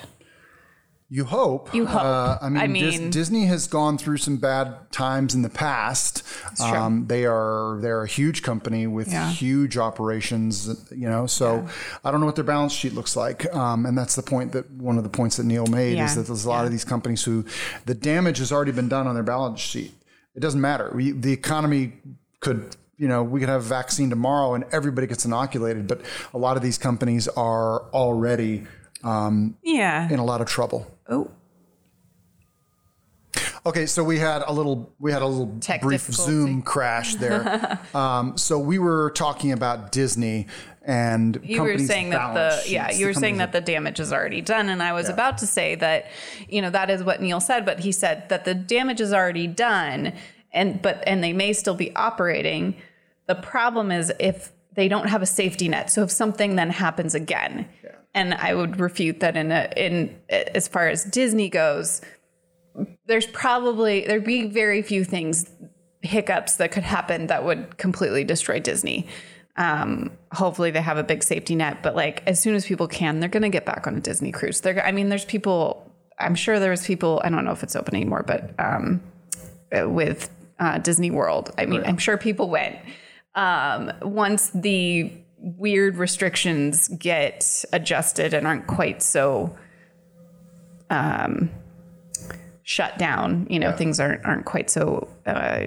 You 1.08 1.24
hope. 1.24 1.72
You 1.72 1.86
hope. 1.86 2.02
Uh, 2.02 2.38
I 2.42 2.48
mean, 2.48 2.84
I 2.84 2.90
Dis- 2.90 2.98
Disney 3.14 3.44
has 3.44 3.68
gone 3.68 3.96
through 3.96 4.16
some 4.16 4.38
bad 4.38 4.90
times 4.90 5.36
in 5.36 5.42
the 5.42 5.48
past. 5.48 6.24
Um, 6.60 7.06
they 7.06 7.24
are 7.26 7.78
they're 7.80 8.02
a 8.02 8.08
huge 8.08 8.42
company 8.42 8.88
with 8.88 9.12
Yeah. 9.12 9.30
huge 9.30 9.78
operations. 9.78 10.66
You 10.90 11.08
know, 11.08 11.28
so 11.28 11.68
I 12.04 12.10
don't 12.10 12.18
know 12.18 12.26
what 12.26 12.34
their 12.34 12.44
balance 12.44 12.72
sheet 12.72 12.92
looks 12.92 13.14
like. 13.14 13.46
Um, 13.54 13.86
and 13.86 13.96
that's 13.96 14.16
the 14.16 14.22
point 14.22 14.50
that 14.52 14.68
one 14.72 14.98
of 14.98 15.04
the 15.04 15.10
points 15.10 15.36
that 15.36 15.44
Neal 15.44 15.66
made 15.66 15.96
Yeah. 15.96 16.06
is 16.06 16.16
that 16.16 16.26
there's 16.26 16.44
a 16.44 16.48
lot 16.48 16.62
Yeah. 16.62 16.66
of 16.66 16.72
these 16.72 16.84
companies 16.84 17.22
who 17.22 17.44
the 17.84 17.94
damage 17.94 18.38
has 18.38 18.50
already 18.50 18.72
been 18.72 18.88
done 18.88 19.06
on 19.06 19.14
their 19.14 19.22
balance 19.22 19.60
sheet. 19.60 19.92
It 20.36 20.40
doesn't 20.40 20.60
matter. 20.60 20.92
We, 20.94 21.10
the 21.12 21.32
economy 21.32 21.94
could. 22.40 22.76
You 22.98 23.08
know, 23.08 23.22
we 23.22 23.40
could 23.40 23.50
have 23.50 23.60
a 23.60 23.64
vaccine 23.68 24.08
tomorrow 24.08 24.54
and 24.54 24.64
everybody 24.72 25.06
gets 25.06 25.26
inoculated, 25.26 25.86
but 25.86 26.00
a 26.32 26.38
lot 26.38 26.56
of 26.56 26.62
these 26.62 26.78
companies 26.78 27.28
are 27.28 27.82
already 27.92 28.64
um, 29.04 29.54
Yeah. 29.62 30.08
in 30.10 30.18
a 30.18 30.24
lot 30.24 30.40
of 30.40 30.46
trouble. 30.46 30.86
Oh, 31.06 31.30
Okay, 33.66 33.86
so 33.86 34.04
we 34.04 34.18
had 34.18 34.42
a 34.46 34.52
little 34.52 34.94
we 34.98 35.12
had 35.12 35.22
a 35.22 35.26
little 35.26 35.58
Tech 35.60 35.82
brief 35.82 36.06
difficulty. 36.06 36.32
Zoom 36.32 36.62
crash 36.62 37.16
there. 37.16 37.78
um, 37.94 38.38
so 38.38 38.58
we 38.58 38.78
were 38.78 39.10
talking 39.10 39.52
about 39.52 39.92
Disney 39.92 40.46
and 40.82 41.40
you 41.42 41.60
were 41.60 41.76
saying 41.78 42.10
that 42.10 42.32
the 42.34 42.70
yeah 42.70 42.92
you 42.92 43.06
were 43.06 43.12
saying 43.12 43.38
that 43.38 43.50
the 43.50 43.60
damage 43.60 43.98
is 43.98 44.12
already 44.12 44.40
done 44.40 44.68
and 44.68 44.80
i 44.80 44.92
was 44.92 45.08
about 45.08 45.36
to 45.36 45.44
say 45.44 45.74
that 45.74 46.06
you 46.48 46.62
know 46.62 46.70
that 46.70 46.90
is 46.90 47.02
what 47.02 47.20
neal 47.20 47.40
said 47.40 47.66
but 47.66 47.80
he 47.80 47.90
said 47.90 48.28
that 48.28 48.44
the 48.44 48.54
damage 48.54 49.00
is 49.00 49.12
already 49.12 49.48
done 49.48 50.12
and 50.56 50.82
but 50.82 51.02
and 51.06 51.22
they 51.22 51.32
may 51.32 51.52
still 51.52 51.74
be 51.74 51.94
operating. 51.94 52.74
The 53.26 53.36
problem 53.36 53.92
is 53.92 54.12
if 54.18 54.52
they 54.74 54.88
don't 54.88 55.08
have 55.08 55.22
a 55.22 55.26
safety 55.26 55.68
net 55.68 55.90
so 55.90 56.02
if 56.02 56.10
something 56.10 56.56
then 56.56 56.70
happens 56.70 57.14
again. 57.14 57.68
And 58.14 58.32
i 58.32 58.54
would 58.54 58.80
refute 58.80 59.20
that 59.20 59.36
in 59.36 59.52
a 59.52 59.70
in 59.76 60.18
as 60.30 60.66
far 60.66 60.88
as 60.88 61.04
disney 61.04 61.50
goes 61.50 62.00
there's 63.06 63.26
probably 63.26 64.04
there'd 64.06 64.24
be 64.24 64.46
very 64.46 64.82
few 64.82 65.04
things 65.04 65.50
hiccups 66.02 66.56
that 66.56 66.72
could 66.72 66.82
happen 66.82 67.26
that 67.28 67.44
would 67.44 67.76
completely 67.78 68.24
destroy 68.24 68.60
Disney. 68.60 69.06
Um, 69.56 70.12
hopefully 70.32 70.70
they 70.70 70.82
have 70.82 70.98
a 70.98 71.02
big 71.02 71.22
safety 71.22 71.54
net, 71.54 71.82
but 71.82 71.96
like 71.96 72.22
as 72.26 72.40
soon 72.40 72.54
as 72.54 72.66
people 72.66 72.86
can, 72.86 73.20
they're 73.20 73.28
going 73.28 73.42
to 73.42 73.48
get 73.48 73.64
back 73.64 73.86
on 73.86 73.96
a 73.96 74.00
Disney 74.00 74.32
cruise. 74.32 74.60
They're, 74.60 74.84
I 74.84 74.92
mean, 74.92 75.08
there's 75.08 75.24
people. 75.24 75.90
I'm 76.18 76.34
sure 76.34 76.58
there 76.58 76.70
was 76.70 76.86
people. 76.86 77.20
I 77.24 77.30
don't 77.30 77.44
know 77.44 77.52
if 77.52 77.62
it's 77.62 77.76
open 77.76 77.94
anymore, 77.94 78.24
but 78.26 78.50
um, 78.58 79.02
with 79.72 80.30
uh, 80.58 80.78
Disney 80.78 81.10
World, 81.10 81.52
I 81.58 81.66
mean, 81.66 81.82
I'm 81.84 81.98
sure 81.98 82.16
people 82.16 82.48
went. 82.48 82.76
Um, 83.34 83.92
once 84.00 84.50
the 84.54 85.12
weird 85.38 85.96
restrictions 85.96 86.88
get 86.88 87.64
adjusted 87.72 88.32
and 88.32 88.46
aren't 88.46 88.66
quite 88.66 89.02
so 89.02 89.54
shut 92.66 92.98
down. 92.98 93.46
You 93.48 93.60
know, 93.60 93.72
things 93.72 93.98
aren't 93.98 94.26
aren't 94.26 94.44
quite 94.44 94.68
so 94.68 95.08
uh, 95.24 95.66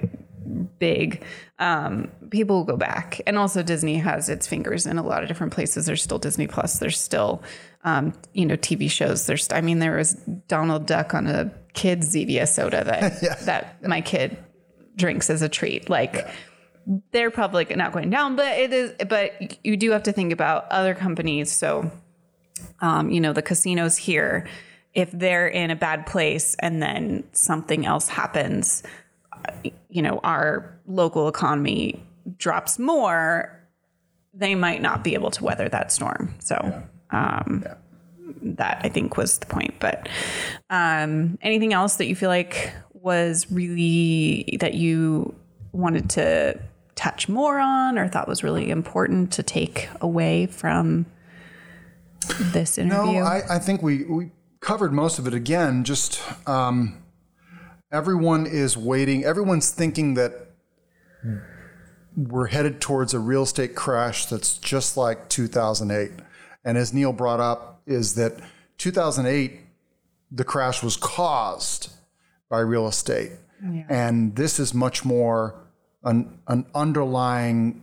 big. 0.78 1.24
Um, 1.58 2.10
people 2.30 2.58
will 2.58 2.64
go 2.64 2.76
back, 2.76 3.20
and 3.26 3.36
also 3.36 3.62
Disney 3.62 3.96
has 3.96 4.28
its 4.28 4.46
fingers 4.46 4.86
in 4.86 4.98
a 4.98 5.02
lot 5.02 5.22
of 5.22 5.28
different 5.28 5.52
places. 5.52 5.86
There's 5.86 6.02
still 6.02 6.18
Disney 6.18 6.46
Plus. 6.46 6.78
There's 6.78 7.00
still 7.00 7.42
um, 7.84 8.12
you 8.34 8.46
know 8.46 8.56
TV 8.56 8.88
shows. 8.88 9.26
There's 9.26 9.48
I 9.50 9.62
mean 9.62 9.80
there 9.80 9.96
was 9.96 10.14
Donald 10.46 10.86
Duck 10.86 11.14
on 11.14 11.26
a 11.26 11.50
kid's 11.72 12.14
Zevia 12.14 12.46
soda 12.46 12.84
that 12.84 13.40
that 13.46 13.82
my 13.82 14.02
kid 14.02 14.36
drinks 14.94 15.28
as 15.28 15.42
a 15.42 15.48
treat. 15.48 15.90
Like. 15.90 16.28
They're 17.12 17.30
probably 17.30 17.66
not 17.76 17.92
going 17.92 18.08
down, 18.10 18.36
but 18.36 18.58
it 18.58 18.72
is. 18.72 18.94
But 19.06 19.64
you 19.64 19.76
do 19.76 19.90
have 19.90 20.04
to 20.04 20.12
think 20.12 20.32
about 20.32 20.66
other 20.72 20.94
companies. 20.94 21.52
So, 21.52 21.88
um, 22.80 23.10
you 23.10 23.20
know, 23.20 23.34
the 23.34 23.42
casinos 23.42 23.98
here, 23.98 24.48
if 24.94 25.10
they're 25.12 25.48
in 25.48 25.70
a 25.70 25.76
bad 25.76 26.06
place 26.06 26.56
and 26.58 26.82
then 26.82 27.24
something 27.32 27.86
else 27.86 28.08
happens, 28.08 28.82
you 29.88 30.02
know, 30.02 30.20
our 30.24 30.78
local 30.86 31.28
economy 31.28 32.02
drops 32.36 32.78
more, 32.78 33.56
they 34.34 34.54
might 34.54 34.82
not 34.82 35.04
be 35.04 35.14
able 35.14 35.30
to 35.30 35.44
weather 35.44 35.68
that 35.68 35.92
storm. 35.92 36.34
So, 36.38 36.82
um, 37.10 37.64
that 38.42 38.80
I 38.82 38.88
think 38.88 39.16
was 39.16 39.38
the 39.38 39.46
point. 39.46 39.74
But 39.80 40.08
um, 40.70 41.38
anything 41.42 41.72
else 41.72 41.96
that 41.96 42.06
you 42.06 42.14
feel 42.16 42.28
like 42.28 42.72
was 42.92 43.50
really 43.50 44.58
that 44.60 44.74
you 44.74 45.34
wanted 45.72 46.10
to 46.10 46.60
touch 46.94 47.28
more 47.28 47.58
on 47.58 47.98
or 47.98 48.08
thought 48.08 48.28
was 48.28 48.42
really 48.44 48.70
important 48.70 49.32
to 49.32 49.42
take 49.42 49.88
away 50.00 50.46
from 50.46 51.06
this 52.38 52.78
interview? 52.78 53.20
No, 53.20 53.24
I, 53.24 53.56
I 53.56 53.58
think 53.58 53.82
we, 53.82 54.04
we 54.04 54.30
covered 54.60 54.92
most 54.92 55.18
of 55.18 55.26
it 55.26 55.34
again. 55.34 55.84
Just 55.84 56.22
um, 56.48 57.02
everyone 57.92 58.46
is 58.46 58.76
waiting. 58.76 59.24
Everyone's 59.24 59.70
thinking 59.70 60.14
that 60.14 60.32
we're 62.16 62.48
headed 62.48 62.80
towards 62.80 63.14
a 63.14 63.18
real 63.18 63.42
estate 63.42 63.74
crash 63.74 64.26
that's 64.26 64.58
just 64.58 64.96
like 64.96 65.28
2008. 65.28 66.10
And 66.64 66.76
as 66.76 66.92
Neal 66.92 67.12
brought 67.12 67.40
up, 67.40 67.82
is 67.86 68.14
that 68.14 68.40
2008, 68.78 69.60
the 70.30 70.44
crash 70.44 70.82
was 70.82 70.96
caused 70.96 71.92
by 72.48 72.60
real 72.60 72.86
estate. 72.86 73.32
Yeah. 73.62 73.84
And 73.88 74.36
this 74.36 74.58
is 74.58 74.72
much 74.74 75.04
more 75.04 75.54
an, 76.04 76.38
an 76.46 76.66
underlying 76.74 77.82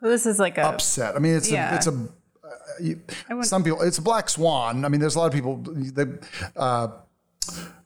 well, 0.00 0.10
this 0.10 0.26
is 0.26 0.38
like 0.38 0.56
a 0.56 0.62
upset. 0.62 1.14
I 1.14 1.18
mean, 1.18 1.34
it's 1.34 1.50
yeah. 1.50 1.72
a, 1.72 1.76
it's 1.76 1.86
a 1.86 2.08
you, 2.80 3.00
some 3.42 3.64
people 3.64 3.82
it's 3.82 3.98
a 3.98 4.02
black 4.02 4.28
swan. 4.28 4.84
I 4.84 4.88
mean, 4.88 5.00
there's 5.00 5.14
a 5.14 5.18
lot 5.18 5.26
of 5.26 5.32
people. 5.32 5.56
They, 5.62 6.06
uh, 6.56 6.88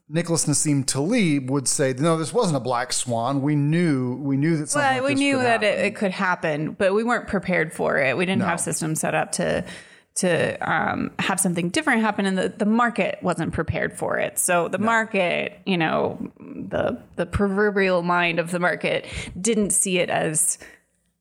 Nicholas 0.08 0.44
Nassim 0.44 0.84
Taleb 0.84 1.50
would 1.50 1.66
say, 1.66 1.94
"No, 1.96 2.16
this 2.18 2.32
wasn't 2.32 2.56
a 2.56 2.60
black 2.60 2.92
swan. 2.92 3.40
We 3.40 3.56
knew, 3.56 4.16
we 4.16 4.36
knew 4.36 4.56
that 4.58 4.68
something. 4.68 4.86
Well, 4.86 5.02
like 5.02 5.08
we 5.08 5.14
knew 5.14 5.38
that 5.38 5.62
it, 5.62 5.78
it, 5.78 5.96
could 5.96 6.10
happen, 6.10 6.72
but 6.72 6.94
we 6.94 7.02
weren't 7.02 7.26
prepared 7.26 7.72
for 7.72 7.98
it. 7.98 8.16
We 8.16 8.26
didn't 8.26 8.40
no. 8.40 8.46
have 8.46 8.60
systems 8.60 9.00
set 9.00 9.14
up 9.14 9.32
to 9.32 9.64
to 10.16 10.56
um, 10.70 11.10
have 11.18 11.40
something 11.40 11.70
different 11.70 12.02
happen, 12.02 12.26
and 12.26 12.38
the, 12.38 12.48
the 12.48 12.66
market 12.66 13.18
wasn't 13.22 13.52
prepared 13.52 13.98
for 13.98 14.18
it. 14.18 14.38
So 14.38 14.68
the 14.68 14.78
no. 14.78 14.84
market, 14.84 15.58
you 15.66 15.76
know, 15.76 16.30
the 16.38 17.00
the 17.16 17.26
proverbial 17.26 18.02
mind 18.02 18.38
of 18.38 18.50
the 18.50 18.60
market 18.60 19.06
didn't 19.40 19.70
see 19.70 19.98
it 19.98 20.10
as 20.10 20.58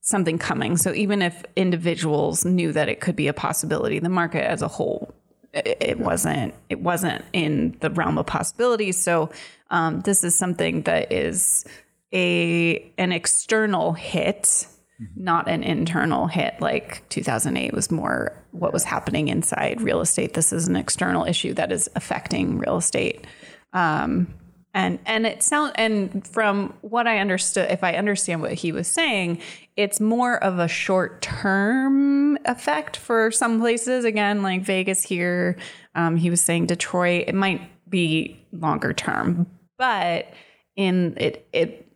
something 0.04 0.38
coming. 0.38 0.76
So 0.78 0.94
even 0.94 1.22
if 1.22 1.44
individuals 1.56 2.46
knew 2.46 2.74
that 2.74 2.90
it 2.90 3.00
could 3.00 3.16
be 3.16 3.28
a 3.28 3.34
possibility, 3.34 4.00
the 4.00 4.10
market 4.10 4.46
as 4.46 4.62
a 4.62 4.68
whole 4.68 5.14
it, 5.54 6.00
wasn't 6.00 6.54
it 6.70 6.80
wasn't 6.80 7.24
in 7.32 7.78
the 7.80 7.90
realm 7.90 8.18
of 8.18 8.26
possibilities. 8.26 8.98
So 8.98 9.30
um, 9.70 10.02
this 10.02 10.24
is 10.24 10.36
something 10.36 10.82
that 10.84 11.12
is 11.12 11.66
a 12.12 12.92
an 12.98 13.12
external 13.12 13.94
hit, 13.94 14.68
not 15.16 15.48
an 15.48 15.64
internal 15.64 16.28
hit. 16.28 16.56
Like 16.60 17.08
2008 17.10 17.74
was 17.74 17.92
more 17.92 18.36
what 18.52 18.74
was 18.74 18.84
happening 18.84 19.28
inside 19.28 19.82
real 19.82 20.02
estate. 20.02 20.34
This 20.34 20.52
is 20.52 20.68
an 20.68 20.76
external 20.76 21.26
issue 21.26 21.54
that 21.54 21.72
is 21.72 21.90
affecting 21.96 22.58
real 22.58 22.78
estate. 22.78 23.26
Um, 23.74 24.34
and 24.74 25.00
and 25.06 25.26
it 25.28 25.44
sound 25.44 25.74
and 25.76 26.26
from 26.28 26.74
what 26.82 27.08
I 27.08 27.20
understood, 27.20 27.70
if 27.70 27.84
I 27.84 27.94
understand 27.94 28.42
what 28.42 28.54
he 28.54 28.72
was 28.72 28.88
saying, 28.88 29.40
it's 29.76 30.00
more 30.00 30.42
of 30.44 30.60
a 30.60 30.68
short 30.68 31.22
term 31.22 32.38
effect 32.46 32.98
for 32.98 33.32
some 33.32 33.60
places. 33.60 34.06
Again, 34.06 34.42
like 34.42 34.62
Vegas 34.62 35.04
here, 35.04 35.58
um, 35.96 36.16
he 36.16 36.30
was 36.30 36.42
saying 36.42 36.68
Detroit. 36.68 37.26
It 37.28 37.36
might 37.36 37.62
be 37.90 38.40
longer 38.52 38.94
term, 38.94 39.48
but 39.78 40.34
in 40.76 41.14
it 41.18 41.48
it 41.54 41.88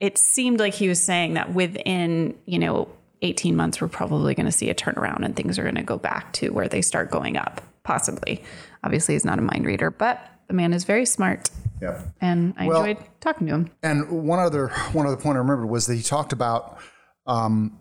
it 0.00 0.18
seemed 0.18 0.58
like 0.60 0.74
he 0.74 0.88
was 0.88 1.00
saying 1.00 1.34
that 1.34 1.54
within 1.54 2.36
you 2.46 2.58
know 2.58 2.88
18 3.22 3.56
months 3.56 3.80
we're 3.80 3.88
probably 3.88 4.34
going 4.34 4.46
to 4.46 4.52
see 4.52 4.68
a 4.68 4.74
turnaround 4.74 5.24
and 5.24 5.34
things 5.36 5.58
are 5.58 5.62
going 5.62 5.76
to 5.76 5.82
go 5.82 5.96
back 5.96 6.32
to 6.34 6.50
where 6.50 6.68
they 6.68 6.82
start 6.82 7.10
going 7.10 7.36
up 7.36 7.62
possibly 7.84 8.42
obviously 8.82 9.14
he's 9.14 9.24
not 9.24 9.38
a 9.38 9.42
mind 9.42 9.64
reader 9.64 9.90
but 9.90 10.33
the 10.48 10.54
man 10.54 10.72
is 10.72 10.84
very 10.84 11.06
smart. 11.06 11.50
Yeah. 11.80 12.02
And 12.20 12.54
I 12.56 12.66
well, 12.66 12.84
enjoyed 12.84 13.04
talking 13.20 13.46
to 13.48 13.54
him. 13.54 13.70
And 13.82 14.26
one 14.26 14.38
other 14.38 14.68
one 14.92 15.06
other 15.06 15.16
point 15.16 15.36
I 15.36 15.40
remembered 15.40 15.66
was 15.66 15.86
that 15.86 15.94
he 15.94 16.02
talked 16.02 16.32
about 16.32 16.78
um, 17.26 17.78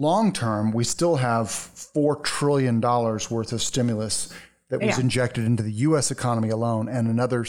long 0.00 0.32
term, 0.32 0.72
we 0.72 0.84
still 0.84 1.16
have 1.16 1.50
four 1.50 2.16
trillion 2.16 2.80
dollars 2.80 3.30
worth 3.30 3.52
of 3.52 3.62
stimulus 3.62 4.32
that 4.70 4.80
was 4.80 4.96
yeah. 4.96 5.04
injected 5.04 5.44
into 5.44 5.62
the 5.62 5.72
U.S. 5.72 6.10
economy 6.10 6.48
alone, 6.48 6.88
and 6.88 7.08
another 7.08 7.44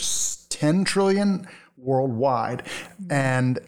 ten 0.48 0.84
trillion 0.84 1.46
worldwide. 1.76 2.64
And 3.10 3.58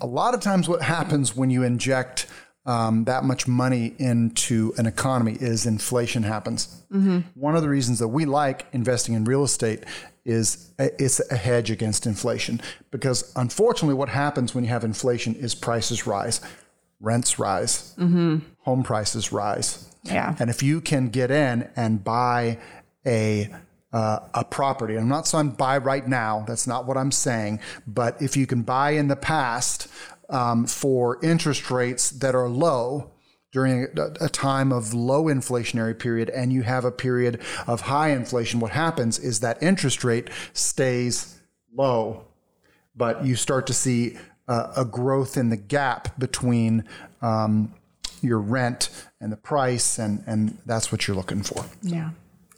a 0.00 0.06
lot 0.06 0.34
of 0.34 0.40
times, 0.40 0.68
what 0.68 0.82
happens 0.82 1.34
when 1.34 1.50
you 1.50 1.62
inject 1.62 2.26
um, 2.66 3.04
that 3.04 3.24
much 3.24 3.46
money 3.46 3.94
into 3.98 4.74
an 4.76 4.86
economy 4.86 5.36
is 5.40 5.66
inflation 5.66 6.24
happens. 6.24 6.82
Mm-hmm. 6.92 7.20
One 7.34 7.56
of 7.56 7.62
the 7.62 7.68
reasons 7.68 8.00
that 8.00 8.08
we 8.08 8.24
like 8.24 8.66
investing 8.72 9.14
in 9.14 9.24
real 9.24 9.44
estate 9.44 9.84
is 10.26 10.72
it's 10.78 11.20
a 11.30 11.36
hedge 11.36 11.70
against 11.70 12.04
inflation 12.04 12.60
because 12.90 13.32
unfortunately 13.36 13.94
what 13.94 14.08
happens 14.08 14.54
when 14.54 14.64
you 14.64 14.70
have 14.70 14.82
inflation 14.82 15.36
is 15.36 15.54
prices 15.54 16.04
rise 16.04 16.40
rents 17.00 17.38
rise 17.38 17.94
mm-hmm. 17.96 18.38
home 18.58 18.82
prices 18.82 19.30
rise 19.30 19.88
yeah 20.02 20.34
and 20.40 20.50
if 20.50 20.64
you 20.64 20.80
can 20.80 21.08
get 21.10 21.30
in 21.30 21.70
and 21.76 22.02
buy 22.02 22.58
a 23.06 23.48
uh, 23.92 24.18
a 24.34 24.44
property 24.44 24.96
i'm 24.96 25.08
not 25.08 25.28
saying 25.28 25.50
buy 25.50 25.78
right 25.78 26.08
now 26.08 26.44
that's 26.48 26.66
not 26.66 26.86
what 26.86 26.96
i'm 26.96 27.12
saying 27.12 27.60
but 27.86 28.20
if 28.20 28.36
you 28.36 28.48
can 28.48 28.62
buy 28.62 28.90
in 28.90 29.06
the 29.06 29.16
past 29.16 29.86
um, 30.28 30.66
for 30.66 31.24
interest 31.24 31.70
rates 31.70 32.10
that 32.10 32.34
are 32.34 32.48
low 32.48 33.10
during 33.52 33.86
a, 34.20 34.28
time 34.28 34.70
of 34.72 34.92
low 34.92 35.24
inflationary 35.24 35.98
period 35.98 36.28
and 36.30 36.52
you 36.52 36.62
have 36.62 36.84
a 36.84 36.90
period 36.90 37.40
of 37.66 37.82
high 37.82 38.10
inflation, 38.10 38.60
what 38.60 38.72
happens 38.72 39.18
is 39.18 39.40
that 39.40 39.62
interest 39.62 40.04
rate 40.04 40.28
stays 40.52 41.40
low, 41.74 42.24
but 42.94 43.24
you 43.24 43.34
start 43.34 43.66
to 43.66 43.72
see 43.72 44.18
uh, 44.48 44.72
a 44.76 44.84
growth 44.84 45.36
in 45.36 45.48
the 45.48 45.56
gap 45.56 46.18
between 46.18 46.84
um, 47.22 47.72
your 48.20 48.38
rent 48.38 48.90
and 49.20 49.32
the 49.32 49.36
price, 49.36 49.98
and, 49.98 50.22
and 50.26 50.58
that's 50.66 50.92
what 50.92 51.06
you're 51.06 51.16
looking 51.16 51.42
for. 51.42 51.64
Yeah. 51.82 52.10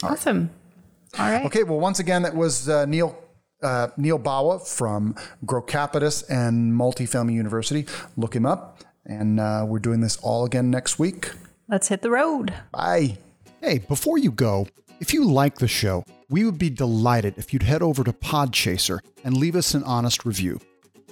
All 0.02 0.10
awesome. 0.10 0.50
Right. 1.14 1.20
All 1.20 1.30
right. 1.30 1.46
Okay. 1.46 1.62
Well, 1.62 1.80
once 1.80 2.00
again, 2.00 2.22
that 2.22 2.34
was 2.34 2.68
uh, 2.68 2.86
Neal 2.86 3.16
uh, 3.62 3.88
Neal 3.96 4.18
Bawa 4.18 4.66
from 4.66 5.14
Grocapitus 5.44 6.24
and 6.28 6.72
Multifamily 6.72 7.34
University. 7.34 7.86
Look 8.16 8.34
him 8.34 8.46
up. 8.46 8.80
And 9.06 9.40
uh, 9.40 9.64
we're 9.66 9.78
doing 9.78 10.00
this 10.00 10.18
all 10.18 10.44
again 10.44 10.70
next 10.70 10.98
week. 10.98 11.30
Let's 11.66 11.88
hit 11.88 12.02
the 12.02 12.10
road. 12.10 12.52
Bye. 12.72 13.18
Hey, 13.62 13.78
before 13.78 14.18
you 14.18 14.30
go, 14.30 14.68
if 15.00 15.14
you 15.14 15.24
like 15.24 15.58
the 15.58 15.68
show, 15.68 16.04
we 16.28 16.44
would 16.44 16.58
be 16.58 16.70
delighted 16.70 17.34
if 17.38 17.52
you'd 17.52 17.62
head 17.62 17.82
over 17.82 18.04
to 18.04 18.12
Podchaser 18.12 18.98
and 19.24 19.36
leave 19.36 19.56
us 19.56 19.74
an 19.74 19.82
honest 19.84 20.24
review. 20.26 20.60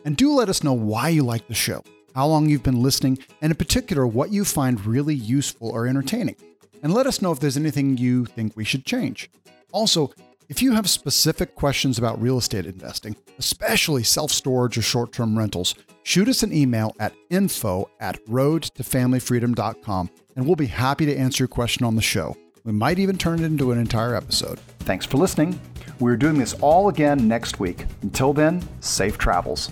And 0.04 0.16
do 0.16 0.32
let 0.32 0.48
us 0.48 0.62
know 0.62 0.72
why 0.72 1.08
you 1.08 1.22
like 1.22 1.48
the 1.48 1.54
show, 1.54 1.82
how 2.14 2.26
long 2.26 2.48
you've 2.48 2.62
been 2.62 2.82
listening, 2.82 3.18
and 3.40 3.50
in 3.50 3.56
particular, 3.56 4.06
what 4.06 4.30
you 4.30 4.44
find 4.44 4.84
really 4.84 5.14
useful 5.14 5.70
or 5.70 5.86
entertaining. 5.86 6.36
And 6.82 6.92
let 6.92 7.06
us 7.06 7.22
know 7.22 7.32
if 7.32 7.40
there's 7.40 7.56
anything 7.56 7.96
you 7.96 8.26
think 8.26 8.56
we 8.56 8.64
should 8.64 8.84
change. 8.84 9.30
Also, 9.72 10.12
if 10.48 10.62
you 10.62 10.72
have 10.72 10.88
specific 10.88 11.54
questions 11.54 11.98
about 11.98 12.20
real 12.20 12.38
estate 12.38 12.66
investing, 12.66 13.16
especially 13.38 14.02
self 14.02 14.30
storage 14.30 14.78
or 14.78 14.82
short 14.82 15.12
term 15.12 15.36
rentals, 15.36 15.74
shoot 16.02 16.28
us 16.28 16.42
an 16.42 16.52
email 16.52 16.94
at 17.00 17.14
info 17.30 17.90
at 18.00 18.24
roadtofamilyfreedom.com 18.26 20.10
and 20.36 20.46
we'll 20.46 20.56
be 20.56 20.66
happy 20.66 21.06
to 21.06 21.16
answer 21.16 21.42
your 21.42 21.48
question 21.48 21.84
on 21.84 21.96
the 21.96 22.02
show. 22.02 22.36
We 22.64 22.72
might 22.72 22.98
even 22.98 23.16
turn 23.16 23.40
it 23.40 23.46
into 23.46 23.72
an 23.72 23.78
entire 23.78 24.14
episode. 24.14 24.58
Thanks 24.80 25.06
for 25.06 25.16
listening. 25.18 25.58
We're 25.98 26.16
doing 26.16 26.38
this 26.38 26.54
all 26.54 26.88
again 26.88 27.26
next 27.26 27.58
week. 27.58 27.86
Until 28.02 28.32
then, 28.32 28.62
safe 28.80 29.18
travels. 29.18 29.70